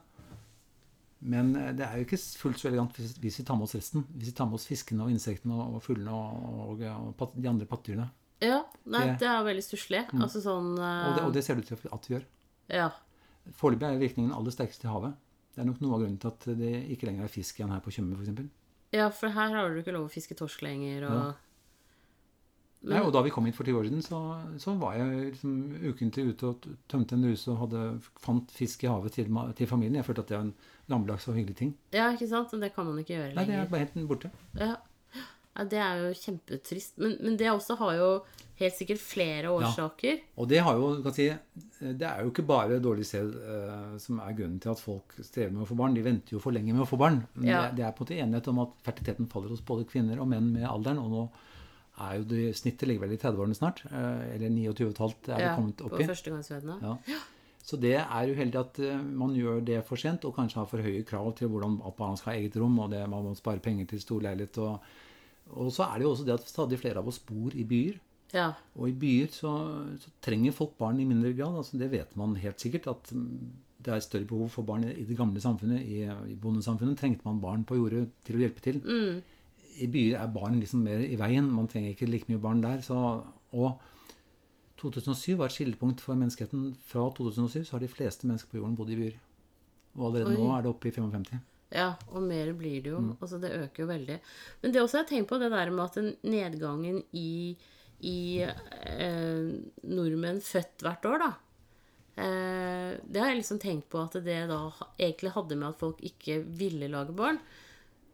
Men 1.28 1.50
det 1.74 1.82
er 1.82 1.98
jo 1.98 2.06
ikke 2.06 2.20
fullt 2.38 2.60
så 2.62 2.68
elegant 2.70 2.94
hvis, 3.00 3.16
hvis 3.18 3.40
vi 3.42 3.46
tar 3.48 3.58
med 3.58 3.66
oss 3.66 3.74
resten. 3.76 4.04
Hvis 4.14 4.30
vi 4.30 4.36
tar 4.38 4.46
med 4.52 4.60
oss 4.60 4.68
fiskene 4.70 5.08
og 5.08 5.10
insektene 5.16 5.58
og, 5.58 5.80
og 5.80 5.84
fuglene 5.86 6.14
og, 6.14 6.84
og, 6.86 7.16
og 7.18 7.34
de 7.42 7.50
andre 7.50 7.66
pattedyrene. 7.70 8.06
Ja. 8.46 8.60
Nei, 8.86 9.02
Det- 9.10 9.20
det 9.24 9.30
er 9.34 9.42
veldig 9.48 9.64
stusslig. 9.66 10.04
Altså 10.14 10.44
sånn 10.46 10.76
uh... 10.78 11.08
Og 11.10 11.16
det, 11.18 11.24
og 11.26 11.34
det 11.34 11.42
ser 11.48 11.58
det 11.58 11.66
ut 11.66 11.72
til 11.74 11.90
at 11.98 12.06
vi 12.06 12.14
gjør. 12.20 12.28
Ja. 12.70 12.92
Foreløpig 13.58 13.88
er 13.90 13.98
virkningen 14.04 14.36
aller 14.38 14.54
sterkest 14.54 14.86
i 14.86 14.92
havet. 14.92 15.18
Det 15.58 15.64
er 15.64 15.70
nok 15.72 15.80
noe 15.82 15.96
av 15.98 16.04
grunnen 16.04 16.20
til 16.22 16.30
at 16.30 16.44
det 16.60 16.72
ikke 16.94 17.08
lenger 17.10 17.26
er 17.26 17.32
fisk 17.34 17.58
igjen 17.58 17.72
her 17.74 17.82
på 17.82 17.90
Tjøme 17.96 18.14
f.eks. 18.14 18.48
ja, 18.94 19.08
for 19.10 19.34
her 19.34 19.56
har 19.56 19.74
du 19.74 19.82
ikke 19.82 19.96
lov 19.96 20.06
å 20.06 20.14
fiske 20.14 20.38
torsk 20.38 20.62
lenger, 20.62 21.08
og 21.10 21.18
Ja. 21.18 21.28
Nei, 22.88 23.00
og 23.02 23.10
da 23.12 23.24
vi 23.26 23.32
kom 23.34 23.48
hit 23.50 23.56
for 23.58 23.66
20 23.66 23.80
år 23.80 23.88
siden, 23.88 24.04
så, 24.06 24.18
så 24.62 24.76
var 24.78 24.94
jeg 25.00 25.32
liksom 25.34 25.56
ukentlig 25.90 26.28
ute 26.30 26.46
og 26.52 26.68
tømte 26.88 27.18
en 27.18 27.26
ruse 27.26 27.50
og 27.50 27.58
hadde, 27.64 27.82
fant 28.22 28.54
fisk 28.54 28.86
i 28.86 28.92
havet 28.92 29.16
til, 29.18 29.32
til 29.58 29.68
familien. 29.68 29.98
Jeg 29.98 30.06
følte 30.06 30.22
at 30.24 30.30
det 30.30 30.38
var 30.38 30.46
en 30.46 30.54
gammeldags 30.94 31.26
og 31.28 31.40
hyggelig 31.40 31.58
ting. 31.58 31.74
Ja, 31.92 32.12
ikke 32.14 32.30
sant? 32.30 32.54
Men 32.54 32.62
det 32.68 32.70
kan 32.76 32.86
man 32.86 33.02
ikke 33.02 33.16
gjøre 33.16 33.34
lenger. 33.34 33.42
Nei, 33.42 33.48
det 33.50 33.58
er 33.66 33.74
bare 33.74 33.88
helt 33.88 34.08
borte. 34.14 34.32
Ja. 34.62 34.76
Ja, 35.58 35.64
det 35.66 35.80
er 35.82 36.04
jo 36.06 36.12
kjempetrist. 36.14 36.98
Men, 37.02 37.16
men 37.24 37.38
det 37.40 37.50
også 37.52 37.76
har 37.80 37.96
jo 37.98 38.10
helt 38.58 38.74
sikkert 38.78 39.02
flere 39.02 39.50
årsaker. 39.54 40.20
Og 40.38 40.48
det 40.50 40.60
har 40.66 40.78
jo, 40.78 40.88
kan 41.06 41.14
si, 41.14 41.28
det 41.82 42.08
er 42.08 42.24
jo 42.24 42.32
ikke 42.32 42.46
bare 42.50 42.80
dårlig 42.82 43.06
sæd 43.06 43.34
uh, 43.38 43.98
som 44.02 44.20
er 44.24 44.34
grunnen 44.38 44.60
til 44.62 44.72
at 44.74 44.82
folk 44.82 45.14
strever 45.22 45.52
med 45.54 45.66
å 45.66 45.70
få 45.70 45.78
barn. 45.78 45.94
De 45.98 46.06
venter 46.06 46.34
jo 46.38 46.42
for 46.42 46.54
lenge 46.56 46.74
med 46.74 46.86
å 46.86 46.90
få 46.90 46.98
barn. 47.02 47.20
Men 47.36 47.50
Ja. 47.52 47.62
det, 47.68 47.78
det 47.82 47.86
er 47.86 47.94
på 47.98 48.02
en 48.06 48.08
måte 48.08 48.18
enighet 48.24 48.50
om 48.54 48.64
at 48.66 48.74
fertiliteten 48.86 49.30
faller 49.34 49.54
hos 49.54 49.62
både 49.66 49.86
kvinner 49.90 50.22
og 50.24 50.30
menn 50.32 50.50
med 50.56 50.66
alderen. 50.70 51.02
Og 51.04 51.10
nå 51.14 51.26
er 52.08 52.20
jo 52.20 52.28
det, 52.30 52.44
snittet 52.58 52.88
ligger 52.90 53.06
vel 53.08 53.16
i 53.18 53.22
30-årene 53.22 53.58
snart. 53.58 53.84
Uh, 53.90 54.26
eller 54.36 54.50
29,5 54.54 55.34
er 55.34 55.34
det 55.38 55.42
Ja, 55.50 55.56
kommet 55.58 55.78
på 55.82 55.90
opp 55.92 56.00
i. 56.02 56.06
førstegangsfødende. 56.10 56.96
Ja. 57.10 57.20
Så 57.68 57.76
det 57.84 57.98
er 58.00 58.30
uheldig 58.32 58.56
at 58.62 58.78
eh, 58.80 58.96
man 59.20 59.34
gjør 59.36 59.58
det 59.68 59.82
for 59.84 60.00
sent, 60.00 60.24
og 60.24 60.38
kanskje 60.38 60.62
har 60.62 60.70
for 60.72 60.80
høye 60.80 61.02
krav 61.04 61.34
til 61.36 61.50
hvordan 61.52 61.74
at 61.84 61.98
man 62.00 62.16
skal 62.16 62.32
ha 62.32 62.36
eget 62.40 62.56
rom, 62.56 62.78
og 62.80 62.94
det, 62.94 63.02
man 63.12 63.26
må 63.26 63.34
spare 63.36 63.60
penger 63.60 63.90
til 63.90 64.00
stor 64.00 64.24
leilighet. 64.24 64.56
Og, 64.64 64.86
og 65.54 65.72
så 65.74 65.88
er 65.88 66.00
det 66.00 66.08
jo 66.08 66.12
også 66.12 66.26
det 66.28 66.36
at 66.36 66.50
stadig 66.50 66.80
flere 66.82 67.02
av 67.02 67.08
oss 67.08 67.20
bor 67.24 67.56
i 67.56 67.66
byer. 67.68 67.98
Ja. 68.34 68.52
Og 68.76 68.90
i 68.90 68.98
byer 69.00 69.32
så, 69.32 69.54
så 70.02 70.12
trenger 70.24 70.56
folk 70.56 70.76
barn 70.80 71.00
i 71.00 71.08
mindre 71.08 71.32
grad. 71.34 71.56
altså 71.56 71.78
Det 71.80 71.92
vet 71.92 72.18
man 72.20 72.36
helt 72.36 72.62
sikkert. 72.62 72.88
At 72.92 73.12
mm, 73.16 73.50
det 73.86 73.94
er 73.94 74.04
større 74.04 74.28
behov 74.28 74.50
for 74.50 74.68
barn 74.68 74.84
i 74.84 75.06
det 75.08 75.18
gamle 75.18 75.42
samfunnet. 75.42 75.82
I, 75.82 76.04
i 76.34 76.36
bondesamfunnet 76.36 77.00
trengte 77.00 77.26
man 77.26 77.42
barn 77.42 77.64
på 77.68 77.80
jordet 77.80 78.08
til 78.28 78.38
å 78.38 78.44
hjelpe 78.44 78.64
til. 78.66 78.82
I 79.78 79.88
byer 79.94 80.20
er 80.20 80.34
barn 80.34 80.60
liksom 80.60 80.84
mer 80.84 81.04
i 81.06 81.16
veien. 81.20 81.48
Man 81.54 81.70
trenger 81.72 81.94
ikke 81.94 82.10
like 82.10 82.32
mye 82.32 82.42
barn 82.42 82.64
der. 82.64 82.82
Så, 82.84 82.98
og 83.54 83.80
2007 84.82 85.38
var 85.38 85.48
et 85.48 85.56
skillepunkt 85.56 86.04
for 86.04 86.20
menneskeheten. 86.20 86.74
Fra 86.90 87.08
2007 87.16 87.64
så 87.64 87.78
har 87.78 87.86
de 87.86 87.92
fleste 87.92 88.28
mennesker 88.28 88.52
på 88.52 88.60
jorden 88.60 88.76
bodd 88.76 88.92
i 88.92 89.00
byer. 89.00 89.22
Og 89.98 90.10
allerede 90.10 90.36
Oi. 90.36 90.42
nå 90.42 90.52
er 90.54 90.66
det 90.66 90.74
oppe 90.74 90.90
i 90.90 90.94
55. 90.94 91.40
Ja, 91.74 91.90
og 92.14 92.24
mer 92.24 92.54
blir 92.56 92.80
det 92.84 92.94
jo. 92.94 93.02
Mm. 93.04 93.16
Altså, 93.20 93.40
det 93.44 93.52
øker 93.58 93.84
jo 93.84 93.90
veldig. 93.90 94.20
Men 94.62 94.72
det 94.74 94.82
også 94.82 95.02
jeg 95.02 95.10
tenkt 95.10 95.30
på, 95.32 95.40
det 95.42 95.52
der 95.52 95.72
med 95.74 95.84
at 95.84 96.24
nedgangen 96.24 97.02
i, 97.12 97.58
i 98.08 98.18
eh, 98.46 99.50
nordmenn 99.84 100.40
født 100.44 100.86
hvert 100.86 101.10
år, 101.12 101.26
da. 101.26 101.32
Eh, 102.18 102.96
det 103.06 103.22
har 103.22 103.30
jeg 103.34 103.42
liksom 103.44 103.60
tenkt 103.62 103.90
på 103.94 104.00
at 104.02 104.16
det 104.26 104.40
da 104.50 104.62
egentlig 104.96 105.36
hadde 105.36 105.60
med 105.60 105.70
at 105.74 105.82
folk 105.82 106.00
ikke 106.08 106.40
ville 106.58 106.90
lage 106.94 107.16
barn. 107.18 107.42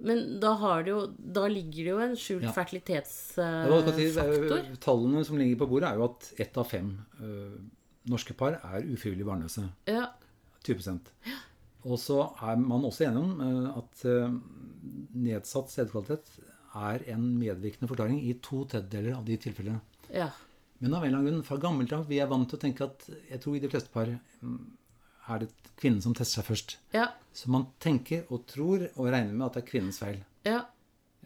Men 0.03 0.39
da, 0.41 0.55
har 0.59 0.83
det 0.83 0.91
jo, 0.91 1.05
da 1.15 1.45
ligger 1.47 1.85
det 1.85 1.91
jo 1.93 2.01
en 2.03 2.17
skjult 2.19 2.49
Ja. 2.49 2.51
fertilitetsfaktor. 2.51 3.93
si, 3.95 4.75
Tallene 4.83 5.23
som 5.23 5.37
ligger 5.39 5.61
på 5.61 5.69
bordet, 5.69 5.93
er 5.93 6.01
jo 6.01 6.09
at 6.09 6.33
ett 6.41 6.57
av 6.59 6.67
fem 6.67 6.89
eh, 7.21 7.55
norske 8.09 8.33
par 8.35 8.57
er 8.57 8.83
ufrivillig 8.89 9.29
barnløse. 9.29 9.69
Ja, 9.87 10.09
20 10.65 10.97
Og 11.84 12.00
så 12.00 12.19
er 12.48 12.60
man 12.62 12.86
også 12.88 13.08
enig 13.10 13.22
om 13.22 13.41
eh, 13.43 13.80
at 13.82 14.04
eh, 14.08 14.36
nedsatt 15.26 15.72
sædkvalitet 15.74 16.30
er 16.80 17.04
en 17.13 17.26
medvirkende 17.38 17.89
forklaring 17.91 18.22
i 18.24 18.34
to 18.43 18.63
tredjedeler 18.72 19.17
av 19.17 19.26
de 19.28 19.36
tilfellene. 19.43 19.82
Ja. 20.13 20.30
Men 20.80 20.96
av 20.96 21.04
en 21.04 21.10
eller 21.12 21.19
annen 21.19 21.30
grunn, 21.32 21.46
fra 21.48 21.60
gammelt 21.62 21.93
av, 21.96 22.08
vi 22.10 22.22
er 22.24 22.30
vant 22.32 22.48
til 22.50 22.58
å 22.60 22.63
tenke 22.63 22.88
at 22.88 23.06
jeg 23.30 23.41
tror 23.43 23.58
i 23.58 23.62
de 23.63 23.69
fleste 23.72 23.91
par 23.93 24.10
mm, 24.10 24.56
er 25.34 25.43
det 25.43 25.52
kvinnen 25.80 26.02
som 26.04 26.15
tester 26.17 26.41
seg 26.41 26.48
først. 26.50 26.78
Ja. 26.96 27.10
Så 27.36 27.52
man 27.54 27.67
tenker 27.84 28.26
og 28.34 28.48
tror 28.50 28.88
og 28.96 29.06
regner 29.12 29.36
med 29.36 29.46
at 29.48 29.60
det 29.60 29.63
er 29.63 29.69
kvinnens 29.69 30.02
feil. 30.04 30.19
Ja. 30.48 30.63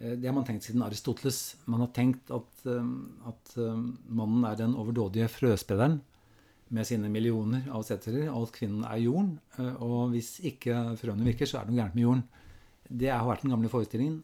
Eh, 0.01 0.17
Det 0.17 0.27
har 0.27 0.35
man 0.35 0.45
tenkt 0.49 0.67
siden 0.67 0.83
Aristoteles. 0.85 1.39
Man 1.65 1.85
har 1.85 1.93
tenkt 1.95 2.33
at, 2.33 2.67
at 3.31 3.55
mannen 3.57 4.45
er 4.49 4.59
den 4.59 4.75
overdådige 4.77 5.29
frøsprederen 5.37 6.01
med 6.69 6.87
sine 6.87 7.09
millioner 7.09 7.67
av 7.71 7.83
setere. 7.87 8.27
at 8.29 8.51
kvinnen 8.51 8.83
er 8.83 8.97
jorden. 9.03 9.39
Eh, 9.59 9.75
Og 9.83 10.11
hvis 10.11 10.39
ikke 10.43 10.97
frøene 10.99 11.23
virker, 11.25 11.45
så 11.47 11.59
er 11.61 11.65
det 11.65 11.73
noe 11.75 11.83
gærent 11.83 11.95
med 11.95 12.03
jorden. 12.03 12.23
Det 12.89 13.09
har 13.11 13.25
vært 13.27 13.41
den 13.45 13.51
gamle 13.51 13.69
forestillingen. 13.69 14.23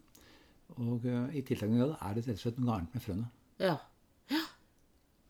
Og 0.78 1.06
eh, 1.06 1.38
i 1.38 1.42
tiltakende 1.42 1.80
grad 1.80 1.98
er 2.02 2.14
det 2.16 2.28
rett 2.28 2.38
og 2.40 2.44
slett 2.48 2.60
noe 2.60 2.74
gærent 2.76 2.94
med 2.94 3.02
frøene. 3.04 3.30
ja. 3.60 3.78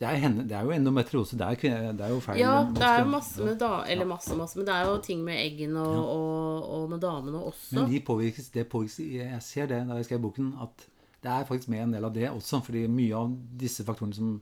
Det 0.03 0.09
er, 0.09 0.17
henne, 0.19 0.43
det 0.49 0.55
er 0.57 0.65
jo 0.67 0.71
endometriose. 0.73 1.37
Det 1.39 1.45
er, 1.45 1.93
det 1.95 2.03
er 2.03 2.09
jo 2.11 2.19
feil. 2.19 2.39
Ja, 2.41 2.55
det 2.75 2.83
er 2.83 3.03
jo 3.05 3.11
masse 3.13 3.45
med 3.45 3.53
da, 3.61 3.69
Eller 3.87 4.07
masse, 4.09 4.35
masse, 4.35 4.57
men 4.59 4.65
det 4.67 4.73
er 4.75 4.89
jo 4.89 4.97
ting 5.05 5.21
med 5.23 5.37
eggene 5.39 5.79
og, 5.79 6.09
og, 6.09 6.65
og 6.75 6.89
med 6.91 6.99
damene 6.99 7.39
også. 7.39 7.77
Men 7.77 7.87
de 7.93 8.01
påvirkes, 8.03 8.49
det 8.51 8.65
påvirkes 8.67 8.97
Jeg 8.99 9.37
ser 9.45 9.69
det 9.71 9.77
da 9.87 9.95
jeg 10.01 10.09
skrev 10.09 10.19
boken, 10.25 10.49
at 10.65 10.83
det 11.23 11.31
er 11.31 11.45
faktisk 11.47 11.69
med 11.71 11.85
en 11.85 11.93
del 11.95 12.03
av 12.09 12.11
det 12.17 12.25
også. 12.33 12.59
Fordi 12.65 12.81
mye 12.91 13.15
av 13.15 13.31
disse 13.61 13.85
faktorene 13.87 14.17
som 14.17 14.33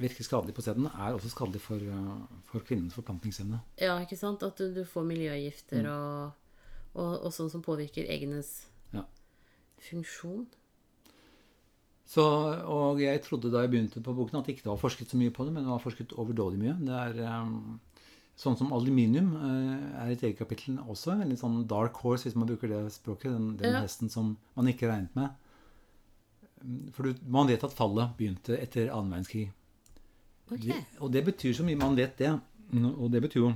virker 0.00 0.24
skadelig 0.26 0.54
på 0.56 0.62
sæden, 0.64 0.86
er 0.86 1.14
også 1.16 1.30
skadelig 1.32 1.60
for, 1.60 1.76
uh, 1.76 2.22
for 2.50 2.60
kvinnens 2.66 2.94
forplantningsevne. 2.96 3.60
Ja, 3.80 3.98
ikke 4.00 4.16
sant? 4.18 4.42
At 4.42 4.56
du, 4.58 4.70
du 4.74 4.84
får 4.84 5.04
miljøgifter 5.06 5.82
Mm. 5.82 5.90
og, 5.90 6.32
og, 6.94 7.12
og 7.26 7.32
sånn 7.32 7.50
som 7.52 7.62
påvirker 7.62 8.08
eggenes 8.10 8.66
Ja. 8.92 9.04
funksjon. 9.90 10.46
Så, 12.10 12.22
og 12.66 12.98
jeg 13.00 13.20
trodde 13.22 13.52
da 13.52 13.60
jeg 13.62 13.70
begynte 13.70 14.00
på 14.02 14.14
boken 14.16 14.40
at 14.40 14.46
det 14.48 14.56
ikke 14.56 14.66
var 14.72 14.80
forsket 14.82 15.12
så 15.12 15.16
mye 15.20 15.30
på 15.30 15.44
det, 15.46 15.52
men 15.54 15.62
det 15.62 15.70
var 15.70 15.78
forsket 15.84 16.14
overdådig 16.18 16.58
mye. 16.58 16.74
Det 16.82 16.96
er 16.96 17.20
um, 17.44 17.76
sånn 18.40 18.56
som 18.58 18.72
aluminium 18.74 19.28
uh, 19.36 20.02
er 20.02 20.10
et 20.16 20.24
eget 20.26 20.40
kapittel 20.40 20.80
også. 20.90 21.12
En 21.14 21.30
litt 21.30 21.38
sånn 21.38 21.60
dark 21.70 21.94
horse, 22.02 22.26
hvis 22.26 22.34
man 22.34 22.48
bruker 22.50 22.72
det 22.72 22.80
språket. 22.96 23.30
Den, 23.30 23.52
den 23.60 23.76
Ja. 23.76 23.84
hesten 23.84 24.10
som 24.10 24.32
man 24.56 24.66
ikke 24.72 24.90
regnet 24.90 25.14
med. 25.14 25.30
Um, 26.64 26.90
For 26.92 27.06
du, 27.06 27.14
man 27.30 27.46
vet 27.46 27.62
at 27.64 27.72
fallet 27.78 28.16
begynte 28.18 28.58
etter 28.58 28.90
annen 28.90 29.14
verdenskrig. 29.14 29.52
Ok. 30.50 30.64
Det, 30.66 30.78
og 30.98 31.12
det 31.14 31.24
betyr 31.26 31.54
så 31.56 31.66
mye 31.66 31.78
man 31.78 31.98
vet 31.98 32.16
det. 32.18 32.32
Og 32.90 33.06
det 33.12 33.22
betyr 33.24 33.44
jo 33.44 33.52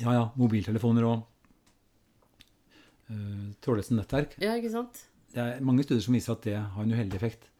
ja, 0.00 0.10
ja, 0.16 0.22
mobiltelefoner 0.38 1.06
og 1.06 1.24
uh, 3.10 3.50
trådløse 3.64 3.96
nettverk. 3.96 4.38
Ja, 4.42 4.56
ikke 4.58 4.72
sant? 4.74 5.04
Det 5.34 5.42
er 5.42 5.66
mange 5.66 5.84
studier 5.86 6.04
som 6.04 6.16
viser 6.16 6.34
at 6.34 6.46
det 6.46 6.56
har 6.58 6.84
en 6.84 6.94
uheldig 6.94 7.18
effekt. 7.18 7.50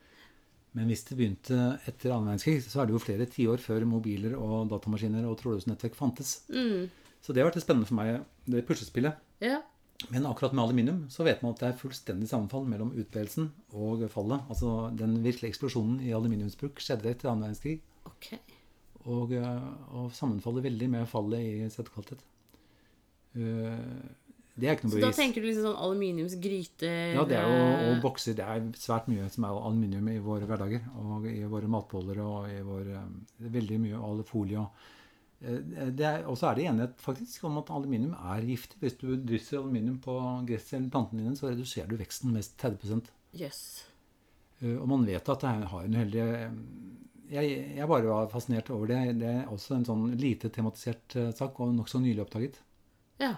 Men 0.75 0.91
hvis 0.91 1.05
det 1.07 1.17
begynte 1.19 1.59
etter 1.87 2.11
annen 2.11 2.33
verdenskrig, 2.33 2.59
så 2.67 2.83
er 2.83 2.89
det 2.89 2.97
jo 2.97 3.03
flere 3.03 3.29
tiår 3.31 3.63
før 3.63 3.87
mobiler 3.87 4.35
og 4.35 4.73
datamaskiner 4.73 5.27
og 5.29 5.37
trådløse 5.39 5.71
nettverk 5.71 5.95
fantes. 5.99 6.41
Mm. 6.51 6.89
Så 7.23 7.33
det 7.33 7.43
har 7.43 7.49
vært 7.49 7.63
spennende 7.63 7.89
for 7.89 7.99
meg, 8.01 8.25
det 8.51 8.65
puslespillet. 8.67 9.21
Ja. 9.45 9.61
Men 10.11 10.27
akkurat 10.27 10.53
med 10.53 10.65
aluminium 10.65 11.05
så 11.13 11.25
vet 11.25 11.45
man 11.45 11.55
at 11.55 11.63
det 11.63 11.69
er 11.69 11.79
fullstendig 11.79 12.27
sammenfall 12.29 12.67
mellom 12.69 12.91
utbredelsen 12.93 13.53
og 13.73 14.03
fallet. 14.13 14.43
Altså 14.51 14.91
den 14.99 15.21
virkelige 15.25 15.55
eksplosjonen 15.55 16.01
i 16.03 16.13
aluminiumsbruk 16.17 16.83
skjedde 16.83 17.13
etter 17.13 17.31
annen 17.31 17.47
verdenskrig. 17.47 17.79
Ok. 18.11 18.33
Og, 19.05 19.33
øh, 19.37 19.71
og 20.01 20.13
sammenfaller 20.17 20.65
veldig 20.65 20.91
med 20.91 21.09
fallet 21.09 21.41
i 21.45 21.71
settekvalitet. 21.73 22.25
Uh, 23.35 24.15
det 24.55 24.69
er 24.69 24.77
ikke 24.77 24.89
Så 24.93 25.01
da 25.03 25.11
tenker 25.11 25.43
du 25.43 25.49
liksom 25.49 25.65
sånn 25.67 25.81
aluminiumsgryter 25.83 27.17
Ja, 27.17 27.23
det 27.27 27.39
er 27.41 27.49
jo 27.51 27.63
eh, 27.63 27.87
og 27.91 28.03
bokser. 28.05 28.37
Det 28.39 28.45
er 28.47 28.67
svært 28.79 29.09
mye 29.11 29.27
som 29.35 29.47
er 29.49 29.57
aluminium 29.59 30.11
i 30.13 30.21
våre 30.23 30.47
hverdager. 30.47 30.85
Og 31.03 31.27
i 31.27 31.41
våre 31.51 31.71
matboller 31.71 32.21
og 32.23 32.53
i 32.53 32.61
vår 32.63 32.93
eh, 32.95 33.09
Veldig 33.57 33.79
mye 33.83 34.03
alufolie 34.11 34.61
og, 34.63 34.85
eh, 35.43 35.91
det 35.91 36.13
Og 36.31 36.39
så 36.39 36.53
er 36.53 36.61
det 36.61 36.69
enighet 36.71 37.03
faktisk 37.03 37.49
om 37.51 37.59
at 37.59 37.73
aluminium 37.75 38.15
er 38.15 38.47
giftig. 38.47 38.79
Hvis 38.85 38.97
du 39.01 39.09
drysser 39.17 39.59
aluminium 39.59 39.99
på 40.05 40.15
gresset 40.47 40.79
eller 40.79 40.95
plantene 40.95 41.25
dine, 41.25 41.35
så 41.41 41.51
reduserer 41.51 41.91
du 41.91 41.99
veksten 41.99 42.37
mest 42.37 42.55
30 42.63 43.11
yes. 43.35 43.61
Eh, 44.61 44.77
Og 44.79 44.87
man 44.93 45.03
vet 45.09 45.35
at 45.35 45.43
det 45.43 45.57
har 45.75 45.89
en 45.89 45.99
uheldig 45.99 46.25
eh, 46.29 46.55
jeg, 47.31 47.57
jeg 47.79 47.89
bare 47.91 48.11
var 48.11 48.31
fascinert 48.33 48.71
over 48.75 48.91
det. 48.91 49.01
Det 49.21 49.31
er 49.31 49.51
også 49.53 49.79
en 49.79 49.87
sånn 49.89 50.07
lite 50.21 50.51
tematisert 50.53 51.17
eh, 51.21 51.33
sak, 51.37 51.59
og 51.61 51.75
nokså 51.77 52.01
nylig 52.03 52.25
oppdaget. 52.27 52.61
Ja. 53.23 53.35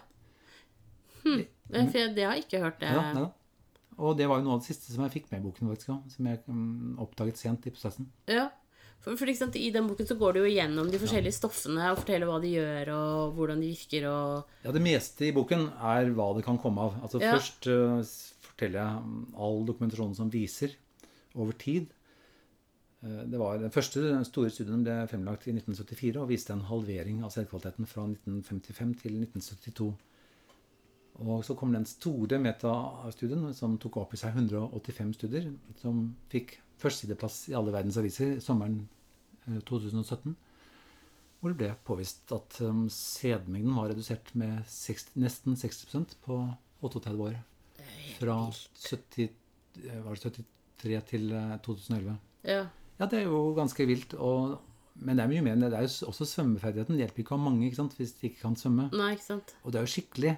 Hm. 1.22 1.42
For 1.70 2.14
det 2.14 2.26
har 2.26 2.36
jeg 2.36 2.46
ikke 2.46 2.62
hørt 2.62 2.80
det. 2.82 2.92
Ja, 2.94 3.08
ja. 3.16 3.26
Og 3.96 4.16
det 4.18 4.26
var 4.28 4.40
jo 4.40 4.46
noe 4.46 4.58
av 4.58 4.62
det 4.62 4.68
siste 4.68 4.92
som 4.92 5.06
jeg 5.06 5.14
fikk 5.14 5.30
med 5.32 5.40
i 5.40 5.46
boken, 5.46 5.70
faktisk, 5.72 6.12
som 6.12 6.28
jeg 6.28 6.42
mm, 6.44 6.98
oppdaget 7.00 7.40
sent 7.40 7.66
i 7.68 7.72
prosessen. 7.72 8.10
Ja. 8.28 8.50
For, 9.00 9.16
for 9.16 9.30
eksempel, 9.30 9.62
I 9.62 9.72
den 9.72 9.88
boken 9.88 10.08
så 10.08 10.16
går 10.18 10.36
du 10.36 10.40
jo 10.42 10.52
gjennom 10.52 10.90
de 10.92 11.00
forskjellige 11.00 11.36
stoffene 11.38 11.92
og 11.92 12.00
forteller 12.02 12.28
hva 12.28 12.36
de 12.42 12.52
gjør, 12.56 12.92
og 12.96 13.36
hvordan 13.38 13.62
de 13.62 13.72
virker, 13.72 14.08
og 14.10 14.66
Ja, 14.66 14.74
Det 14.74 14.82
meste 14.84 15.28
i 15.28 15.34
boken 15.36 15.68
er 15.78 16.10
hva 16.16 16.30
det 16.36 16.44
kan 16.46 16.60
komme 16.60 16.88
av. 16.88 16.98
Altså 17.06 17.22
Ja. 17.22 17.36
Først 17.36 17.68
uh, 17.70 18.02
forteller 18.50 18.82
jeg 18.82 19.20
all 19.46 19.62
dokumentasjonen 19.68 20.16
som 20.18 20.32
viser 20.32 20.76
over 21.36 21.56
tid. 21.56 21.88
Eh, 23.02 23.22
Det 23.28 23.38
var 23.38 23.58
Den 23.58 23.70
første 23.70 24.24
store 24.24 24.50
studien 24.50 24.84
ble 24.84 25.06
fremlagt 25.10 25.46
i 25.46 25.54
1974 25.54 26.16
og 26.20 26.28
viste 26.30 26.52
en 26.52 26.66
halvering 26.70 27.22
av 27.24 27.32
selvkvaliteten 27.34 27.86
fra 27.86 28.06
1955 28.08 28.94
til 29.02 29.18
1972. 29.20 29.94
Og 31.16 31.44
så 31.44 31.56
kom 31.56 31.72
den 31.72 31.86
store 31.88 32.38
metastudien 32.38 33.52
som 33.56 33.78
tok 33.80 33.96
opp 34.02 34.12
i 34.12 34.20
seg 34.20 34.36
185 34.36 35.14
studier, 35.16 35.48
som 35.80 36.10
fikk 36.32 36.58
førstesideplass 36.82 37.46
i 37.48 37.56
alle 37.56 37.72
verdens 37.72 37.96
aviser 37.96 38.36
sommeren 38.44 38.82
eh, 39.46 39.60
2017. 39.64 40.36
Hvor 41.40 41.52
det 41.52 41.60
ble 41.60 41.70
påvist 41.84 42.32
at 42.32 42.56
um, 42.64 42.86
sædmengden 42.90 43.74
var 43.76 43.90
redusert 43.92 44.32
med 44.34 44.64
60, 44.72 45.12
nesten 45.20 45.56
60% 45.56 46.16
på 46.24 46.38
38 46.82 47.12
år. 47.22 47.36
Fra 48.16 48.36
70, 48.50 49.28
eh, 49.84 50.00
var 50.04 50.16
det 50.16 50.32
73 50.80 51.02
til 51.12 51.32
eh, 51.36 51.56
2011. 51.64 52.16
Ja. 52.48 52.64
Ja, 53.00 53.06
det 53.06 53.18
er 53.20 53.26
jo 53.28 53.40
ganske 53.56 53.86
vilt. 53.86 54.14
Og, 54.14 54.56
men 54.96 55.16
det 55.18 55.24
er 55.26 55.28
mye 55.34 55.42
mer 55.44 55.56
enn 55.56 55.64
det. 55.66 55.70
Det 55.74 55.78
er 55.82 55.86
jo 55.88 56.08
også 56.12 56.24
svømmeferdigheten. 56.30 56.96
Det 56.96 57.04
hjelper 57.06 57.22
ikke 57.24 57.34
å 57.34 57.38
ha 57.38 57.44
mange 57.50 57.66
ikke 57.68 57.76
sant, 57.82 57.94
hvis 57.98 58.14
de 58.20 58.30
ikke 58.30 58.40
kan 58.46 58.56
svømme. 58.56 58.88
Nei, 58.96 59.10
ikke 59.16 59.26
sant? 59.28 59.54
Og 59.64 59.72
det 59.74 59.80
er 59.80 59.86
jo 59.86 59.92
skikkelig 59.92 60.32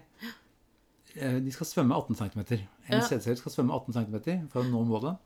eh, 1.15 1.39
De 1.45 1.53
skal 1.55 1.67
svømme 1.71 1.95
18 1.95 2.19
cm. 2.23 2.41
En 2.59 2.99
Ja. 2.99 3.01
sædcelle 3.07 3.37
skal 3.39 3.53
svømme 3.55 3.75
18 3.77 3.95
cm 3.99 4.49
for 4.51 4.63
å 4.65 4.69
nå 4.69 4.83
målet. 4.89 5.17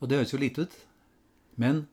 Og 0.00 0.08
det 0.10 0.18
høres 0.18 0.32
jo 0.34 0.38
lite 0.42 0.66
ut. 0.66 0.74
Men 1.56 1.84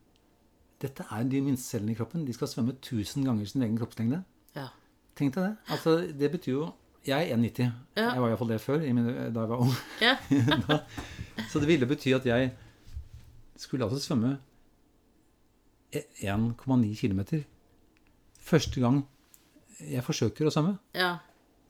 dette 0.81 1.05
er 1.13 1.23
de 1.29 1.41
minste 1.45 1.67
cellene 1.75 1.93
i 1.93 1.95
kroppen. 1.99 2.25
De 2.25 2.33
skal 2.33 2.49
svømme 2.49 2.73
1000 2.79 3.25
ganger 3.27 3.45
sin 3.45 3.61
egen 3.61 3.77
kroppslengde. 3.77 4.23
Ja. 4.57 4.69
Tenk 5.15 5.35
deg 5.35 5.43
det. 5.51 5.55
Altså, 5.69 5.97
det 6.17 6.31
betyr 6.33 6.51
jo 6.55 6.71
Jeg 7.05 7.31
er 7.31 7.37
1,90. 7.37 7.69
Ja. 7.97 8.09
Jeg 8.13 8.21
var 8.21 8.29
iallfall 8.29 8.49
det 8.51 8.59
før, 8.61 8.77
da 8.77 8.85
jeg 8.85 9.49
var 9.49 9.61
ung. 9.61 9.71
Ja. 10.01 10.15
Så 11.49 11.59
det 11.59 11.67
ville 11.67 11.87
bety 11.89 12.11
at 12.13 12.25
jeg 12.25 12.51
skulle 13.61 13.87
altså 13.87 14.01
svømme 14.01 14.35
e- 15.93 16.07
1,9 16.25 16.93
km 16.99 17.21
første 18.41 18.81
gang 18.81 19.03
jeg 19.81 20.03
forsøker 20.05 20.47
å 20.49 20.53
svømme. 20.53 20.77
ja. 20.97 21.17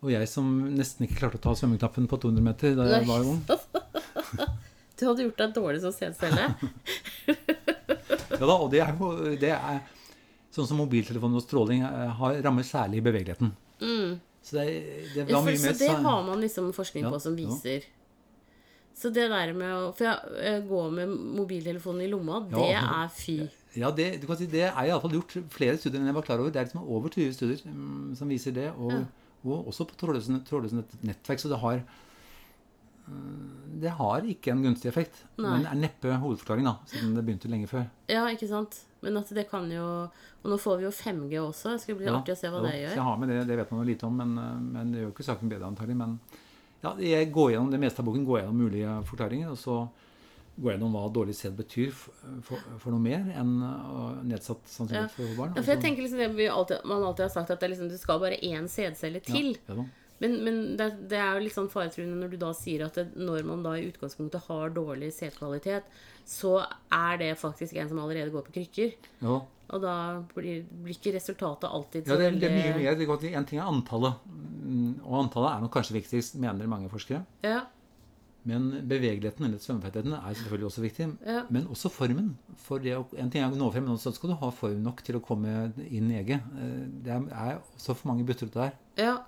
Og 0.01 0.10
jeg 0.10 0.25
som 0.32 0.47
nesten 0.73 1.06
ikke 1.06 1.19
klarte 1.19 1.38
å 1.38 1.41
ta 1.43 1.51
svømmeknappen 1.54 2.08
på 2.10 2.17
200 2.23 2.41
meter 2.41 2.71
da 2.73 2.88
jeg 2.89 3.04
Nei. 3.04 3.10
var 3.12 3.21
ung. 3.21 3.41
Du 4.97 5.04
hadde 5.06 5.23
gjort 5.27 5.38
deg 5.38 5.54
dårlig 5.54 5.82
som 5.84 5.93
sædcelle. 5.93 6.47
Ja 8.41 8.47
da, 8.49 8.56
og 8.56 8.71
det 8.73 8.80
er 8.82 8.95
jo 8.97 9.12
det 9.38 9.51
er, 9.54 9.82
Sånn 10.51 10.65
som 10.65 10.80
mobiltelefoner 10.82 11.38
og 11.38 11.45
stråling 11.45 11.84
eh, 11.86 12.08
har, 12.17 12.39
rammer 12.41 12.65
særlig 12.65 13.04
bevegeligheten. 13.06 13.51
Så 14.41 14.58
det, 14.58 14.65
det 15.13 15.27
var 15.30 15.45
mye 15.45 15.54
mye 15.54 15.60
så 15.62 15.67
mer 15.69 15.77
det 15.77 15.89
har 16.08 16.23
man 16.25 16.41
liksom 16.41 16.71
forskning 16.73 17.06
på 17.06 17.19
som 17.21 17.38
ja. 17.38 17.77
Så 19.01 19.09
det 19.13 19.23
der 19.31 19.53
med 19.57 19.71
å 19.73 19.87
jeg, 19.97 20.35
jeg 20.45 20.65
går 20.69 20.91
med 20.93 21.09
mobiltelefonen 21.39 22.03
i 22.05 22.09
lomma, 22.11 22.43
det 22.51 22.67
Ja. 22.75 22.83
er 23.01 23.09
fy. 23.09 23.39
Ja, 23.73 23.89
det, 23.95 24.19
du 24.21 24.27
kan 24.27 24.37
si, 24.37 24.45
det 24.51 24.65
er 24.67 24.75
iallfall 24.85 25.15
gjort 25.15 25.33
flere 25.49 25.77
studier 25.79 26.01
enn 26.01 26.09
jeg 26.11 26.17
var 26.19 26.25
klar 26.27 26.39
over. 26.43 26.51
Det 26.53 26.59
er 26.61 26.67
liksom 26.69 26.83
over 26.85 27.09
20 27.09 27.33
studier 27.33 27.61
um, 27.71 28.11
som 28.19 28.29
viser 28.29 28.53
det, 28.53 28.69
og, 28.77 28.91
Ja. 28.91 29.05
og 29.47 29.67
også 29.71 29.87
på 29.89 29.95
trådløse, 29.97 30.84
nettverk. 31.01 31.39
Så 31.41 31.49
det 31.49 31.57
har 31.63 31.82
mm, 33.07 33.80
Det 33.82 33.89
har 33.97 34.21
ikke 34.28 34.51
en 34.53 34.61
gunstig 34.65 34.89
effekt. 34.91 35.23
Nei. 35.39 35.55
Men 35.57 35.65
er 35.71 35.80
neppe 35.88 36.11
hovedforklaring, 36.21 36.67
da, 36.67 36.76
siden 36.91 37.15
det 37.17 37.23
begynte 37.26 37.49
lenge 37.49 37.67
før. 37.71 37.88
Ja, 38.11 38.28
ikke 38.30 38.47
sant? 38.49 38.84
Men 39.01 39.17
at 39.17 39.32
det 39.34 39.47
kan 39.49 39.65
jo 39.71 40.09
Og 40.43 40.49
nå 40.49 40.57
får 40.61 40.78
vi 40.78 40.84
jo 40.88 40.91
5G 40.91 41.38
også. 41.41 41.71
Det 41.76 41.82
skal 41.82 41.95
bli 41.99 42.05
Ja, 42.05 42.15
artig 42.19 42.34
å 42.34 42.38
se 42.38 42.49
hva 42.49 42.57
jo, 42.61 42.65
det 42.65 42.71
Så 42.73 42.80
gjør. 42.82 42.95
jeg 42.95 43.03
har 43.07 43.17
med 43.21 43.30
det, 43.30 43.39
det 43.47 43.57
vet 43.57 43.71
man 43.71 43.80
jo 43.86 43.89
lite 43.91 44.03
om, 44.07 44.15
men, 44.17 44.38
eh, 44.38 44.59
men 44.73 44.91
det 44.91 44.99
gjør 45.01 45.07
jo 45.09 45.13
ikke 45.13 45.28
saken 45.30 45.49
bedre, 45.49 45.67
antagelig. 45.69 45.97
Men 45.97 46.19
ja, 46.82 46.95
jeg 47.03 47.32
går 47.34 47.53
gjennom 47.53 47.71
det 47.73 47.79
meste 47.82 48.01
av 48.01 48.07
boken, 48.09 48.25
går 48.25 48.41
gjennom 48.41 48.63
mulige 48.65 48.95
forklaringer, 49.09 49.53
og 49.53 49.59
så 49.61 49.77
går 50.57 50.71
jeg 50.71 50.77
gjennom 50.77 50.97
hva 50.97 51.05
dårlig 51.13 51.36
sæd 51.38 51.55
betyr 51.57 51.93
for, 51.95 52.36
for, 52.45 52.67
for 52.82 52.93
noe 52.93 53.01
mer 53.03 53.29
enn 53.39 53.53
uh, 53.63 54.19
nedsatt 54.27 54.65
sannsynlighet 54.69 55.15
for 55.15 55.38
barn. 55.38 55.55
Ja, 55.55 55.63
for 55.63 55.73
jeg 55.75 55.84
tenker 55.86 56.05
liksom 56.05 56.21
det 56.21 56.29
vi 56.38 56.49
alltid, 56.51 56.84
Man 56.89 57.05
alltid 57.07 57.27
har 57.27 57.34
sagt 57.34 57.53
at 57.53 57.63
det, 57.63 57.71
liksom, 57.73 57.89
det 57.91 58.01
skal 58.01 58.21
bare 58.21 58.39
én 58.43 58.67
sædcelle 58.69 59.23
til. 59.25 59.55
Ja, 59.69 59.77
ja. 59.79 59.88
Men, 60.21 60.36
men 60.45 60.57
det, 60.77 60.89
det 61.09 61.17
er 61.17 61.34
jo 61.34 61.45
litt 61.47 61.55
sånn 61.55 61.71
faretruende 61.71 62.19
når 62.19 62.36
du 62.36 62.41
da 62.43 62.51
sier 62.53 62.84
at 62.86 62.99
det, 62.99 63.07
når 63.17 63.47
man 63.47 63.63
da 63.65 63.73
i 63.77 63.88
utgangspunktet 63.88 64.43
har 64.51 64.75
dårlig 64.75 65.09
sædkvalitet, 65.15 65.88
så 66.29 66.59
er 66.93 67.17
det 67.17 67.32
faktisk 67.41 67.79
en 67.82 67.89
som 67.89 68.01
allerede 68.03 68.29
går 68.34 68.45
på 68.45 68.53
krykker. 68.59 68.93
Ja. 69.23 69.39
Og 69.72 69.82
da 69.82 69.95
blir, 70.36 70.63
blir 70.84 70.95
ikke 70.97 71.13
resultatet 71.15 71.69
alltid 71.72 72.07
Ja, 72.11 72.17
det, 72.19 72.32
det 72.41 72.49
er 72.49 72.55
mye 72.57 72.74
mer. 72.78 72.95
Det 72.99 73.07
går 73.07 73.22
til, 73.22 73.34
en 73.39 73.45
ting 73.47 73.59
er 73.61 73.69
antallet, 73.72 74.13
mm, 74.28 74.97
og 75.05 75.13
antallet 75.26 75.51
er 75.55 75.61
nok 75.63 75.72
kanskje 75.78 75.95
viktigst, 75.95 76.36
mener 76.43 76.67
mange 76.67 76.89
forskere. 76.91 77.24
Ja, 77.43 77.61
Men 78.43 78.72
bevegeligheten 78.89 79.45
eller 79.45 79.59
svømmeferdigheten 79.61 80.15
er 80.17 80.34
selvfølgelig 80.34 80.65
også 80.65 80.82
viktig. 80.82 81.05
Ja. 81.30 81.43
Men 81.53 81.67
også 81.69 81.91
formen. 81.93 82.32
For 82.57 82.80
det, 82.82 82.95
å- 82.97 83.13
en 83.15 83.30
ting 83.30 83.43
er 83.43 83.51
å 83.51 83.55
nå 83.55 83.67
frem, 83.72 83.84
men 83.86 83.93
også 83.93 84.11
skal 84.15 84.32
du 84.32 84.36
ha 84.36 84.49
form 84.49 84.82
nok 84.82 85.03
til 85.05 85.19
å 85.19 85.22
komme 85.22 85.72
inn 85.88 86.09
i 86.09 86.17
egget. 86.24 86.41
Eh, 86.57 86.88
Det 87.05 87.11
er, 87.13 87.28
er 87.32 87.59
også 87.78 87.93
for 87.95 88.07
mange 88.09 88.26
butter 88.26 88.47
ute 88.49 88.59
der. 88.63 88.72
ja. 88.97 89.19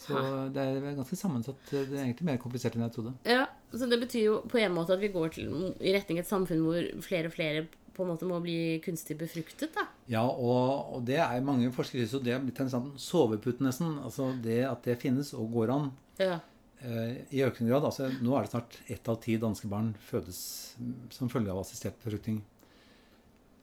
Så 0.00 0.16
det 0.54 0.62
er 0.64 0.94
ganske 0.96 1.16
sammensatt. 1.18 1.58
Det 1.70 1.82
er 1.92 2.06
egentlig 2.06 2.24
mer 2.24 2.38
komplisert 2.40 2.74
enn 2.74 2.82
jeg 2.86 2.94
trodde. 2.94 3.10
Ja, 3.28 3.42
så 3.70 3.86
det 3.90 3.98
betyr 4.00 4.22
jo 4.24 4.36
på 4.48 4.58
en 4.58 4.72
måte 4.74 4.94
at 4.96 5.00
vi 5.02 5.10
går 5.12 5.28
til, 5.34 5.50
i 5.78 5.92
retning 5.94 6.18
et 6.22 6.26
samfunn 6.28 6.62
hvor 6.64 6.86
flere 7.04 7.28
og 7.28 7.34
flere 7.34 7.66
på 8.00 8.06
en 8.06 8.12
måte 8.14 8.26
må 8.28 8.40
bli 8.42 8.56
kunstig 8.84 9.14
befruktet, 9.20 9.70
da. 9.76 9.84
Ja, 10.10 10.24
og, 10.26 10.96
og 10.96 11.04
det 11.06 11.18
er 11.22 11.44
mange 11.46 11.68
forskere 11.76 12.08
så 12.10 12.18
det 12.24 12.32
er 12.34 12.40
blitt 12.42 12.58
en 12.64 12.72
sånn 12.72 12.88
sovepute 13.00 13.62
nesten. 13.62 13.98
Altså 14.02 14.30
det 14.42 14.62
at 14.66 14.82
det 14.88 14.96
finnes 15.02 15.34
og 15.36 15.52
går 15.54 15.74
an 15.76 15.90
Ja. 16.18 16.40
eh, 16.82 17.20
i 17.30 17.44
økende 17.46 17.70
grad. 17.70 17.84
Altså, 17.90 18.08
nå 18.24 18.34
er 18.38 18.46
det 18.48 18.52
snart 18.54 18.78
ett 18.90 19.08
av 19.12 19.20
ti 19.22 19.36
danske 19.40 19.68
barn 19.70 19.92
fødes 20.10 20.40
mm, 20.80 20.94
som 21.14 21.28
følge 21.32 21.52
av 21.52 21.60
assistert 21.62 22.00
befruktning. 22.02 22.40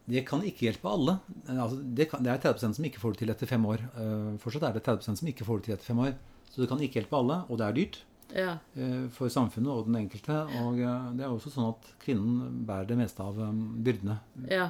Det 0.08 0.22
kan 0.24 0.40
ikke 0.48 0.70
hjelpe 0.70 0.88
alle. 0.88 1.18
Eh, 1.50 1.58
Altså, 1.60 1.82
det, 1.84 2.10
kan, 2.12 2.24
det 2.24 2.32
er 2.32 2.40
30% 2.46 2.78
som 2.80 2.86
ikke 2.88 3.02
får 3.04 3.16
det 3.18 3.24
til 3.26 3.34
etter 3.34 3.50
fem 3.50 3.66
år. 3.68 3.84
Eh, 3.98 4.36
fortsatt 4.44 4.70
er 4.70 4.78
det 4.78 4.86
30% 4.88 5.20
som 5.24 5.28
ikke 5.34 5.48
får 5.48 5.60
det 5.60 5.66
til 5.68 5.76
etter 5.76 5.90
fem 5.92 6.04
år. 6.06 6.14
Så 6.54 6.62
det 6.64 6.70
kan 6.72 6.80
ikke 6.82 7.02
hjelpe 7.02 7.18
alle, 7.20 7.42
og 7.52 7.58
det 7.60 7.66
er 7.68 7.76
dyrt 7.82 7.98
Ja. 8.36 8.57
eh, 8.75 9.07
for 9.13 9.30
samfunnet 9.30 9.71
og 9.71 9.86
den 9.88 9.95
enkelte. 10.03 10.41
Og 10.63 10.80
eh, 10.80 11.11
det 11.17 11.23
er 11.25 11.30
også 11.32 11.51
sånn 11.53 11.69
at 11.73 11.88
kvinnen 12.03 12.63
bærer 12.67 12.88
det 12.88 12.97
meste 12.99 13.23
av 13.23 13.39
eh, 13.39 13.51
byrdene. 13.88 14.19
Ja. 14.51 14.69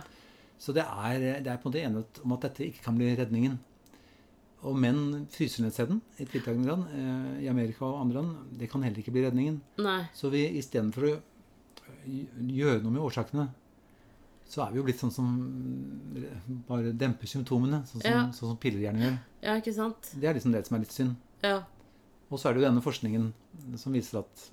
Så 0.59 0.73
det 0.73 0.83
er, 0.85 1.19
det 1.43 1.47
er 1.51 1.57
på 1.61 1.69
en 1.69 1.71
måte 1.73 1.81
enighet 1.85 2.21
om 2.23 2.33
at 2.33 2.41
dette 2.47 2.65
ikke 2.65 2.83
kan 2.85 2.95
bli 2.97 3.11
redningen. 3.17 3.57
Og 4.65 4.73
menn 4.81 5.27
fryser 5.29 5.61
ned 5.63 5.73
sæden 5.75 5.99
i 6.17 6.25
tiltakende 6.25 6.65
grad. 6.65 6.87
I 7.43 7.47
Amerika 7.47 7.85
og 7.85 7.99
andre 8.01 8.21
land. 8.23 8.57
Det 8.57 8.69
kan 8.71 8.81
heller 8.81 8.97
ikke 9.03 9.13
bli 9.13 9.21
redningen. 9.27 9.59
Nei. 9.77 9.99
Så 10.17 10.31
vi 10.33 10.47
istedenfor 10.57 11.05
å 11.11 11.15
gjøre 12.07 12.81
noe 12.81 12.91
med 12.95 13.03
årsakene, 13.05 13.45
så 14.49 14.63
er 14.65 14.71
vi 14.73 14.79
jo 14.79 14.85
blitt 14.87 14.97
sånn 15.01 15.11
som 15.13 15.29
bare 16.67 16.93
demper 16.95 17.27
symptomene. 17.29 17.83
Sånn 17.85 18.01
som, 18.01 18.11
Ja. 18.11 18.23
sånn 18.31 18.49
som 18.53 18.57
piller 18.57 18.79
gjerne 18.87 19.03
gjør. 19.05 19.17
Ja, 19.43 19.55
ikke 19.61 19.73
sant? 19.75 20.09
Det 20.15 20.25
er 20.29 20.33
liksom 20.33 20.51
det 20.53 20.65
som 20.65 20.75
er 20.75 20.79
litt 20.79 20.91
synd. 20.95 21.15
Ja. 21.43 21.61
Og 22.27 22.39
så 22.39 22.49
er 22.49 22.55
det 22.55 22.61
jo 22.61 22.67
denne 22.67 22.83
forskningen 22.83 23.29
som 23.79 23.95
viser 23.95 24.21
at 24.21 24.47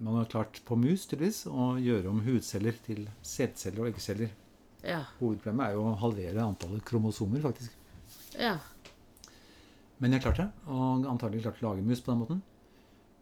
man 0.00 0.16
har 0.16 0.30
klart 0.32 0.58
på 0.66 0.78
mus 0.80 1.04
tydeligvis 1.06 1.44
å 1.46 1.74
gjøre 1.80 2.10
om 2.10 2.22
hudceller 2.24 2.76
til 2.86 3.04
sædceller 3.26 3.84
og 3.84 3.90
eggceller. 3.90 4.32
Ja. 4.80 5.02
Hovedproblemet 5.18 5.66
er 5.66 5.76
jo 5.76 5.84
å 5.90 5.98
halvere 6.00 6.46
antallet 6.46 6.84
kromosomer, 6.88 7.42
faktisk. 7.44 7.74
Ja. 8.40 8.56
Men 10.00 10.10
de 10.10 10.16
har 10.16 10.24
klart 10.24 10.40
det, 10.40 10.48
og 10.72 11.04
antagelig 11.10 11.44
klart 11.44 11.60
å 11.60 11.68
lage 11.68 11.84
mus 11.84 12.00
på 12.00 12.14
den 12.14 12.22
måten. 12.22 12.40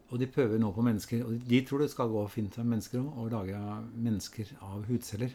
Og 0.09 0.23
de 0.23 0.31
prøver 0.31 0.63
nå 0.63 0.71
på 0.73 0.85
mennesker, 0.87 1.25
og 1.27 1.43
de 1.51 1.61
tror 1.67 1.83
det 1.83 1.91
skal 1.93 2.13
gå 2.13 2.23
fint 2.33 2.55
med 2.61 2.71
mennesker 2.77 3.03
òg, 3.03 3.11
å 3.27 3.29
lage 3.33 3.59
mennesker 3.99 4.55
av 4.65 4.87
hudceller. 4.89 5.35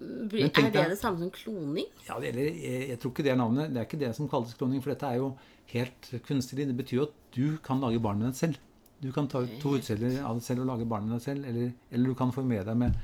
Blir, 0.00 0.48
er 0.50 0.70
det 0.74 0.84
det 0.90 0.98
samme 0.98 1.20
som 1.22 1.30
kloning? 1.30 1.86
Ja, 2.08 2.16
det, 2.20 2.32
eller, 2.34 2.48
jeg, 2.50 2.88
jeg 2.90 2.98
tror 3.00 3.12
ikke 3.14 3.24
det 3.26 3.32
er 3.32 3.38
navnet. 3.40 3.70
Det 3.74 3.78
er 3.80 3.86
ikke 3.88 4.00
det 4.00 4.12
som 4.16 4.28
kalles 4.28 4.54
kloning, 4.58 4.82
for 4.82 4.90
dette 4.94 5.06
er 5.06 5.20
jo 5.20 5.28
helt 5.72 6.08
kunstig. 6.26 6.58
Det 6.66 6.76
betyr 6.76 6.96
jo 6.98 7.06
at 7.08 7.14
du 7.36 7.44
kan 7.64 7.80
lage 7.80 8.00
barn 8.02 8.18
med 8.18 8.32
deg 8.32 8.38
selv. 8.40 8.58
Du 9.00 9.10
kan 9.12 9.28
ta 9.28 9.42
ut 9.44 9.54
to 9.62 9.74
hudceller 9.76 10.20
av 10.24 10.38
deg 10.38 10.46
selv 10.46 10.64
og 10.64 10.70
lage 10.72 10.86
barn 10.88 11.06
med 11.08 11.18
deg 11.18 11.22
selv, 11.28 11.46
eller, 11.50 11.72
eller 11.92 12.08
du 12.14 12.14
kan 12.18 12.32
formere 12.34 12.64
deg 12.66 12.76
med, 12.80 12.94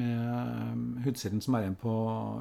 med 0.00 1.02
hudcellen 1.04 1.42
som 1.44 1.54
er 1.58 1.64
igjen 1.66 1.76
på 1.80 1.92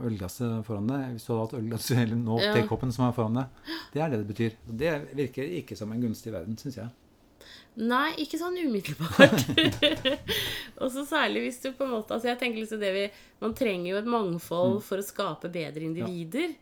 ølglasset 0.10 0.64
foran 0.68 0.90
deg. 0.90 1.06
Hvis 1.16 1.26
du 1.28 1.32
hadde 1.34 1.44
hatt 1.48 1.58
ølglasset, 1.60 1.98
eller 2.04 2.20
nå 2.20 2.40
Ja. 2.44 2.54
tekoppen 2.60 2.92
som 2.96 3.08
er 3.08 3.14
foran 3.18 3.40
deg. 3.40 3.46
Det 3.94 4.02
er 4.04 4.10
det 4.14 4.20
det 4.24 4.28
betyr. 4.34 4.58
Og 4.68 4.78
det 4.78 4.94
virker 5.18 5.56
ikke 5.62 5.78
som 5.78 5.92
en 5.96 6.02
gunstig 6.04 6.34
verden, 6.34 6.58
syns 6.58 6.78
jeg. 6.82 6.90
Nei, 7.80 8.10
ikke 8.20 8.38
sånn 8.42 8.58
umiddelbart. 8.60 9.44
og 10.82 10.90
så 10.92 11.06
særlig 11.08 11.46
hvis 11.46 11.62
du 11.64 11.70
på 11.78 11.86
en 11.86 11.94
måte 11.94 12.12
Altså 12.16 12.28
jeg 12.32 12.40
tenker 12.42 12.60
liksom 12.64 12.82
det 12.82 12.90
vi 12.96 13.04
Man 13.44 13.54
trenger 13.56 13.94
jo 13.94 14.00
et 14.02 14.10
mangfold 14.10 14.82
for 14.84 15.00
å 15.00 15.06
skape 15.06 15.52
bedre 15.54 15.86
individer. 15.88 16.56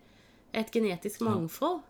Et 0.53 0.69
genetisk 0.73 1.23
mangfold. 1.25 1.81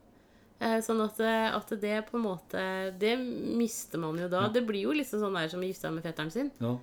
Eh, 0.60 0.80
Sånn 0.82 1.02
at, 1.04 1.18
det- 1.20 1.54
at 1.54 1.74
det 1.82 1.98
på 2.08 2.18
en 2.18 2.24
måte 2.26 2.62
Det 2.98 3.18
mister 3.20 4.00
man 4.02 4.18
jo 4.18 4.30
da. 4.32 4.48
Det 4.50 4.64
blir 4.66 4.88
jo 4.88 4.96
liksom 4.96 5.20
sånn 5.26 5.36
der 5.38 5.52
som 5.52 5.62
seg 5.76 5.94
med 5.94 6.04
fetteren 6.08 6.32
sin. 6.32 6.52
Ja. 6.64 6.78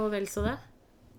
Og 0.00 0.10
vel 0.12 0.26
så 0.30 0.42
det. 0.46 0.56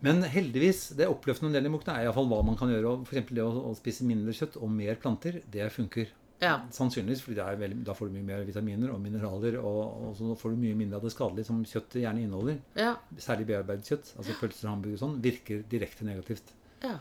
Men 0.01 0.23
heldigvis, 0.25 0.95
det 0.97 1.05
oppløftende 1.07 1.51
om 1.51 1.53
i 1.69 1.73
boken 1.77 1.93
er 1.93 2.05
iallfall 2.07 2.25
hva 2.27 2.39
man 2.43 2.55
kan 2.57 2.69
gjøre. 2.73 3.03
F.eks. 3.05 3.27
Det 3.29 3.43
å, 3.43 3.51
å 3.69 3.75
spise 3.77 4.01
mindre 4.07 4.33
kjøtt 4.33 4.55
og 4.57 4.69
mer 4.73 4.95
planter, 4.97 5.41
det 5.53 5.67
funker. 5.71 6.07
Ja. 6.41 6.55
Sannsynligvis, 6.73 7.21
veldig, 7.29 7.83
da 7.85 7.93
får 7.93 8.09
du 8.09 8.15
mye 8.17 8.25
mer 8.25 8.43
vitaminer 8.47 8.91
og 8.95 9.01
mineraler. 9.03 9.59
Og, 9.61 10.07
og 10.09 10.15
så 10.17 10.33
får 10.41 10.55
du 10.55 10.61
mye 10.63 10.77
mindre 10.79 10.97
av 10.97 11.05
det 11.05 11.13
skadelige 11.13 11.45
som 11.51 11.61
kjøttet 11.63 12.01
gjerne 12.01 12.23
inneholder. 12.25 12.57
Ja. 12.79 12.95
Særlig 13.21 13.45
bearbeidet 13.51 13.85
kjøtt, 13.91 14.13
altså 14.17 14.37
pølser, 14.39 14.71
hamburger 14.71 14.97
og 14.97 15.03
sånn, 15.05 15.19
virker 15.21 15.63
direkte 15.69 16.07
negativt. 16.09 16.53
ja. 16.83 16.97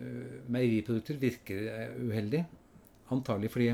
Uh, 0.00 0.38
Meieriprodukter 0.48 1.18
virker 1.20 1.66
eh, 1.68 1.90
uheldig. 2.08 2.38
Antagelig 3.12 3.50
fordi 3.52 3.66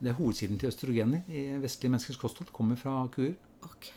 det 0.00 0.08
er 0.08 0.16
hovedkilden 0.16 0.56
til 0.58 0.70
østrogener 0.72 1.26
i 1.28 1.42
vestlige 1.60 1.92
menneskers 1.92 2.16
kosthold 2.18 2.48
kommer 2.56 2.78
fra 2.80 2.94
kuer. 3.12 3.34
Ok. 3.62 3.90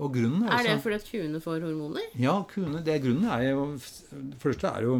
Og 0.00 0.14
grunnen 0.16 0.46
er, 0.48 0.54
Er 0.56 0.62
det 0.64 0.72
også- 0.72 0.82
fordi 0.86 0.94
at 0.96 1.04
kuene 1.10 1.40
får 1.44 1.60
hormoner? 1.66 2.08
Ja, 2.18 2.42
kuene, 2.48 2.80
det 2.82 2.96
grunnen 3.04 3.28
er 3.28 3.44
jo 3.50 3.66
For 3.78 4.16
det 4.32 4.40
første 4.40 4.72
er 4.72 4.82
jo 4.88 4.96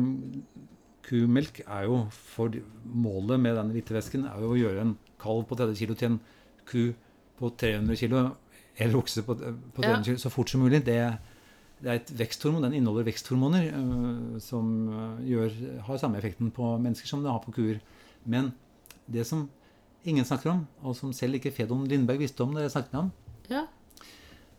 Kumelk 1.07 1.61
er 1.67 1.85
jo 1.87 2.01
for 2.11 2.51
Målet 2.85 3.39
med 3.41 3.55
denne 3.59 3.75
hvitevæsken 3.77 4.25
er 4.27 4.41
jo 4.43 4.53
å 4.55 4.59
gjøre 4.59 4.83
en 4.83 4.95
kalv 5.23 5.45
på 5.47 5.59
30 5.59 5.79
kg 5.79 5.95
til 6.01 6.09
en 6.11 6.21
ku 6.67 6.81
på 7.39 7.51
300 7.61 7.99
kg, 8.01 8.15
eller 8.81 8.99
okse 8.99 9.23
på, 9.27 9.37
på 9.37 9.83
300 9.85 9.93
Ja. 9.93 10.01
kg, 10.03 10.19
så 10.23 10.31
fort 10.33 10.51
som 10.51 10.63
mulig. 10.65 10.81
Det, 10.87 10.97
det 11.85 11.91
er 11.93 12.01
et 12.01 12.13
veksthormon. 12.19 12.65
Den 12.65 12.79
inneholder 12.79 13.07
veksthormoner 13.11 13.69
uh, 13.77 14.39
som 14.43 14.71
øh, 14.89 15.21
gjør, 15.29 15.59
har 15.87 16.01
samme 16.01 16.19
effekten 16.19 16.51
på 16.51 16.73
mennesker 16.81 17.07
som 17.11 17.23
det 17.23 17.31
har 17.31 17.43
på 17.45 17.53
kuer. 17.59 17.79
Men 18.25 18.51
det 19.07 19.27
som 19.29 19.47
ingen 20.07 20.25
snakker 20.25 20.51
om, 20.55 20.65
og 20.83 20.97
som 20.97 21.13
selv 21.13 21.37
ikke 21.39 21.53
Fedon 21.55 21.85
Lindberg 21.91 22.19
visste 22.25 22.43
om 22.43 22.55
da 22.57 22.65
jeg 22.65 22.73
snakket 22.75 22.93
med 22.97 23.03
ham, 23.05 23.13
Ja. 23.53 23.67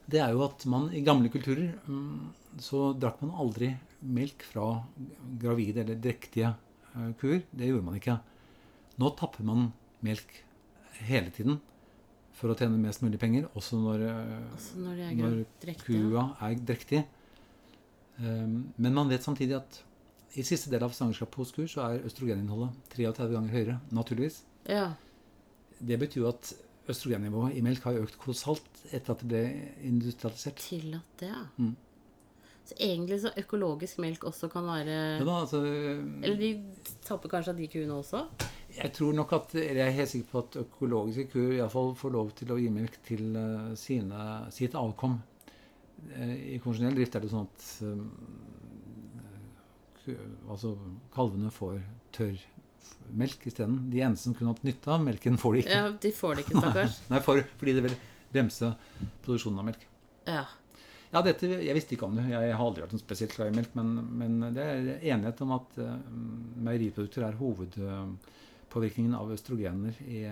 Det 0.08 0.22
er 0.24 0.34
jo 0.36 0.43
at 0.45 0.64
man 0.70 0.88
i 0.95 1.03
gamle 1.03 1.30
kulturer 1.32 1.74
mm, 1.88 2.60
så 2.64 2.91
drakk 2.95 3.20
man 3.26 3.36
aldri 3.43 3.74
melk 4.08 4.45
fra 4.47 4.70
gravide 5.41 5.84
eller 5.84 5.99
drektige 5.99 6.53
eh, 6.53 7.10
kuer. 7.20 7.41
Det 7.51 7.68
gjorde 7.68 7.88
man 7.88 7.97
ikke. 7.99 8.16
Nå 9.01 9.12
tapper 9.20 9.45
man 9.47 9.72
melk 10.05 10.32
hele 11.08 11.34
tiden 11.34 11.60
for 12.38 12.53
å 12.53 12.58
tjene 12.58 12.78
mest 12.80 13.01
mulig 13.01 13.20
penger, 13.22 13.47
også 13.58 13.80
når, 13.82 14.05
eh, 14.05 14.47
Altså 14.53 14.84
når 14.86 15.03
når 15.18 15.82
kua 15.82 16.28
er 16.45 16.55
drektig. 16.70 17.03
Um, 18.18 18.74
Men 18.78 18.93
man 18.93 19.10
vet 19.10 19.26
samtidig 19.26 19.58
at 19.58 19.82
i 20.38 20.43
siste 20.45 20.70
del 20.70 20.84
av 20.86 20.93
svangerskapet 20.93 21.38
hos 21.41 21.51
kuer 21.53 21.70
så 21.70 21.84
er 21.86 22.05
østrogeninnholdet 22.05 22.93
33 22.93 23.34
ganger 23.34 23.53
høyere, 23.53 23.76
naturligvis. 23.93 24.41
Ja. 24.70 24.93
Det 25.80 25.97
betyr 25.99 26.24
jo 26.24 26.30
at 26.30 26.53
østrogennivået 26.89 27.57
i 27.57 27.63
melk 27.65 27.83
har 27.88 27.99
økt 28.03 28.17
kolossalt 28.21 28.85
etter 28.91 29.13
at 29.13 29.23
det 29.23 29.29
ble 29.31 29.43
industrialisert. 29.89 30.61
Tillatt 30.63 31.19
det, 31.21 31.31
ja. 31.33 31.43
Mm. 31.57 31.75
Så 32.67 32.75
egentlig 32.83 33.21
så 33.23 33.31
økologisk 33.39 33.99
melk 34.03 34.25
også 34.27 34.49
kan 34.51 34.65
være 34.67 34.91
Ja, 34.91 35.23
da, 35.23 35.35
altså, 35.45 35.61
Eller 35.63 36.35
de 36.35 36.49
tapper 37.05 37.31
kanskje 37.31 37.53
av 37.53 37.61
de 37.61 37.67
kuene 37.71 37.95
også? 38.01 38.25
jeg 38.77 38.91
tror 38.93 39.13
nok 39.15 39.31
at, 39.33 39.55
eller 39.55 39.81
jeg 39.81 39.88
er 39.88 39.95
helt 39.97 40.11
sikker 40.11 40.29
på 40.31 40.41
at 40.43 40.57
økologiske 40.61 41.25
kuer 41.31 41.53
iallfall 41.55 41.95
får 41.97 42.13
lov 42.13 42.31
til 42.38 42.51
å 42.53 42.59
gi 42.61 42.69
melk 42.73 42.99
til 43.07 43.35
eh, 43.39 43.71
sine, 43.79 44.25
sitt 44.53 44.75
avkom. 44.77 45.15
Eh, 46.11 46.35
I 46.53 46.59
konvensjonell 46.61 46.97
drift 46.99 47.15
er 47.17 47.23
det 47.23 47.31
sånn 47.31 47.47
at 47.47 47.59
eh, 50.07 50.19
altså, 50.51 50.75
kalvene 51.15 51.49
får 51.53 51.79
tørr 52.15 52.38
melk 53.17 53.47
isteden. 53.49 53.79
De 53.91 54.01
eneste 54.03 54.29
som 54.29 54.35
kunne 54.38 54.53
hatt 54.53 54.63
nytte 54.67 54.91
av 54.93 55.03
melken, 55.03 55.39
får 55.41 55.55
de 55.55 55.63
ikke. 55.63 55.75
Ja, 55.79 55.89
de 56.05 56.13
får 56.15 56.38
det 56.38 56.45
ikke, 56.45 56.61
stakkars. 56.61 57.01
Nei, 57.13 57.21
for, 57.25 57.43
fordi 57.59 57.75
det 57.77 57.83
vil 57.88 57.97
bremse 58.33 58.71
produksjonen 59.25 59.61
av 59.61 59.69
melk. 59.69 59.85
Ja. 60.27 60.45
Ja, 61.13 61.21
dette, 61.23 61.47
Jeg 61.47 61.75
visste 61.77 61.95
ikke 61.95 62.09
om 62.09 62.17
det. 62.17 62.25
Jeg 62.33 62.51
har 62.51 62.63
aldri 62.63 62.83
vært 62.83 62.93
noen 62.95 63.03
spesielt 63.03 63.35
glad 63.38 63.53
i 63.53 63.57
melk. 63.61 63.75
Men, 63.79 63.93
men 64.19 64.39
det 64.55 64.63
er 64.63 64.89
enighet 65.13 65.43
om 65.45 65.53
at 65.55 65.77
uh, 65.79 65.93
meieriprodukter 66.67 67.23
er 67.23 67.38
hovedpåvirkningen 67.39 69.15
av 69.15 69.31
østrogener 69.38 70.01
i 70.03 70.25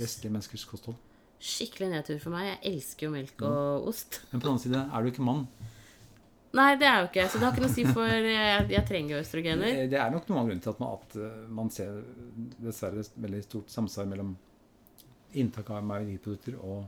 vestlige 0.00 0.32
menneskers 0.32 0.64
kosthold. 0.70 0.96
Skikkelig 1.42 1.90
nedtur 1.90 2.18
for 2.22 2.32
meg. 2.34 2.48
Jeg 2.48 2.72
elsker 2.72 3.08
jo 3.08 3.12
melk 3.12 3.44
og 3.44 3.92
ost. 3.92 4.22
Men 4.30 4.38
på 4.40 4.46
den 4.46 4.54
annen 4.54 4.64
side, 4.64 4.82
er 4.86 5.02
du 5.02 5.10
ikke 5.10 5.26
mann, 5.26 5.44
Nei, 6.52 6.76
det 6.76 6.84
er 6.86 6.98
jo 7.00 7.06
ikke 7.08 7.24
Så 7.32 7.38
det 7.40 7.46
har 7.46 7.52
ikke 7.54 7.62
noe 7.64 7.70
å 7.70 7.74
si 7.74 7.84
for 7.88 8.04
Jeg, 8.28 8.64
jeg 8.74 8.84
trenger 8.88 9.14
jo 9.14 9.20
østrogener. 9.22 9.68
Eh, 9.82 9.86
Det 9.88 9.98
er 10.00 10.10
nok 10.12 10.26
noen 10.28 10.38
av 10.42 10.46
grunnene 10.50 10.62
til 10.66 10.72
at 10.74 10.80
man, 10.82 10.98
at 10.98 11.16
eh, 11.16 11.38
man 11.48 11.70
ser 11.72 12.02
dessverre 12.60 13.04
veldig 13.24 13.42
stort 13.46 13.70
samsvar 13.72 14.06
mellom 14.10 14.34
inntak 15.34 15.70
av 15.72 15.80
meieriprodukter 15.88 16.58
og, 16.60 16.82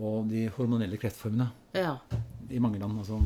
og 0.00 0.30
de 0.30 0.46
hormonelle 0.56 0.96
kreftformene 0.96 1.50
Ja. 1.76 1.98
i 2.48 2.58
mange 2.64 2.78
land. 2.80 2.96
Altså. 3.02 3.18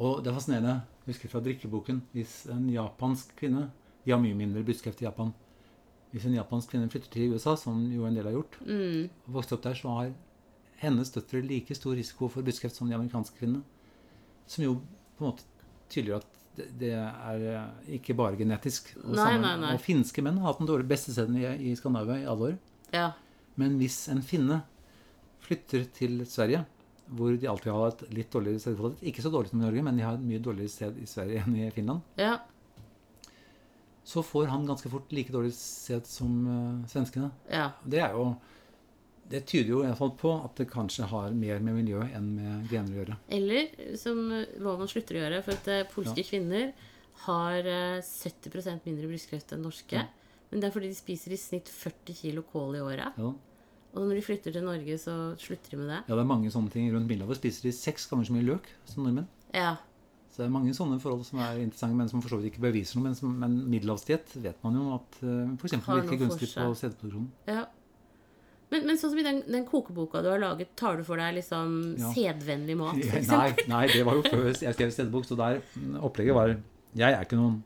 Og 0.00 0.22
det 0.24 0.30
er 0.30 0.36
fascinerende. 0.36 0.76
Jeg 1.06 1.14
husker 1.14 1.30
fra 1.32 1.40
drikkeboken 1.44 2.00
hvis 2.14 2.46
en 2.52 2.66
japansk 2.72 3.36
kvinne 3.38 3.68
De 4.06 4.12
har 4.12 4.20
mye 4.22 4.36
mindre 4.38 4.62
brystkreft 4.66 5.00
i 5.02 5.06
Japan. 5.06 5.32
Hvis 6.12 6.24
en 6.28 6.36
japansk 6.36 6.70
kvinne 6.70 6.88
flytter 6.92 7.10
til 7.10 7.32
USA, 7.34 7.56
som 7.58 7.80
jo 7.90 8.04
en 8.06 8.14
del 8.14 8.24
har 8.28 8.36
gjort, 8.36 8.56
Mm. 8.62 9.08
og 9.26 9.32
vokste 9.34 9.56
opp 9.56 9.62
der, 9.64 9.74
så 9.74 9.88
har 9.96 10.12
hennes 10.82 11.12
døtre 11.14 11.42
like 11.44 11.74
stor 11.76 11.96
risiko 11.96 12.28
for 12.32 12.46
brystkreft 12.46 12.76
som 12.76 12.88
de 12.90 12.96
amerikanske 12.96 13.38
kvinnene. 13.38 13.64
Som 14.46 14.64
jo 14.66 14.74
på 15.16 15.24
en 15.24 15.30
måte 15.32 15.46
tydeliggjør 15.92 16.22
at 16.22 16.32
det, 16.56 16.66
det 16.80 16.92
er 16.96 17.44
eh, 17.52 17.96
ikke 17.98 18.16
bare 18.16 18.38
genetisk. 18.38 18.92
Og, 19.02 19.12
Nei, 19.18 19.34
nei, 19.42 19.56
nei. 19.60 19.74
og 19.76 19.82
finske 19.84 20.24
menn 20.24 20.38
har 20.40 20.52
hatt 20.52 20.62
den 20.62 20.70
dårlige 20.70 20.90
beste 20.94 21.12
stedet 21.12 21.36
i, 21.36 21.70
i 21.70 21.74
Skandinavia 21.76 22.22
i 22.22 22.30
alle 22.32 22.52
år. 22.52 22.56
Ja. 22.94 23.10
Men 23.60 23.76
hvis 23.80 23.98
en 24.12 24.22
finne 24.24 24.62
flytter 25.46 25.84
til 25.96 26.20
Sverige, 26.28 26.64
hvor 27.06 27.36
de 27.38 27.48
alltid 27.48 27.70
har 27.70 27.92
et 27.92 28.04
litt 28.10 28.32
dårligere 28.34 28.58
stedkvalitet 28.58 29.06
Ikke 29.06 29.22
så 29.22 29.30
dårlig 29.30 29.52
som 29.52 29.60
i 29.60 29.66
Norge, 29.66 29.82
men 29.86 29.98
de 29.98 30.02
har 30.02 30.16
et 30.16 30.26
mye 30.26 30.42
dårligere 30.42 30.72
sted 30.72 30.96
i 30.98 31.06
Sverige 31.06 31.44
enn 31.44 31.58
i 31.60 31.68
Finland. 31.74 32.02
Ja. 32.18 32.38
Så 34.06 34.22
får 34.26 34.48
han 34.50 34.66
ganske 34.66 34.90
fort 34.90 35.12
like 35.14 35.34
dårlig 35.34 35.52
sted 35.54 36.06
som 36.06 36.34
uh, 36.46 36.86
svenskene. 36.90 37.30
Ja. 37.50 37.68
Det 37.86 38.02
er 38.02 38.14
jo 38.16 38.32
Det 39.30 39.42
tyder 39.48 39.72
jo 39.72 39.80
i 39.82 39.86
hvert 39.88 39.98
fall 39.98 40.12
på 40.18 40.32
at 40.38 40.60
det 40.60 40.68
kanskje 40.70 41.08
har 41.10 41.32
mer 41.34 41.62
med 41.64 41.80
miljøet 41.80 42.14
enn 42.14 42.28
med 42.36 42.68
gener 42.70 42.92
å 42.94 43.00
gjøre. 43.00 43.16
Eller 43.38 43.96
som 43.98 44.20
loven 44.62 44.90
slutter 44.90 45.18
å 45.18 45.24
gjøre, 45.24 45.40
for 45.46 45.58
at 45.58 45.90
polske 45.94 46.16
polske 46.16 46.28
kvinner 46.30 46.70
har 47.26 47.66
eh, 47.66 48.04
70% 48.04 48.86
mindre 48.86 49.08
brystkreft 49.10 49.52
enn 49.56 49.64
norske. 49.66 50.04
Men 50.50 50.62
det 50.62 50.68
er 50.68 50.74
fordi 50.74 50.92
de 50.92 50.98
spiser 50.98 51.34
i 51.34 51.40
snitt 51.40 51.68
40 51.72 52.14
kilo 52.20 52.44
kål 52.52 52.78
i 52.78 52.84
året. 52.84 53.18
Ja. 53.18 53.32
Og 53.96 54.04
når 54.04 54.18
de 54.18 54.22
flytter 54.26 54.52
til 54.52 54.64
Norge, 54.66 54.98
så 55.00 55.34
slutter 55.40 55.72
de 55.72 55.80
med 55.80 55.88
det. 55.90 56.00
ja, 56.04 56.14
det 56.14 56.22
er 56.22 56.28
mange 56.28 56.52
sånne 56.52 56.70
ting 56.70 56.88
rundt 56.92 57.08
Middelhavet. 57.08 57.40
Spiser 57.40 57.68
de 57.68 57.72
seks 57.74 58.06
ganger 58.10 58.28
så 58.28 58.36
mye 58.36 58.46
løk 58.46 58.68
som 58.84 59.06
nordmenn. 59.06 59.28
Ja. 59.56 59.76
Så 60.28 60.42
det 60.42 60.50
er 60.50 60.52
mange 60.52 60.74
sånne 60.76 60.98
forhold 61.00 61.24
som 61.24 61.40
er 61.40 61.62
interessante, 61.62 61.96
men 61.96 62.10
som 62.12 62.20
for 62.20 62.34
så 62.34 62.38
vidt 62.42 62.52
ikke 62.52 62.66
beviser 62.66 62.98
noe. 62.98 63.08
Men, 63.08 63.16
som, 63.16 63.32
men 63.40 63.56
middelhavsdiett 63.72 64.36
vet 64.44 64.60
man 64.66 64.76
jo 64.76 64.90
at 64.98 65.18
f.eks. 65.22 65.78
Virker 65.80 66.20
gunstig 66.20 66.50
på 66.52 66.68
sædproduksjonen. 66.76 67.32
ja. 67.48 67.64
Men, 68.70 68.82
men 68.88 68.98
sånn 68.98 69.12
som 69.12 69.18
i 69.20 69.22
den, 69.22 69.36
den 69.46 69.64
kokeboka 69.68 70.20
du 70.24 70.28
har 70.32 70.40
laget, 70.42 70.72
tar 70.76 70.96
du 70.98 71.04
for 71.06 71.20
deg 71.22 71.36
liksom 71.38 71.76
Ja. 72.00 72.08
sedvennlig 72.16 72.74
mat? 72.80 72.98
Nei, 73.30 73.50
nei, 73.70 73.84
det 73.92 74.02
var 74.08 74.18
jo 74.18 74.24
før 74.26 74.48
jeg 74.50 74.74
skrev 74.74 74.90
sædbok, 74.90 75.24
så 75.28 75.36
der 75.38 75.60
mm, 75.76 76.00
opplegget 76.02 76.34
var 76.34 76.56
Jeg 76.96 77.12
er 77.14 77.22
ikke 77.22 77.38
noen 77.38 77.60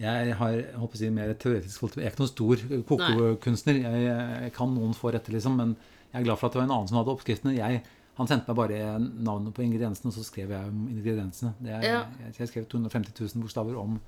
Jeg 0.00 0.32
har 0.38 0.54
jeg 0.56 0.74
håper 0.80 0.96
å 0.96 1.00
si, 1.02 1.10
mer 1.12 1.34
teoretisk 1.38 1.84
Jeg 1.98 2.06
er 2.06 2.14
ikke 2.14 2.22
noen 2.24 2.30
stor 2.32 2.62
kokekunstner. 2.88 3.80
Jeg, 3.84 4.06
jeg 4.46 4.54
kan 4.56 4.72
noen 4.74 4.94
få 4.96 5.12
rette, 5.14 5.30
liksom, 5.34 5.58
men 5.60 5.74
jeg 6.12 6.22
er 6.22 6.24
glad 6.26 6.40
for 6.40 6.48
at 6.48 6.54
det 6.56 6.60
var 6.62 6.66
en 6.70 6.74
annen 6.78 6.88
som 6.90 6.98
hadde 6.98 7.12
oppskriftene. 7.12 7.52
Jeg, 7.58 7.82
han 8.18 8.28
sendte 8.28 8.48
meg 8.50 8.58
bare 8.58 8.80
navnet 9.00 9.54
på 9.56 9.62
ingrediensene, 9.64 10.10
og 10.10 10.16
så 10.16 10.24
skrev 10.26 10.50
jeg 10.56 10.72
om 10.72 10.80
ingrediensene. 10.88 11.52
Det 11.60 11.76
er, 11.76 11.84
Ja. 11.86 12.00
jeg, 12.24 12.34
jeg 12.40 12.50
skrev 12.50 12.66
250 12.72 13.14
000 13.20 13.44
bokstaver 13.44 13.76
om 13.80 14.00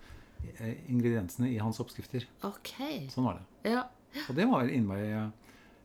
eh, 0.59 0.75
ingrediensene 0.93 1.53
i 1.53 1.61
hans 1.63 1.79
oppskrifter. 1.85 2.27
Ok. 2.49 2.73
Sånn 3.13 3.29
var 3.29 3.39
det. 3.43 3.73
Ja. 3.77 3.85
Og 4.29 4.35
det 4.37 4.47
var 4.51 4.71
innmari 4.71 5.11
eh, 5.11 5.29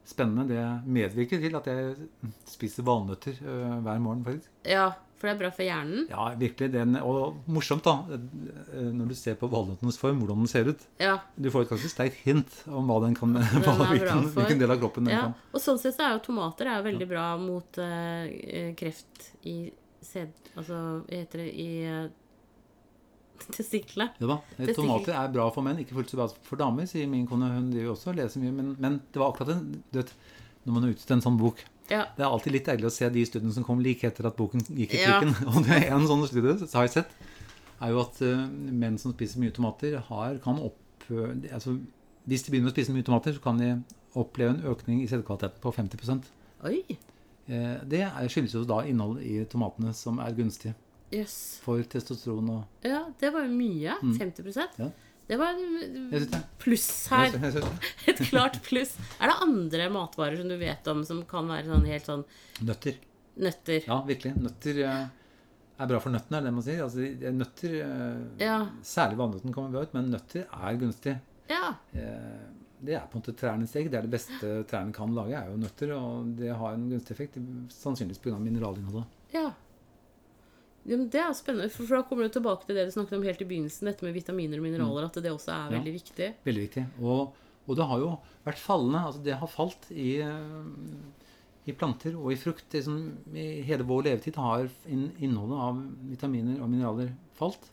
spennende. 0.08 0.48
Det 0.50 0.64
medvirker 0.90 1.42
til 1.42 1.60
at 1.60 1.70
jeg 1.70 2.32
spiser 2.50 2.88
valnøtter 2.88 3.38
eh, 3.40 3.78
hver 3.86 4.02
morgen, 4.04 4.26
faktisk. 4.26 4.52
ja, 4.66 4.90
for 5.20 5.28
det 5.28 5.34
er 5.34 5.40
bra 5.42 5.50
for 5.52 5.68
hjernen. 5.68 6.06
Ja, 6.08 6.26
virkelig. 6.40 6.70
Den, 6.72 6.96
og 7.04 7.42
morsomt, 7.52 7.84
da, 7.84 8.16
eh, 8.16 8.86
når 8.96 9.12
du 9.12 9.16
ser 9.20 9.36
på 9.40 9.50
valnøttenes 9.52 10.00
form, 10.00 10.22
hvordan 10.24 10.46
den 10.46 10.52
ser 10.52 10.70
ut. 10.72 10.86
Ja. 11.02 11.18
Du 11.36 11.52
får 11.52 11.68
et 11.68 11.74
ganske 11.74 11.92
sterkt 11.92 12.22
hint 12.24 12.62
om 12.68 12.88
hva 12.88 13.02
den 13.04 13.18
kan, 13.20 13.36
hva, 13.66 13.76
er 13.76 13.92
hvilken, 13.98 14.30
hvilken 14.38 14.64
del 14.64 14.76
av 14.76 14.80
kroppen 14.80 15.10
den 15.10 15.18
ja. 15.18 15.26
kan. 15.28 15.36
Og 15.52 15.64
sånn 15.64 15.82
sett 15.82 15.98
så 15.98 16.08
er 16.08 16.16
jo 16.16 16.24
tomater 16.30 16.72
er 16.72 16.80
jo 16.80 16.88
veldig 16.88 17.10
bra 17.12 17.28
mot 17.42 17.84
eh, 17.84 18.72
kreft 18.80 19.32
i 19.50 19.60
sæd... 20.02 20.32
Altså, 20.56 20.80
heter 21.12 21.44
det 21.44 21.52
i 21.62 21.70
uh, 21.88 22.08
testiklene. 23.58 24.10
Ja 24.22 24.30
da, 24.34 24.38
Tomater 24.76 25.16
er 25.18 25.34
bra 25.34 25.48
for 25.56 25.66
menn, 25.66 25.82
ikke 25.84 25.98
fullt 25.98 26.14
så 26.14 26.20
bra 26.20 26.30
for 26.48 26.60
damer, 26.62 26.88
sier 26.90 27.10
min 27.12 27.28
kone. 27.30 27.50
Hun 27.56 27.72
driver 27.74 27.96
også 27.96 28.12
og 28.14 28.20
leser 28.20 28.44
mye. 28.44 28.54
Men, 28.56 28.72
men 28.82 29.00
det 29.14 29.22
var 29.22 29.34
akkurat 29.34 29.56
en, 29.56 29.84
du 29.92 30.00
vet, 30.02 30.14
når 30.66 30.76
man 30.76 30.88
har 30.88 30.96
utgitt 30.96 31.14
en 31.16 31.26
sånn 31.26 31.40
bok 31.40 31.62
Ja. 31.90 32.04
Det 32.16 32.22
er 32.22 32.30
alltid 32.30 32.54
litt 32.54 32.68
deilig 32.70 32.90
å 32.90 32.94
se 32.94 33.08
de 33.10 33.26
studiene 33.26 33.56
som 33.56 33.66
kom 33.66 33.80
like 33.82 34.06
etter 34.06 34.28
at 34.30 34.38
boken 34.38 34.66
gikk 34.68 34.98
i 34.98 35.04
Ja. 35.06 35.22
Og 35.50 35.62
det 35.66 35.80
er 35.80 35.94
en 35.96 36.10
sånn 36.10 36.28
studie 36.30 36.58
så 36.62 36.70
har 36.78 36.90
jeg 36.90 37.00
sett, 37.00 37.16
er 37.80 37.94
jo 37.96 38.04
at 38.04 38.20
uh, 38.22 38.44
menn 38.52 39.00
som 39.02 39.16
spiser 39.16 39.42
mye 39.42 39.56
tomater, 39.56 39.96
har, 40.10 40.38
kan 40.44 40.60
opp... 40.62 41.08
uh, 41.10 41.32
altså, 41.56 41.78
hvis 42.30 42.44
de 42.46 42.54
begynner 42.54 42.70
å 42.70 42.76
spise 42.76 42.94
mye 42.94 43.08
tomater, 43.08 43.34
så 43.34 43.42
kan 43.42 43.58
de 43.58 43.72
oppleve 44.20 44.54
en 44.54 44.66
økning 44.70 45.02
i 45.02 45.08
sædkvaliteten 45.10 45.62
på 45.64 45.74
50 45.74 46.28
Oi. 46.68 46.82
Eh, 47.50 47.78
Det 47.88 48.04
skyldes 48.30 48.54
jo 48.54 48.66
da 48.68 48.84
innholdet 48.86 49.26
i 49.26 49.40
tomatene 49.50 49.94
som 49.98 50.20
er 50.22 50.36
gunstig 50.38 50.74
Jøss. 51.12 51.60
for 51.64 51.82
testosteron 51.84 52.50
og 52.54 52.86
Ja, 52.86 53.04
det 53.20 53.32
var 53.34 53.46
jo 53.48 53.54
mye. 53.54 53.96
50 54.02 54.44
Mm. 54.44 54.80
Ja. 54.80 54.90
Det 55.30 55.38
var 55.38 55.54
et 56.18 56.36
pluss 56.58 57.08
her. 57.12 57.30
Et 58.10 58.18
klart 58.32 58.56
pluss. 58.66 58.96
Er 59.22 59.30
det 59.30 59.36
andre 59.46 59.90
matvarer 59.94 60.38
som 60.40 60.48
du 60.50 60.56
vet 60.58 60.88
om 60.90 61.04
som 61.06 61.22
kan 61.30 61.46
være 61.48 61.68
sånn 61.70 61.86
helt 61.86 62.06
sånn 62.10 62.24
Nøtter. 62.66 62.96
nøtter? 63.38 63.84
Ja, 63.86 64.00
virkelig. 64.08 64.34
Nøtter 64.42 64.80
eh, 64.88 65.04
er 65.80 65.88
bra 65.92 66.00
for 66.02 66.10
nøttene, 66.10 66.40
er 66.40 66.42
det 66.42 66.50
det 66.50 66.54
man 66.58 66.66
sier. 66.66 66.82
Altså, 66.84 67.06
nøtter, 67.38 67.76
eh, 67.86 68.24
Ja. 68.42 68.56
Særlig 68.82 69.18
vannøtten 69.22 69.54
kommer 69.54 69.70
bra 69.78 69.82
ut, 69.86 69.94
men 69.94 70.10
nøtter 70.10 70.48
er 70.50 70.80
gunstig. 70.82 71.20
Ja. 71.50 71.76
Eh, 71.94 72.48
Det 72.82 72.94
er 72.96 73.06
på 73.12 73.18
en 73.18 73.22
måte 73.22 73.34
trærnes 73.36 73.74
egg. 73.76 73.90
Det 73.92 73.98
er 74.00 74.06
det 74.08 74.12
beste 74.14 74.50
trærne 74.66 74.94
kan 74.96 75.14
lage, 75.14 75.36
er 75.36 75.50
jo 75.52 75.58
nøtter. 75.60 75.90
Og 76.00 76.30
det 76.40 76.56
har 76.56 76.74
en 76.74 76.90
gunstig 76.90 77.12
effekt, 77.12 77.36
sannsynligvis 77.70 78.22
pga. 78.24 78.40
mineralinnholdet. 78.40 79.06
ja. 79.34 79.52
Ja, 80.86 80.96
men 80.98 81.10
Det 81.10 81.20
er 81.22 81.34
spennende, 81.34 81.70
for 81.70 81.84
for 81.86 81.96
da 81.98 82.04
kommer 82.08 82.24
du 82.24 82.30
tilbake 82.40 82.66
til 82.66 82.76
det 82.76 82.86
du 82.88 82.92
snakket 82.96 83.18
om 83.18 83.24
helt 83.24 83.42
i 83.42 83.46
begynnelsen, 83.46 83.86
dette 83.90 84.04
med 84.04 84.14
vitaminer 84.16 84.58
og 84.58 84.64
mineraler, 84.64 85.06
at 85.06 85.14
det 85.22 85.32
også 85.32 85.52
er 85.54 85.72
veldig 85.76 85.94
Ja. 85.94 86.00
viktig. 86.00 86.30
Veldig 86.46 86.64
viktig. 86.70 86.86
Og, 87.02 87.34
og 87.68 87.76
det 87.76 87.86
har 87.86 88.00
jo 88.00 88.12
vært 88.46 88.58
fallende. 88.64 89.00
altså 89.06 89.24
Det 89.24 89.36
har 89.38 89.48
falt 89.48 89.90
i, 89.92 90.20
eh, 90.22 91.68
i 91.68 91.72
planter 91.74 92.16
og 92.18 92.32
i 92.32 92.36
frukt. 92.40 92.66
Det 92.72 92.84
som 92.86 92.96
I 93.36 93.62
hele 93.62 93.84
vår 93.84 94.04
levetid 94.08 94.36
har 94.36 94.70
innholdet 94.90 95.60
av 95.60 95.84
vitaminer 96.10 96.62
og 96.64 96.70
mineraler 96.70 97.12
falt. 97.36 97.70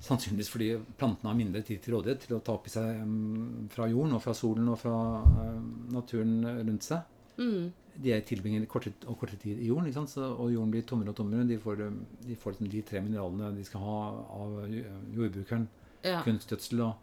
Sannsynligvis 0.00 0.50
fordi 0.52 0.70
plantene 1.00 1.30
har 1.32 1.36
mindre 1.38 1.62
tid 1.64 1.80
til 1.82 1.94
rådighet 1.96 2.20
til 2.26 2.36
å 2.36 2.42
ta 2.44 2.52
opp 2.54 2.66
i 2.68 2.70
seg 2.70 3.00
mm, 3.02 3.68
fra 3.72 3.88
jorden 3.88 4.12
og 4.14 4.22
fra 4.22 4.34
solen 4.36 4.68
og 4.68 4.78
fra 4.78 4.94
eh, 5.24 5.60
naturen 5.92 6.44
rundt 6.68 6.82
seg. 6.86 7.02
Mm. 7.40 7.72
De 8.02 8.12
er 8.12 8.20
tilbringer 8.28 8.66
kortere 8.68 8.92
og 9.08 9.18
kortere 9.20 9.40
tid 9.40 9.62
i 9.62 9.70
jorden? 9.70 10.06
Så, 10.10 10.26
og 10.34 10.52
jorden 10.52 10.72
blir 10.74 10.84
tommere 10.88 11.14
og 11.14 11.16
tommere. 11.16 11.46
De 11.48 11.56
får, 11.62 11.82
de 12.26 12.36
får 12.36 12.56
liksom 12.56 12.70
de 12.72 12.82
tre 12.86 13.00
mineralene 13.04 13.54
de 13.56 13.64
skal 13.64 13.82
ha 13.84 13.96
av 14.36 14.58
jordbrukeren. 15.14 15.66
Ja. 16.06 16.20
Kunstgjødsel 16.26 16.84
og 16.84 17.02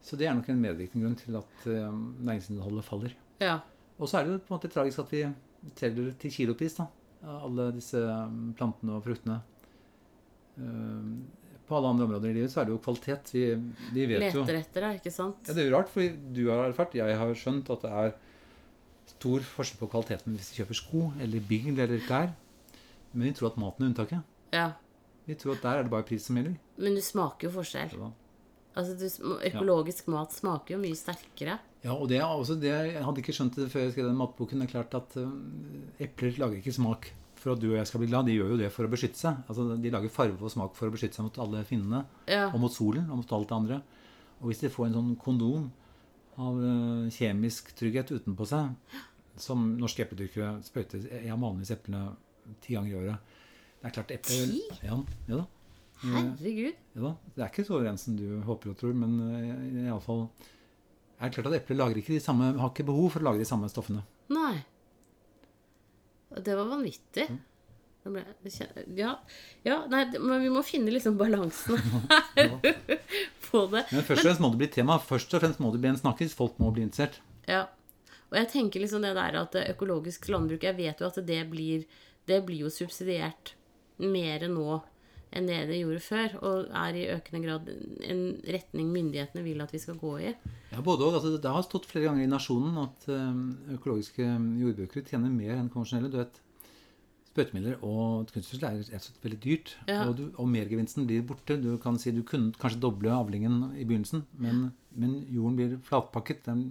Så 0.00 0.16
det 0.16 0.30
er 0.30 0.32
nok 0.38 0.46
en 0.48 0.62
medvirkende 0.62 1.04
grunn 1.04 1.18
til 1.20 1.36
at 1.36 1.66
uh, 1.68 1.90
næringsinnholdet 2.24 2.86
faller. 2.86 3.16
ja. 3.42 3.58
Og 4.00 4.08
så 4.08 4.16
er 4.16 4.24
det 4.24 4.32
jo 4.32 4.38
på 4.40 4.48
en 4.48 4.56
måte 4.56 4.68
tragisk 4.72 4.98
at 5.02 5.10
vi 5.12 5.18
teller 5.76 6.14
til 6.16 6.32
kilopris, 6.32 6.78
da. 6.78 6.86
Alle 7.28 7.66
disse 7.76 8.00
um, 8.00 8.54
plantene 8.56 8.94
og 8.96 9.02
fruktene. 9.04 9.42
Um, 10.56 11.26
på 11.68 11.76
alle 11.76 11.90
andre 11.92 12.06
områder 12.08 12.32
i 12.32 12.38
livet 12.38 12.50
så 12.52 12.62
er 12.62 12.70
det 12.70 12.72
jo 12.74 12.80
kvalitet. 12.82 13.30
Vi, 13.34 13.44
vi 13.94 14.06
vet 14.10 14.32
jo 14.34 14.40
Leter 14.42 14.56
etter 14.58 14.86
det, 14.86 14.92
ikke 15.02 15.12
sant? 15.12 15.38
ja, 15.44 15.52
Det 15.52 15.62
er 15.62 15.68
jo 15.68 15.76
rart, 15.76 15.92
for 15.92 16.16
du 16.34 16.40
har 16.48 16.64
erfart, 16.64 16.96
jeg 16.98 17.18
har 17.20 17.36
skjønt 17.38 17.68
at 17.76 17.84
det 17.84 17.92
er 18.06 18.16
stor 19.10 19.44
forskjell 19.56 19.80
på 19.80 19.90
kvaliteten 19.92 20.36
hvis 20.36 20.52
vi 20.52 20.62
kjøper 20.62 20.78
sko 20.78 21.02
eller 21.20 21.44
bil 21.50 21.72
eller 21.74 22.00
klær. 22.06 22.32
Men 23.12 23.26
vi 23.28 23.34
tror 23.36 23.50
at 23.50 23.60
maten 23.60 23.84
er 23.84 23.90
unntaket. 23.90 24.32
Ja. 24.54 24.70
Vi 25.26 25.36
tror 25.38 25.56
at 25.56 25.64
der 25.64 25.80
er 25.80 25.86
det 25.86 25.92
bare 25.92 26.06
pris 26.06 26.26
som 26.26 26.38
gjelder. 26.38 26.56
Men 26.80 26.96
du 26.96 27.02
smaker 27.04 27.48
jo 27.48 27.54
forskjell. 27.58 27.94
Ja. 27.98 28.10
Altså, 28.78 28.94
du, 28.94 29.06
Økologisk 29.06 29.48
Økologisk 29.50 30.10
mat 30.14 30.34
smaker 30.34 30.76
jo 30.76 30.80
mye 30.82 30.98
sterkere. 30.98 31.58
Ja, 31.82 31.94
og 31.94 32.10
det 32.10 32.20
er 32.20 32.28
også 32.28 32.58
det, 32.60 32.70
Jeg 32.70 33.02
hadde 33.04 33.22
ikke 33.22 33.34
skjønt 33.34 33.56
det 33.56 33.70
før 33.72 33.86
jeg 33.86 33.94
skrev 33.94 34.10
den 34.10 34.20
matboken. 34.20 34.60
Det 34.62 34.68
er 34.68 34.74
klart 34.74 34.94
at 34.98 35.16
uh, 35.18 35.32
epler 36.02 36.38
lager 36.38 36.60
ikke 36.60 36.76
smak 36.76 37.10
for 37.40 37.54
at 37.54 37.62
du 37.62 37.70
og 37.70 37.78
jeg 37.78 37.88
skal 37.88 38.02
bli 38.02 38.10
glad. 38.10 38.28
De 38.28 38.36
gjør 38.36 38.52
jo 38.54 38.60
det 38.60 38.70
for 38.74 38.86
å 38.86 38.92
beskytte 38.92 39.18
seg. 39.18 39.40
Altså, 39.48 39.66
De 39.80 39.92
lager 39.92 40.12
farve 40.12 40.38
og 40.38 40.52
smak 40.52 40.76
for 40.78 40.90
å 40.90 40.94
beskytte 40.94 41.18
seg 41.18 41.26
mot 41.26 41.40
alle 41.42 41.64
finnene. 41.66 42.04
Ja. 42.30 42.48
Og 42.52 42.60
mot 42.62 42.74
solen 42.74 43.08
og 43.08 43.22
mot 43.22 43.34
alt 43.36 43.50
det 43.50 43.58
andre. 43.58 43.80
Og 44.40 44.50
hvis 44.50 44.62
de 44.62 44.72
får 44.72 44.88
en 44.88 44.98
sånn 44.98 45.14
kondom 45.20 45.68
av 46.40 46.58
uh, 46.62 47.10
kjemisk 47.12 47.70
trygghet 47.78 48.10
utenpå 48.16 48.46
seg, 48.48 48.72
som 49.40 49.62
norske 49.80 50.02
epledyrkere 50.04 50.56
sprøyter 50.66 51.04
Jeg 51.08 51.30
har 51.30 51.38
vanligvis 51.40 51.72
eplene 51.76 52.14
ti 52.64 52.74
ganger 52.76 52.90
i 52.90 52.98
året. 53.02 53.36
Det 53.80 53.88
er 53.90 53.94
klart 53.96 54.14
eple, 54.16 54.38
Ti? 54.50 54.62
Ja, 54.84 54.96
ja 55.30 55.38
da. 55.40 55.46
Herregud. 56.00 56.80
Ja 56.96 57.04
da. 57.06 57.12
Det 57.36 57.44
er 57.44 57.52
ikke 57.52 57.64
så 57.68 57.78
rent 57.84 58.00
som 58.02 58.16
du 58.18 58.26
håper 58.48 58.72
og 58.72 58.78
tror, 58.80 58.96
men 58.96 59.14
uh, 59.20 59.84
iallfall 59.86 60.26
er 61.20 61.28
det 61.28 61.34
klart 61.36 61.50
at 61.52 61.58
epler 61.60 61.76
lager 61.76 62.00
ikke 62.00 62.14
de 62.16 62.22
samme, 62.24 62.50
har 62.56 62.72
ikke 62.72 62.86
behov 62.88 63.10
for 63.14 63.20
å 63.22 63.28
lage 63.30 63.42
de 63.44 63.48
samme 63.48 63.68
stoffene. 63.68 64.00
Nei. 64.32 64.54
Det 66.40 66.54
var 66.56 66.68
vanvittig. 66.70 67.26
Kjen- 67.28 67.40
ja, 68.96 69.10
ja, 69.62 69.76
nei, 69.92 70.04
men 70.18 70.40
vi 70.40 70.52
må 70.52 70.62
finne 70.64 70.92
liksom 70.94 71.18
balansen 71.20 71.76
her 72.36 72.54
på 73.50 73.66
det. 73.74 73.84
Men 73.92 74.06
først 74.06 74.22
og 74.22 74.26
fremst 74.28 74.44
må 74.44 74.52
det 74.54 74.62
bli 74.62 74.70
tema. 74.78 74.96
Først 75.04 75.34
og 75.36 75.44
fremst 75.44 75.60
må 75.60 75.72
det 75.74 75.82
bli 75.82 75.92
en 75.92 76.00
snakkis. 76.00 76.36
Folk 76.36 76.56
må 76.62 76.72
bli 76.74 76.86
interessert. 76.86 77.20
Ja. 77.50 77.66
Og 78.30 78.38
jeg 78.38 78.50
tenker 78.52 78.82
liksom 78.82 79.04
det 79.04 79.16
der 79.18 79.36
at 79.40 79.56
økologisk 79.58 80.28
landbruk 80.30 80.62
Jeg 80.62 80.76
vet 80.78 81.00
jo 81.02 81.08
at 81.08 81.16
det 81.26 81.40
blir 81.50 81.82
Det 82.28 82.36
blir 82.46 82.62
jo 82.62 82.70
subsidiert 82.70 83.56
mer 83.98 84.46
nå 84.48 84.80
enn 85.30 85.46
det 85.46 85.58
det 85.68 85.78
gjorde 85.78 86.02
før, 86.02 86.32
og 86.42 86.70
er 86.74 86.96
i 86.98 87.08
økende 87.12 87.40
grad 87.44 87.68
en 87.70 88.22
retning 88.50 88.88
myndighetene 88.90 89.44
vil 89.44 89.62
at 89.62 89.70
vi 89.70 89.78
skal 89.78 89.98
gå 90.00 90.16
i. 90.24 90.32
Ja, 90.72 90.80
både 90.82 91.06
og. 91.06 91.18
Altså, 91.18 91.36
det 91.38 91.52
har 91.54 91.62
stått 91.66 91.86
flere 91.86 92.08
ganger 92.08 92.24
i 92.24 92.30
Nasjonen 92.30 92.80
at 92.82 93.06
eh, 93.14 93.42
økologiske 93.76 94.26
jordbrukere 94.58 95.06
tjener 95.06 95.30
mer 95.30 95.54
enn 95.54 95.70
konvensjonelle. 95.70 96.10
Du 96.10 96.18
vet, 96.18 96.40
Sprøytemidler 97.30 97.76
og 97.86 98.26
kunstgjødsel 98.34 98.64
er 98.66 98.78
rett 98.80 98.96
og 98.98 99.04
slett 99.04 99.22
veldig 99.24 99.38
dyrt. 99.44 99.72
Ja. 99.86 100.00
Og, 100.08 100.16
du, 100.18 100.24
og 100.34 100.48
mergevinsten 100.50 101.06
blir 101.06 101.22
borte. 101.28 101.54
Du 101.62 101.76
kan 101.82 101.98
si 102.02 102.10
du 102.10 102.24
kunne 102.26 102.50
kanskje 102.58 102.80
doble 102.82 103.12
avlingen 103.14 103.68
i 103.78 103.84
begynnelsen, 103.86 104.24
men, 104.42 104.64
men 104.98 105.12
jorden 105.30 105.56
blir 105.60 105.76
flatpakket. 105.86 106.42
Den, 106.48 106.64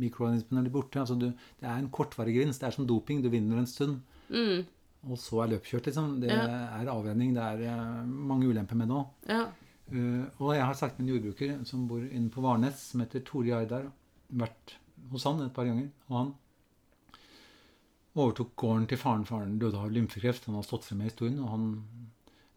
mikroorganismene 0.00 0.64
blir 0.64 0.72
borte. 0.78 1.02
Altså 1.02 1.18
du, 1.20 1.28
det 1.60 1.68
er 1.68 1.76
en 1.82 1.90
kortvarig 1.92 2.38
gevinst. 2.38 2.62
Det 2.64 2.70
er 2.70 2.76
som 2.78 2.88
doping. 2.88 3.20
Du 3.24 3.28
vinner 3.32 3.60
en 3.60 3.68
stund. 3.68 4.00
Mm. 4.32 4.64
Og 5.12 5.20
så 5.20 5.44
er 5.44 5.52
løpet 5.52 5.74
kjørt, 5.74 5.86
liksom. 5.90 6.16
Det 6.24 6.32
Ja. 6.32 6.40
er 6.80 6.88
avvenning. 6.90 7.36
Det 7.36 7.44
er 7.44 7.60
eh, 7.68 8.04
mange 8.08 8.48
ulemper 8.48 8.76
med 8.80 8.88
det 8.88 8.96
òg. 8.96 9.06
Ja. 9.28 9.44
Uh, 9.88 10.24
og 10.44 10.50
jeg 10.52 10.64
har 10.68 10.74
sagt 10.76 10.98
med 10.98 11.06
en 11.06 11.14
jordbruker 11.14 11.64
som 11.64 11.86
bor 11.88 12.02
inne 12.04 12.28
på 12.28 12.42
Varnes, 12.44 12.80
som 12.90 13.00
heter 13.00 13.22
Tore 13.24 13.46
Jardar. 13.52 13.86
Vært 14.28 14.74
hos 15.12 15.24
han 15.24 15.40
et 15.44 15.52
par 15.56 15.64
ganger. 15.68 15.86
Og 16.10 16.16
han 16.18 16.34
overtok 18.18 18.54
gården 18.58 18.86
til 18.90 18.98
faren. 19.00 19.24
Faren 19.28 19.58
døde 19.62 19.78
av 19.78 19.90
lymfekreft. 19.94 20.48
Han 20.50 20.58
har 20.58 20.66
stått 20.66 20.86
frem 20.88 20.98
med 21.02 21.10
historien, 21.12 21.38
og 21.44 21.52
han 21.52 21.68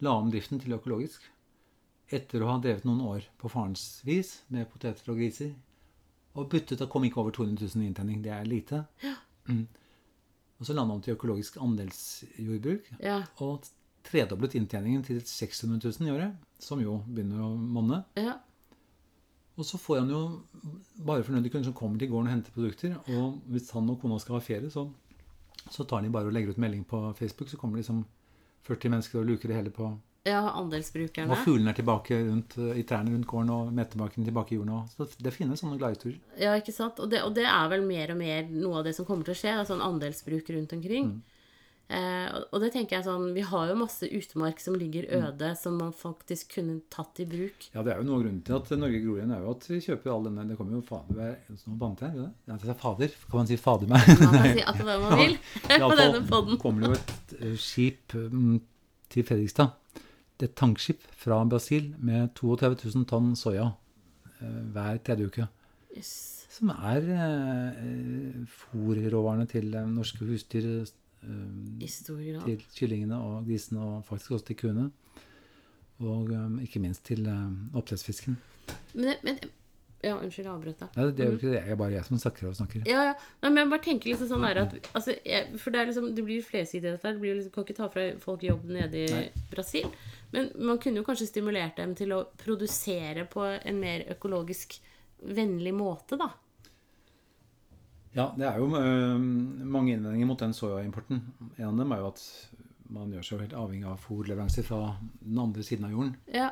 la 0.01 0.15
om 0.17 0.31
driften 0.33 0.59
til 0.63 0.73
økologisk. 0.77 1.21
Etter 2.11 2.43
å 2.43 2.49
ha 2.51 2.57
drevet 2.63 2.83
noen 2.87 3.01
år 3.07 3.27
på 3.39 3.49
farens 3.53 4.01
vis 4.07 4.41
med 4.51 4.67
poteter 4.71 5.11
og 5.13 5.19
griser. 5.21 5.53
Og 6.35 6.47
byttet 6.51 6.81
og 6.83 6.89
kom 6.91 7.05
ikke 7.07 7.21
over 7.23 7.31
200 7.35 7.67
000 7.75 7.83
i 7.85 7.89
inntjening. 7.91 8.21
Det 8.23 8.31
er 8.35 8.47
lite. 8.47 8.81
Mm. 9.47 9.65
Og 10.59 10.67
så 10.67 10.75
landa 10.77 10.93
han 10.95 11.01
til 11.03 11.15
økologisk 11.17 11.57
andelsjordbruk 11.63 12.89
Ja. 13.01 13.21
og 13.41 13.65
tredoblet 14.05 14.55
inntjeningen 14.57 15.03
til 15.05 15.19
600 15.25 15.81
000 15.99 16.07
i 16.07 16.13
året, 16.13 16.35
som 16.61 16.81
jo 16.81 16.99
begynner 17.07 17.41
å 17.45 17.49
monne. 17.57 18.03
Ja. 18.17 18.37
Og 19.59 19.65
så 19.67 19.77
får 19.77 19.99
han 20.01 20.09
jo 20.09 20.21
bare 21.05 21.23
fornøyde 21.27 21.51
kunder 21.51 21.69
som 21.69 21.75
kommer 21.77 21.99
til 22.01 22.09
gården 22.09 22.29
og 22.29 22.33
henter 22.33 22.55
produkter. 22.55 22.95
Og 23.13 23.39
hvis 23.51 23.69
han 23.75 23.89
og 23.91 23.99
kona 24.01 24.17
skal 24.23 24.37
ha 24.39 24.41
ferie, 24.45 24.71
så, 24.73 24.87
så 25.69 25.83
tar 25.83 26.01
de 26.01 26.09
bare 26.09 26.27
og 26.27 26.33
legger 26.33 26.49
ut 26.49 26.57
melding 26.61 26.83
på 26.87 27.13
Facebook. 27.17 27.49
Så 27.49 27.57
kommer 27.57 27.77
det 27.77 27.85
liksom 27.85 28.05
40 28.67 28.89
mennesker 28.89 29.19
og 29.19 29.25
luker 29.25 29.47
det 29.51 29.55
hele 29.55 29.69
på. 29.73 29.91
ja, 30.23 30.41
andelsbrukerne. 30.53 31.31
Og 31.33 31.37
fuglene 31.45 31.71
er 31.71 31.77
tilbake 31.79 32.13
rundt, 32.27 32.57
eh, 32.57 32.77
i 32.77 32.83
trærne 32.83 33.09
rundt 33.09 33.25
gården, 33.27 33.49
og 33.49 33.71
metebakken 33.73 34.23
tilbake 34.23 34.53
i 34.53 34.57
jorden. 34.59 34.87
Så 34.89 35.07
det 35.17 35.33
finnes 35.33 35.59
sånne 35.59 35.79
gladturer. 35.81 36.19
Ja, 36.37 36.53
ikke 36.53 36.73
sant? 36.73 36.99
Og 36.99 37.09
det, 37.09 37.23
og 37.25 37.33
det 37.33 37.45
er 37.49 37.69
vel 37.69 37.81
mer 37.81 38.11
og 38.11 38.17
mer 38.17 38.43
noe 38.51 38.77
av 38.77 38.83
det 38.85 38.93
som 38.95 39.05
kommer 39.05 39.25
til 39.25 39.33
å 39.33 39.39
skje. 39.39 39.55
Da, 39.57 39.65
sånn 39.65 39.81
andelsbruk 39.81 40.49
rundt 40.53 40.73
omkring. 40.77 41.23
Eh, 41.91 42.27
og- 42.53 42.61
det 42.63 42.69
tenker 42.71 42.95
jeg 42.95 43.03
sånn 43.03 43.33
Vi 43.35 43.41
har 43.43 43.67
jo 43.67 43.73
masse 43.75 44.07
utmark 44.07 44.61
som 44.63 44.77
ligger 44.79 45.09
øde, 45.11 45.49
som 45.59 45.75
man 45.77 45.91
faktisk 45.91 46.53
kunne 46.55 46.77
tatt 46.89 47.19
i 47.19 47.25
bruk. 47.27 47.65
Ja, 47.75 47.83
det 47.83 47.91
er 47.91 47.97
jo 47.99 48.05
noe 48.07 48.15
av 48.15 48.23
grunnen 48.23 48.43
til 48.47 48.55
at 48.55 48.69
Norge 48.79 49.01
gror 49.03 49.17
igjen, 49.19 49.33
er 49.35 49.41
jo 49.43 49.51
at 49.51 49.67
vi 49.67 49.79
kjøper 49.83 50.13
all 50.13 50.23
denne 50.29 50.47
Det 50.47 50.57
kommer 50.57 50.77
jo 50.77 50.81
fader 50.87 51.13
hver 51.17 51.35
Nå 51.51 51.75
bannet 51.75 51.99
vanntegn. 51.99 52.15
det? 52.21 52.31
Ja, 52.47 52.55
det 52.61 52.69
er 52.69 52.79
fader. 52.79 53.07
Kan 53.29 53.37
man 53.41 53.47
si 53.51 53.57
fader 53.59 53.87
meg? 53.91 54.07
Man 54.07 54.33
kan 54.37 54.55
si 54.55 54.63
akkurat 54.63 54.87
hva 54.87 55.09
man 55.09 55.19
vil 55.25 55.37
på 55.67 55.69
denne 55.77 55.97
denne 55.97 56.27
podden. 56.31 56.57
kommer 56.63 56.81
det 56.81 56.89
jo 56.89 56.93
et 57.01 57.41
eh, 57.41 57.55
skip 57.57 58.13
mm, 58.15 58.61
til 59.09 59.23
Fredrikstad. 59.27 59.73
Det 60.39 60.47
er 60.47 60.51
et 60.53 60.55
tankskip 60.55 61.03
fra 61.19 61.43
Brasil 61.45 61.91
med 61.99 62.31
32 62.39 62.95
000 62.95 63.05
tonn 63.05 63.35
soya 63.35 63.73
eh, 64.39 64.61
hver 64.71 65.03
tredje 65.03 65.27
uke. 65.27 65.49
Yes. 65.95 66.47
Som 66.49 66.69
er 66.71 67.03
eh, 67.03 68.45
fòrråvarene 68.47 69.47
til 69.51 69.73
eh, 69.75 69.85
norske 69.91 70.23
husdyr. 70.25 70.87
Grad. 71.21 72.45
til 72.45 72.65
kyllingene 72.75 73.17
og 73.21 73.47
grisene, 73.47 73.81
og 73.81 74.05
faktisk 74.05 74.37
også 74.37 74.45
til 74.51 74.59
kuene. 74.63 74.91
Og 76.01 76.31
um, 76.33 76.59
ikke 76.63 76.81
minst 76.81 77.05
til 77.05 77.27
um, 77.29 77.69
oppdrettsfisken. 77.77 78.37
Men, 78.93 79.15
men 79.23 79.41
Ja, 80.01 80.15
unnskyld, 80.17 80.47
jeg 80.47 80.49
avbrøt 80.49 80.79
deg. 80.81 80.95
Nei, 80.97 81.03
det 81.13 81.21
er 81.21 81.27
jo 81.29 81.37
ikke 81.37 81.49
det. 81.51 81.57
Jeg 81.59 81.73
er 81.75 81.77
bare 81.77 81.93
jeg 81.93 82.05
som 82.07 82.17
snakker 82.17 82.47
og 82.49 82.55
snakker. 82.57 82.85
Ja, 82.89 83.03
ja. 83.11 83.11
Nei, 83.43 83.51
men 83.51 83.59
jeg 83.61 83.69
bare 83.69 83.83
tenker 83.85 84.09
liksom 84.09 84.29
sånn 84.31 84.45
der 84.47 84.59
at 84.63 84.71
altså, 84.97 85.13
jeg, 85.29 85.59
For 85.61 85.73
det 85.73 85.81
er 85.81 85.89
liksom 85.91 86.07
Det 86.17 86.23
blir 86.25 86.47
flersidig 86.47 86.87
dette 86.87 87.05
her. 87.05 87.19
Du 87.19 87.27
liksom, 87.27 87.51
kan 87.53 87.67
ikke 87.67 87.77
ta 87.77 87.89
fra 87.93 88.07
folk 88.23 88.45
jobb 88.47 88.63
nede 88.73 89.03
i 89.03 89.11
Nei. 89.13 89.43
Brasil. 89.51 89.91
Men 90.33 90.49
man 90.57 90.79
kunne 90.81 91.03
jo 91.03 91.05
kanskje 91.05 91.29
stimulert 91.29 91.77
dem 91.77 91.93
til 91.99 92.15
å 92.17 92.23
produsere 92.41 93.27
på 93.29 93.45
en 93.45 93.83
mer 93.83 94.07
økologisk 94.15 94.79
vennlig 95.21 95.75
måte, 95.77 96.17
da. 96.17 96.31
Ja, 98.15 98.31
det 98.35 98.47
er 98.47 98.57
jo 98.59 98.67
øh, 98.75 99.21
mange 99.21 99.93
innvendinger 99.93 100.27
mot 100.27 100.41
den 100.41 100.53
soyaimporten. 100.55 101.21
En 101.57 101.69
av 101.69 101.77
dem 101.79 101.93
er 101.95 102.01
jo 102.01 102.09
at 102.11 102.25
man 102.91 103.13
gjør 103.13 103.23
seg 103.23 103.45
helt 103.45 103.55
avhengig 103.55 103.87
av 103.87 104.01
fôrleveranser 104.03 104.67
fra 104.67 104.81
den 105.21 105.39
andre 105.39 105.63
siden 105.63 105.87
av 105.87 105.93
jorden. 105.95 106.17
Ja. 106.33 106.49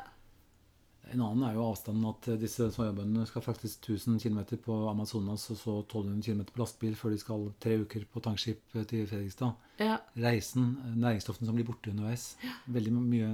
En 1.10 1.24
annen 1.26 1.42
er 1.42 1.56
jo 1.56 1.64
avstanden 1.66 2.06
at 2.06 2.28
disse 2.38 2.68
soyabøndene 2.70 3.26
skal 3.26 3.42
fraktes 3.42 3.74
1000 3.80 4.20
km 4.22 4.38
på 4.62 4.76
Amazonas 4.88 5.48
og 5.50 5.58
så 5.58 5.74
1200 5.82 6.22
km 6.22 6.44
på 6.52 6.62
lastebil 6.62 6.94
før 6.96 7.14
de 7.14 7.18
skal 7.20 7.48
tre 7.62 7.80
uker 7.82 8.06
på 8.12 8.22
tankskip 8.24 8.62
til 8.76 9.08
Fredrikstad. 9.10 9.58
Ja. 9.82 9.98
Reisen, 10.22 10.76
næringsstoffene 11.02 11.50
som 11.50 11.58
blir 11.58 11.66
borte 11.66 11.90
underveis. 11.90 12.36
Veldig 12.70 12.94
mye, 12.94 13.32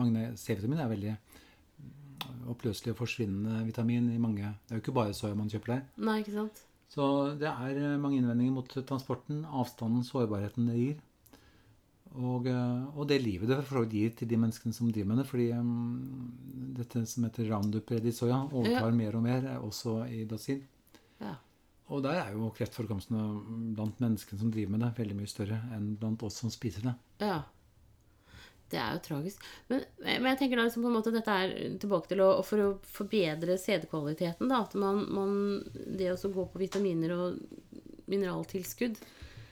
Mange 0.00 0.30
C-vitamin 0.40 0.80
er 0.80 0.90
veldig 0.90 1.14
oppløselig 2.50 2.94
og 2.94 2.98
forsvinnende 3.02 3.62
vitamin 3.68 4.10
i 4.12 4.18
mange 4.20 4.42
Det 4.42 4.72
er 4.72 4.78
jo 4.78 4.82
ikke 4.84 4.96
bare 4.96 5.14
soya 5.16 5.36
man 5.36 5.52
kjøper 5.52 5.76
der. 5.76 5.86
Nei, 6.00 6.18
ikke 6.24 6.34
sant? 6.34 6.64
Så 6.90 7.04
det 7.38 7.46
er 7.46 7.78
eh, 7.78 8.00
mange 8.02 8.18
innvendinger 8.18 8.56
mot 8.56 8.72
transporten, 8.86 9.44
avstanden, 9.46 10.02
sårbarheten 10.06 10.66
det 10.70 10.78
gir. 10.78 10.96
Og, 12.18 12.48
eh, 12.50 12.86
og 12.98 13.06
det 13.06 13.20
livet 13.22 13.52
det 13.52 13.60
for 13.68 13.86
gir 13.86 14.10
til 14.18 14.30
de 14.30 14.38
menneskene 14.42 14.74
som 14.74 14.90
driver 14.90 15.12
med 15.12 15.20
det. 15.22 15.26
Fordi 15.30 15.46
um, 15.54 16.32
dette 16.80 17.04
som 17.06 17.28
heter 17.28 17.46
roundup-ready 17.52 18.14
soya, 18.14 18.42
overtar 18.50 18.90
Ja. 18.90 18.96
mer 19.02 19.16
og 19.16 19.22
mer, 19.22 19.46
eh, 19.46 19.62
også 19.62 20.00
i 20.10 20.24
Brasil. 20.26 20.64
Ja. 21.20 21.36
Og 21.90 22.02
der 22.02 22.18
er 22.22 22.32
jo 22.32 22.50
kreftforekomstene 22.54 23.22
blant 23.76 24.02
menneskene 24.02 24.38
som 24.38 24.50
driver 24.50 24.70
med 24.74 24.80
det, 24.80 24.90
veldig 24.98 25.16
mye 25.18 25.30
større 25.30 25.62
enn 25.74 25.96
blant 25.98 26.22
oss 26.22 26.42
som 26.42 26.50
spiser 26.50 26.82
det. 26.82 26.94
Ja. 27.20 27.42
Det 28.70 28.78
er 28.78 28.96
jo 28.96 29.02
tragisk. 29.04 29.46
Men, 29.70 29.84
men 30.04 30.28
jeg 30.32 30.40
tenker 30.42 30.60
da 30.60 30.66
liksom 30.66 30.84
på 30.84 30.90
en 30.90 30.96
måte 30.98 31.12
dette 31.14 31.38
er 31.44 31.54
tilbake 31.82 32.10
til 32.12 32.22
å 32.24 32.28
For 32.46 32.64
å 32.64 32.68
forbedre 32.86 33.58
sædkvaliteten, 33.60 34.50
da. 34.50 34.62
At 34.66 34.76
man, 34.78 35.04
man 35.10 35.32
Det 35.98 36.12
å 36.14 36.34
gå 36.34 36.46
på 36.52 36.60
vitaminer 36.62 37.16
og 37.16 37.40
mineraltilskudd 38.10 38.98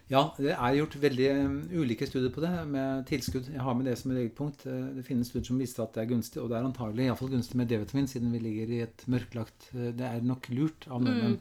Ja, 0.08 0.22
det 0.40 0.54
er 0.54 0.78
gjort 0.78 0.96
veldig 1.02 1.26
um, 1.36 1.58
ulike 1.82 2.06
studier 2.08 2.32
på 2.32 2.40
det 2.40 2.52
med 2.70 3.04
tilskudd. 3.10 3.50
Jeg 3.52 3.60
har 3.60 3.74
med 3.76 3.90
det 3.90 3.98
som 4.00 4.14
et 4.14 4.22
eget 4.22 4.38
punkt. 4.38 4.64
Eh, 4.64 4.86
Det 4.96 5.04
finnes 5.04 5.28
studier 5.28 5.50
som 5.50 5.60
viser 5.60 5.84
at 5.84 5.92
det 5.98 6.06
er 6.06 6.08
gunstig, 6.14 6.40
og 6.40 6.48
det 6.48 6.56
er 6.56 6.64
antagelig 6.64 7.04
i 7.04 7.10
hvert 7.10 7.20
fall 7.20 7.34
gunstig 7.34 7.60
med 7.60 7.68
D-vitamin, 7.68 8.08
siden 8.08 8.32
vi 8.32 8.40
ligger 8.40 8.72
i 8.72 8.80
et 8.86 9.04
mørklagt 9.04 9.68
eh, 9.74 9.90
Det 9.98 10.08
er 10.08 10.24
nok 10.24 10.48
lurt 10.54 10.88
av 10.88 11.04
nordmenn 11.04 11.36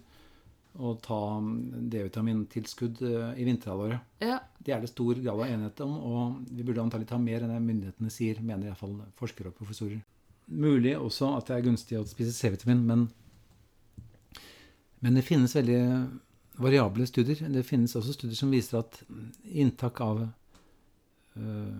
å 0.77 0.93
ta 1.01 1.19
D-vitamintilskudd 1.41 3.01
eh, 3.07 3.39
i 3.41 3.47
vinterhalvåret. 3.47 4.03
Ja. 4.23 4.39
Det 4.59 4.73
er 4.75 4.83
det 4.83 4.91
stor 4.91 5.15
grad 5.15 5.39
av 5.39 5.47
enighet 5.47 5.81
om, 5.85 5.95
og 5.95 6.51
vi 6.51 6.65
burde 6.65 6.83
antagelig 6.83 7.09
ta 7.09 7.19
mer 7.21 7.45
enn 7.45 7.53
det 7.53 7.61
myndighetene 7.63 8.13
sier, 8.13 8.41
mener 8.43 8.69
iallfall 8.69 8.97
forskere 9.17 9.51
og 9.51 9.57
professorer. 9.57 10.01
Mulig 10.47 10.93
også 10.97 11.31
at 11.37 11.49
det 11.49 11.57
er 11.57 11.65
gunstig 11.65 11.99
å 11.99 12.05
spise 12.07 12.35
C-vitamin, 12.35 12.83
men, 12.87 13.05
men 15.03 15.19
det 15.19 15.25
finnes 15.27 15.55
veldig 15.57 15.81
variable 16.61 17.07
studier. 17.09 17.41
Det 17.53 17.65
finnes 17.67 17.95
også 17.97 18.15
studier 18.15 18.37
som 18.37 18.51
viser 18.53 18.81
at 18.81 18.99
inntak 19.47 20.01
av 20.03 20.23
øh, 20.23 21.79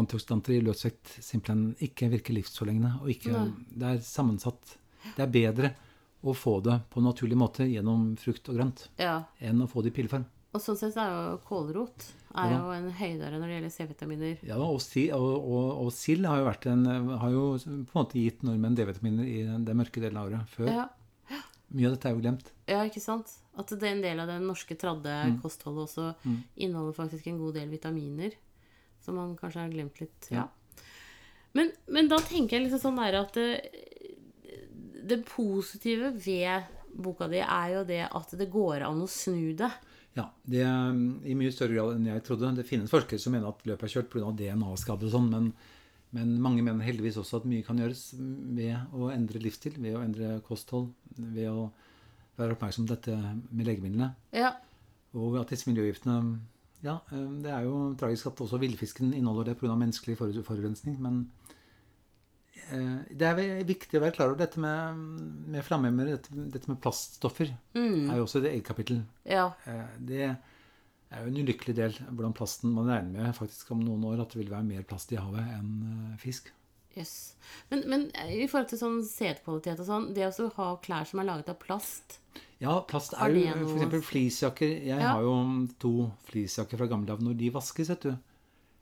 antioksidanter 0.00 0.56
i 0.56 0.62
løsvekt 0.64 1.18
simpelthen 1.20 1.72
ikke 1.84 2.10
virker 2.12 2.36
livsforlengende. 2.36 2.94
Og 3.02 3.12
ikke, 3.14 3.46
det 3.76 3.88
er 3.88 4.04
sammensatt. 4.06 4.76
Det 5.16 5.24
er 5.24 5.34
bedre 5.34 5.72
å 6.22 6.34
få 6.36 6.60
det 6.62 6.78
på 6.92 7.00
en 7.00 7.08
naturlig 7.10 7.36
måte 7.38 7.66
gjennom 7.66 8.12
frukt 8.20 8.48
og 8.52 8.56
grønt 8.60 8.86
ja. 9.00 9.22
enn 9.42 9.62
å 9.64 9.68
få 9.70 9.82
det 9.82 9.90
i 9.92 9.96
pilleform. 9.96 10.24
Og 10.52 10.60
sånn 10.60 10.76
sett 10.76 10.96
er 11.00 11.08
jo 11.10 11.38
kålrot 11.48 12.04
er 12.36 12.50
Ja. 12.52 12.58
jo 12.60 12.72
en 12.76 12.90
høydere 12.96 13.38
når 13.40 13.46
det 13.48 13.54
gjelder 13.56 13.72
C-vitaminer. 13.72 14.38
Ja, 14.46 14.56
og, 14.60 14.80
si, 14.84 15.06
og, 15.12 15.30
og, 15.40 15.68
og 15.86 15.92
sild 15.96 16.26
har 16.28 16.42
jo, 16.42 16.50
en, 16.70 16.84
har 17.18 17.30
jo 17.32 17.44
på 17.58 17.70
en 17.72 17.86
måte 17.96 18.20
gitt 18.20 18.42
nordmenn 18.44 18.76
D-vitaminer 18.76 19.24
i 19.28 19.42
den, 19.48 19.64
mørke 19.76 20.00
delen 20.00 20.20
av 20.20 20.28
året 20.30 20.52
før. 20.52 20.68
Ja. 20.68 20.88
Mye 21.72 21.88
av 21.88 21.94
dette 21.96 22.08
er 22.10 22.12
jo 22.12 22.20
glemt. 22.20 22.50
ja, 22.68 22.82
ikke 22.84 23.00
sant? 23.00 23.30
At 23.56 23.68
det 23.72 23.82
er 23.88 23.94
en 23.96 24.02
del 24.04 24.20
av 24.20 24.28
det 24.28 24.38
norske 24.44 24.76
tradde 24.76 25.12
Mm. 25.26 25.38
kostholdet 25.42 25.88
også 25.88 26.14
inneholder 26.56 26.92
faktisk 26.96 27.26
en 27.28 27.38
god 27.40 27.54
del 27.54 27.68
vitaminer. 27.72 28.32
Som 29.00 29.16
man 29.16 29.32
kanskje 29.36 29.60
har 29.64 29.72
glemt 29.72 29.98
litt. 30.00 30.28
Ja. 30.30 30.46
Men, 31.54 31.72
men 31.88 32.08
da 32.08 32.18
tenker 32.18 32.56
jeg 32.58 32.66
liksom 32.68 32.80
sånn 32.92 33.00
der 33.00 33.16
at 33.24 33.36
det, 35.08 35.22
positive 35.28 36.12
ved 36.16 36.68
boka 36.92 37.28
di 37.30 37.40
er 37.40 37.74
jo 37.76 37.82
det 37.88 38.04
at 38.08 38.34
det 38.38 38.50
går 38.52 38.84
an 38.86 39.04
å 39.04 39.08
snu 39.10 39.52
det. 39.58 39.70
Ja, 40.12 40.26
det 40.44 40.64
er 40.66 40.96
i 41.24 41.36
mye 41.38 41.52
større 41.54 41.76
grad 41.76 41.94
enn 41.96 42.10
jeg 42.10 42.24
trodde. 42.26 42.50
Det 42.58 42.66
finnes 42.68 42.92
forskere 42.92 43.20
som 43.20 43.32
mener 43.32 43.48
at 43.48 43.62
løpet 43.68 43.86
er 43.88 43.94
kjørt 43.94 44.10
pga. 44.12 44.32
DNA-skader 44.36 45.08
og 45.08 45.14
sånn, 45.14 45.30
men, 45.32 45.46
men 46.12 46.34
mange 46.44 46.64
mener 46.64 46.84
heldigvis 46.84 47.16
også 47.22 47.40
at 47.40 47.48
mye 47.48 47.64
kan 47.64 47.80
gjøres 47.80 48.10
ved 48.18 48.92
å 48.92 49.08
endre 49.14 49.40
livsstil, 49.40 49.78
ved 49.80 49.96
å 49.96 50.04
endre 50.04 50.34
kosthold, 50.44 50.90
ved 51.16 51.48
å 51.48 51.70
være 52.36 52.56
oppmerksom 52.56 52.88
på 52.88 52.94
dette 52.94 53.16
med 53.16 53.68
legemidlene. 53.68 54.12
Ja. 54.36 54.54
Og 55.16 55.38
at 55.40 55.52
disse 55.52 55.68
miljøgiftene 55.70 56.40
Ja, 56.82 56.96
eh, 57.14 57.28
det 57.44 57.52
er 57.54 57.62
jo 57.68 57.92
tragisk 57.94 58.32
at 58.32 58.40
også 58.42 58.58
villfisken 58.58 59.12
inneholder 59.14 59.52
det 59.52 59.58
pga. 59.60 59.76
menneskelig 59.78 60.16
forurensning, 60.18 60.96
men 61.00 61.28
det 62.72 63.26
er 63.28 63.64
viktig 63.68 63.98
å 63.98 64.02
være 64.04 64.14
klar 64.16 64.30
over 64.32 64.38
dette 64.44 64.60
med, 64.60 64.96
med 65.52 65.64
flammehemmere, 65.66 66.16
dette, 66.18 66.46
dette 66.54 66.68
med 66.70 66.80
plaststoffer. 66.84 67.52
Mm. 67.74 68.10
er 68.10 68.16
jo 68.20 68.24
også 68.26 68.42
et 68.42 68.50
eget 68.52 68.66
kapittel. 68.68 69.02
ja. 69.28 69.50
Eh, 69.66 69.84
Det 69.98 70.22
er 71.12 71.26
jo 71.26 71.28
en 71.28 71.36
ulykkelig 71.44 71.74
del 71.76 71.92
hvordan 72.08 72.32
plasten 72.32 72.72
Man 72.72 72.88
regner 72.88 73.26
med 73.26 73.34
faktisk 73.36 73.70
om 73.74 73.82
noen 73.84 74.04
år 74.08 74.22
at 74.22 74.30
det 74.32 74.38
vil 74.40 74.50
være 74.54 74.64
mer 74.64 74.82
plast 74.88 75.12
i 75.12 75.16
havet 75.20 75.44
enn 75.58 75.72
eh, 76.12 76.16
fisk. 76.22 76.50
Yes. 76.96 77.34
Men, 77.70 77.84
men 77.88 78.02
i 78.28 78.46
forhold 78.48 78.68
til 78.68 78.78
sånn 78.80 78.98
setekvalitet 79.04 79.80
og 79.80 79.86
sånn, 79.88 80.10
det 80.16 80.26
å 80.28 80.48
ha 80.58 80.66
klær 80.84 81.06
som 81.08 81.20
er 81.22 81.28
laget 81.30 81.48
av 81.48 81.56
plast 81.60 82.18
Ja, 82.60 82.78
plast 82.88 83.14
er 83.16 83.32
jo 83.32 83.64
f.eks. 83.78 84.04
fleecejakker. 84.08 84.68
Jeg 84.86 85.00
Ja. 85.00 85.14
har 85.16 85.22
jo 85.24 85.32
to 85.80 86.10
fleecejakker 86.28 86.78
fra 86.78 86.86
gamle 86.86 87.08
dager. 87.08 87.24
Når 87.24 87.36
de 87.40 87.48
vaskes, 87.50 87.88
vet 87.88 88.00
du 88.06 88.12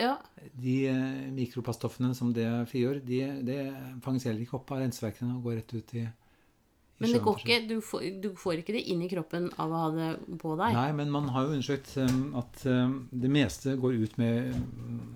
Ja. 0.00 0.14
De 0.56 0.76
eh, 0.88 1.28
mikroplaststoffene 1.36 2.14
som 2.16 2.32
det 2.36 2.46
frigjør, 2.70 3.02
de, 3.04 3.20
det 3.46 3.58
fanges 4.04 4.24
heller 4.28 4.42
ikke 4.46 4.56
opp 4.60 4.72
av 4.72 4.80
renseverkene 4.82 5.36
og 5.36 5.44
går 5.48 5.58
rett 5.60 5.74
ut 5.76 5.94
i, 6.00 6.04
i 6.06 7.02
Men 7.04 7.14
det 7.14 7.20
går 7.26 7.42
ikke, 7.42 7.58
du 7.68 7.76
får, 7.84 8.06
du 8.24 8.30
får 8.40 8.62
ikke 8.62 8.76
det 8.78 8.82
inn 8.92 9.04
i 9.04 9.10
kroppen 9.12 9.50
av 9.60 9.72
å 9.76 9.82
ha 9.84 9.92
det 9.96 10.10
på 10.40 10.56
deg. 10.60 10.76
Nei, 10.78 10.88
men 10.96 11.12
man 11.12 11.28
har 11.34 11.46
jo 11.46 11.56
undersøkt 11.58 11.92
um, 12.00 12.22
at 12.40 12.64
um, 12.66 12.96
det 13.12 13.32
meste 13.32 13.76
går 13.80 14.00
ut, 14.00 14.18
med, 14.20 14.54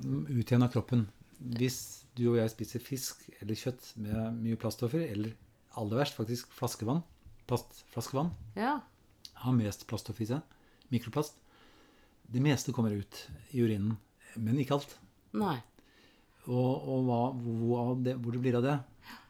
um, 0.05 0.25
ut 0.29 0.45
igjen 0.45 0.67
av 0.67 0.73
kroppen. 0.77 1.07
Hvis 1.41 1.81
du 2.17 2.29
og 2.31 2.39
jeg 2.39 2.53
spiser 2.53 2.85
fisk 2.85 3.25
eller 3.41 3.59
kjøtt 3.59 3.91
med 4.01 4.39
mye 4.45 4.61
plaststoffer, 4.61 5.03
eller 5.11 5.33
aller 5.81 5.99
verst 6.05 6.17
faktisk 6.17 6.53
flaskevann, 6.55 7.03
plastflaskevann, 7.51 8.31
Ja. 8.57 8.79
har 9.43 9.57
mest 9.57 9.89
plaststoff 9.91 10.21
i 10.23 10.29
seg, 10.31 10.45
mikroplast, 10.93 11.41
det 12.31 12.41
meste 12.41 12.73
kommer 12.73 12.95
ut 12.95 13.19
i 13.53 13.61
urinen, 13.65 13.97
men 14.41 14.59
ikke 14.63 14.77
alt. 14.79 14.97
Nei. 15.39 15.57
Og, 16.45 16.89
og 16.91 17.07
hva, 17.09 17.19
hvor, 17.41 17.95
det, 18.05 18.17
hvor 18.21 18.35
det 18.37 18.43
blir 18.45 18.59
av 18.61 18.67
det. 18.67 18.77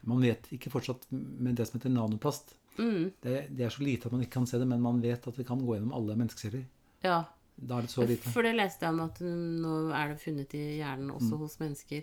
Man 0.08 0.20
vet 0.24 0.48
ikke 0.52 0.72
fortsatt 0.72 1.06
med 1.12 1.56
det 1.56 1.66
som 1.68 1.78
heter 1.78 1.92
nanoplast. 1.94 2.56
Mm. 2.78 3.12
Det, 3.22 3.36
det 3.54 3.64
er 3.68 3.70
så 3.72 3.84
lite 3.86 4.08
at 4.08 4.12
man 4.16 4.24
ikke 4.24 4.34
kan 4.40 4.48
se 4.50 4.58
det, 4.58 4.66
men 4.68 4.82
man 4.82 4.98
vet 5.02 5.28
at 5.30 5.38
vi 5.38 5.46
kan 5.46 5.62
gå 5.62 5.76
gjennom 5.76 5.94
alle 5.96 6.16
menneskeceller. 6.18 6.64
Ja. 7.06 7.20
Da 7.54 7.78
er 7.78 7.86
det 7.86 7.92
så 7.92 8.02
lite. 8.08 8.32
For 8.34 8.42
det 8.42 8.56
leste 8.58 8.82
jeg 8.82 8.96
om 8.96 9.04
at 9.04 9.20
nå 9.22 9.74
er 9.94 10.10
det 10.10 10.20
funnet 10.24 10.56
i 10.58 10.64
hjernen 10.80 11.12
Mm. 11.12 11.16
også 11.20 11.38
hos 11.38 11.56
mennesker. 11.62 12.02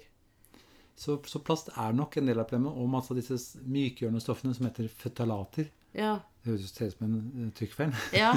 Så, 0.95 1.18
så 1.28 1.39
plast 1.43 1.70
er 1.76 1.93
nok 1.97 2.16
en 2.20 2.28
del 2.30 2.39
av 2.39 2.47
problemet, 2.47 2.72
og 2.78 2.89
masse 2.91 3.12
av 3.12 3.18
disse 3.20 3.38
mykgjørende 3.66 4.22
stoffene 4.24 4.54
som 4.56 4.68
heter 4.70 4.88
føtalater. 4.88 5.68
Ja. 5.97 6.20
Det 6.43 6.54
høres 6.54 6.72
ut 6.72 6.93
som 6.93 7.06
en 7.08 7.18
eh, 7.47 7.52
trykkfeil. 7.58 7.91
Ja. 8.16 8.32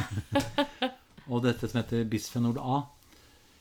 Og 1.30 1.40
dette 1.44 1.68
som 1.70 1.78
heter 1.80 2.02
bisfenol 2.10 2.58
A. 2.60 2.82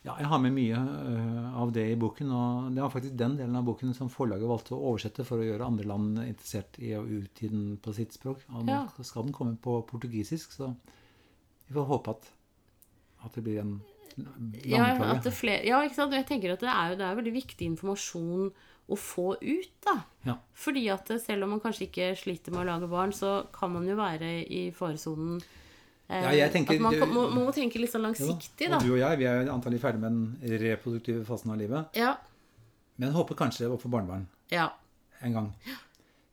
Ja, 0.03 0.17
jeg 0.19 0.27
har 0.27 0.39
med 0.43 0.51
mye 0.51 0.75
øh, 0.75 1.45
av 1.61 1.69
det 1.71 1.85
i 1.93 1.95
boken, 1.99 2.31
og 2.35 2.73
det 2.75 2.81
var 2.83 2.91
faktisk 2.91 3.15
den 3.15 3.37
delen 3.39 3.55
av 3.55 3.63
boken 3.63 3.93
som 3.95 4.09
forlaget 4.11 4.49
valgte 4.49 4.73
å 4.75 4.81
oversette 4.91 5.23
for 5.23 5.39
å 5.39 5.45
gjøre 5.47 5.63
andre 5.69 5.85
land 5.87 6.17
interessert 6.25 6.75
i 6.83 6.89
å 6.97 7.05
utgi 7.07 7.47
den 7.53 7.77
på 7.79 7.93
sitt 7.95 8.11
språk. 8.17 8.43
Og 8.51 8.65
nå 8.67 8.73
Ja. 8.73 8.81
skal 8.99 9.23
den 9.29 9.31
komme 9.37 9.55
på 9.55 9.77
portugisisk, 9.87 10.51
så 10.51 10.73
vi 11.69 11.73
får 11.77 11.87
håpe 11.87 12.17
at, 12.17 12.27
at 13.23 13.33
det 13.39 13.43
blir 13.47 13.61
en 13.63 13.81
Ja, 14.67 14.91
at 15.15 15.25
flere, 15.33 15.63
ja, 15.65 15.79
ikke 15.81 15.95
sant? 15.95 16.11
Og 16.13 16.19
Jeg 16.19 16.27
tenker 16.27 16.51
at 16.53 16.59
det 16.61 16.69
er, 16.69 16.89
jo, 16.91 16.97
det 16.99 17.05
er 17.07 17.15
veldig 17.17 17.33
viktig 17.33 17.65
informasjon 17.71 18.51
å 18.91 18.97
få 18.99 19.37
ut, 19.39 19.71
da. 19.87 19.95
Ja. 20.27 20.35
Fordi 20.53 20.83
at 20.91 21.07
selv 21.23 21.47
om 21.47 21.55
man 21.55 21.61
kanskje 21.63 21.87
ikke 21.87 22.11
sliter 22.19 22.51
med 22.51 22.61
å 22.65 22.67
lage 22.75 22.89
barn, 22.91 23.15
så 23.15 23.47
kan 23.55 23.71
man 23.73 23.87
jo 23.87 23.95
være 23.95 24.43
i 24.51 24.67
faresonen. 24.75 25.39
Eh, 26.13 26.21
Ja, 26.27 26.31
jeg 26.43 26.51
tenker- 26.53 26.75
at 26.77 26.81
man, 26.85 26.97
kan, 26.99 27.09
må, 27.15 27.23
må 27.33 27.47
tenke 27.55 27.79
litt 27.81 27.89
sånn 27.93 28.03
Jo, 28.05 28.11
langsiktig, 28.11 28.67
og 28.69 28.75
da. 28.75 28.79
du 28.85 28.91
og 28.93 28.99
jeg 29.01 29.17
vi 29.23 29.25
er 29.31 29.49
antagelig 29.49 29.81
ferdig 29.81 29.99
med 30.03 30.11
den 30.13 30.59
reproduktive 30.61 31.25
fasen 31.25 31.51
av 31.55 31.57
livet, 31.57 31.97
Ja. 31.97 32.13
men 33.01 33.13
håper 33.17 33.35
kanskje 33.39 33.69
å 33.71 33.79
få 33.81 33.89
barnebarn. 33.89 34.27
ja. 34.51 34.69
en 35.23 35.33
gang. 35.33 35.49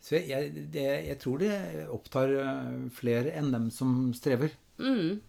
Så 0.02 0.16
jeg, 0.16 0.28
jeg, 0.28 0.70
det, 0.72 0.84
jeg 1.06 1.18
tror 1.20 1.38
det 1.38 1.86
opptar 1.92 2.28
eh, 2.32 2.88
flere 2.90 3.30
enn 3.36 3.50
dem 3.52 3.70
som 3.70 4.12
strever. 4.16 4.50
Mm. 4.80 5.20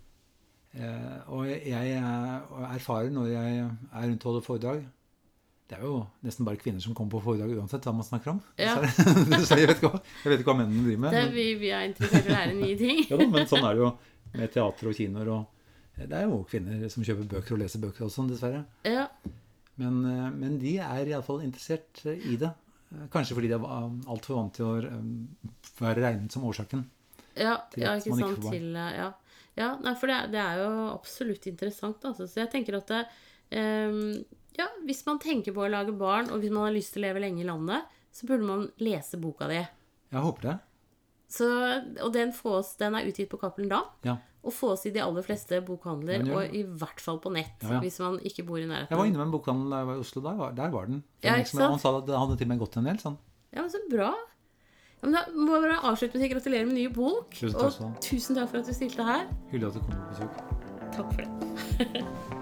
Eh, 0.74 1.18
og 1.28 1.46
jeg, 1.46 1.68
er- 2.00 2.74
erfarer 2.74 3.12
når 3.12 3.28
jeg 3.28 3.58
er 3.60 4.06
rundt 4.08 4.24
og 4.26 4.30
holder 4.32 4.46
foredrag 4.46 4.86
Det 5.68 5.76
er 5.78 5.84
jo 5.84 5.98
nesten 6.24 6.46
bare 6.48 6.56
kvinner 6.60 6.80
som 6.84 6.94
kommer 6.96 7.12
på 7.12 7.22
foredrag 7.26 7.52
uansett 7.60 7.84
hva 7.84 7.94
man 7.96 8.04
snakker 8.08 8.32
om. 8.32 8.40
Ja. 8.60 8.78
Så, 9.48 9.56
jeg, 9.60 9.68
vet 9.68 9.78
ikke 9.78 9.92
hva, 9.92 10.00
jeg 10.24 10.32
vet 10.32 10.40
ikke 10.42 10.50
hva 10.52 10.58
mennene 10.64 10.84
driver 10.88 11.04
med. 11.06 11.12
Det, 11.16 11.26
vi, 11.36 11.46
vi 11.62 11.70
er 11.76 11.86
interessert 11.92 12.26
i 12.26 12.32
å 12.32 12.36
lære 12.38 12.56
nye 12.58 12.78
ting. 12.80 13.04
ja, 13.12 13.20
men 13.36 13.48
sånn 13.52 13.68
er 13.70 13.76
det 13.78 13.84
jo 13.86 13.92
med 14.36 14.52
teater 14.54 14.90
og 14.92 14.98
kinoer. 14.98 15.32
Og, 15.36 15.70
det 16.02 16.18
er 16.18 16.26
jo 16.26 16.42
kvinner 16.50 16.88
som 16.90 17.06
kjøper 17.06 17.30
bøker 17.36 17.56
og 17.56 17.62
leser 17.62 17.84
bøker 17.84 18.08
og 18.08 18.14
sånn, 18.14 18.32
dessverre. 18.32 18.64
Ja. 18.88 19.08
Men, 19.82 20.02
eh, 20.06 20.28
men 20.34 20.58
de 20.62 20.78
er 20.84 21.10
iallfall 21.10 21.44
interessert 21.46 22.04
eh, 22.06 22.20
i 22.32 22.38
det. 22.42 22.52
Eh, 22.92 23.08
Kanskje 23.14 23.38
fordi 23.38 23.52
de 23.52 23.58
er 23.58 23.88
altfor 24.12 24.40
vant 24.40 24.56
til 24.58 24.68
å 24.68 24.76
eh, 24.82 25.52
være 25.80 26.04
regnet 26.04 26.36
som 26.36 26.46
årsaken. 26.48 26.84
Ja, 27.40 27.56
ja 27.80 27.96
ikke 28.00 28.18
sant. 28.20 28.44
Til, 28.50 28.72
eh, 28.76 28.92
ja. 29.00 29.10
ja, 29.60 29.72
nei, 29.84 29.96
for 30.00 30.12
det, 30.12 30.20
det 30.36 30.42
er 30.44 30.64
jo 30.64 30.72
absolutt 30.92 31.48
interessant. 31.52 32.04
Altså. 32.08 32.28
Så 32.28 32.44
jeg 32.44 32.52
tenker 32.54 32.80
at 32.82 32.92
det, 32.92 33.04
um, 33.56 34.18
ja, 34.58 34.68
hvis 34.88 35.06
man 35.08 35.22
tenker 35.24 35.56
på 35.56 35.64
å 35.66 35.72
lage 35.72 35.96
barn, 35.96 36.32
og 36.32 36.44
hvis 36.44 36.54
man 36.54 36.68
har 36.68 36.76
lyst 36.76 36.96
til 36.96 37.04
å 37.04 37.08
leve 37.08 37.24
lenge 37.24 37.44
i 37.44 37.48
landet, 37.48 37.88
så 38.12 38.28
burde 38.28 38.48
man 38.48 38.68
lese 38.84 39.20
boka 39.22 39.48
di. 39.52 39.62
Jeg 40.12 40.26
håper 40.26 40.50
det. 40.50 40.58
Så, 41.32 41.48
og 42.04 42.12
den, 42.14 42.34
fås, 42.36 42.74
den 42.82 42.96
er 43.00 43.08
utgitt 43.08 43.30
på 43.32 43.40
Cappelen 43.40 43.70
da. 43.72 43.82
Ja. 44.04 44.18
og 44.44 44.52
fås 44.58 44.84
i 44.90 44.92
de 44.92 45.00
aller 45.00 45.24
fleste 45.24 45.60
bokhandler, 45.64 46.26
Ja, 46.28 46.34
og 46.36 46.56
i 46.58 46.64
hvert 46.66 47.00
fall 47.00 47.20
på 47.24 47.32
nett, 47.32 47.62
Ja, 47.64 47.78
hvis 47.80 48.00
man 48.04 48.18
ikke 48.26 48.44
bor 48.48 48.58
i 48.60 48.66
nærheten. 48.66 48.90
Jeg 48.90 48.98
var 49.00 49.06
inne 49.08 49.20
med 49.22 49.28
en 49.30 49.32
bokhandel 49.36 49.70
da 49.72 49.78
jeg 49.84 49.88
var 49.92 49.96
i 49.96 50.04
Oslo. 50.04 50.22
Der 50.26 50.36
var, 50.36 50.52
der 50.58 50.70
var 50.74 50.86
den. 50.90 51.04
Liksom- 51.24 51.60
sant? 51.62 51.70
Han 51.72 51.80
sa 51.80 51.98
at 52.00 52.06
det 52.10 52.18
hadde 52.18 52.38
til 52.38 52.46
og 52.50 52.50
med 52.50 52.60
gått 52.60 52.78
en 52.78 52.84
del. 52.90 52.98
sånn. 52.98 53.18
Ja, 53.54 53.62
men 53.62 53.70
så 53.70 53.78
bra. 53.90 54.12
Ja, 55.02 55.08
men 55.08 55.14
da 55.14 55.22
må 55.34 55.56
jeg 55.56 55.64
bare 55.70 55.80
avslutte 55.92 56.14
med 56.18 56.22
å 56.22 56.28
si 56.28 56.34
gratulerer 56.34 56.66
med 56.66 56.76
ny 56.76 56.88
bok. 56.90 57.32
Tusen 57.32 57.54
takk 57.60 57.82
og 57.82 58.02
tusen 58.02 58.36
takk 58.36 58.50
for 58.50 58.58
at 58.60 58.66
du 58.66 58.74
stilte 58.74 59.04
her. 59.04 59.28
Hyggelig 59.52 59.68
at 59.68 59.74
du 59.74 59.80
kom 59.80 59.96
på 59.96 60.10
besøk. 60.12 60.34
Takk 60.92 61.14
for 61.14 61.22
det. 61.22 62.38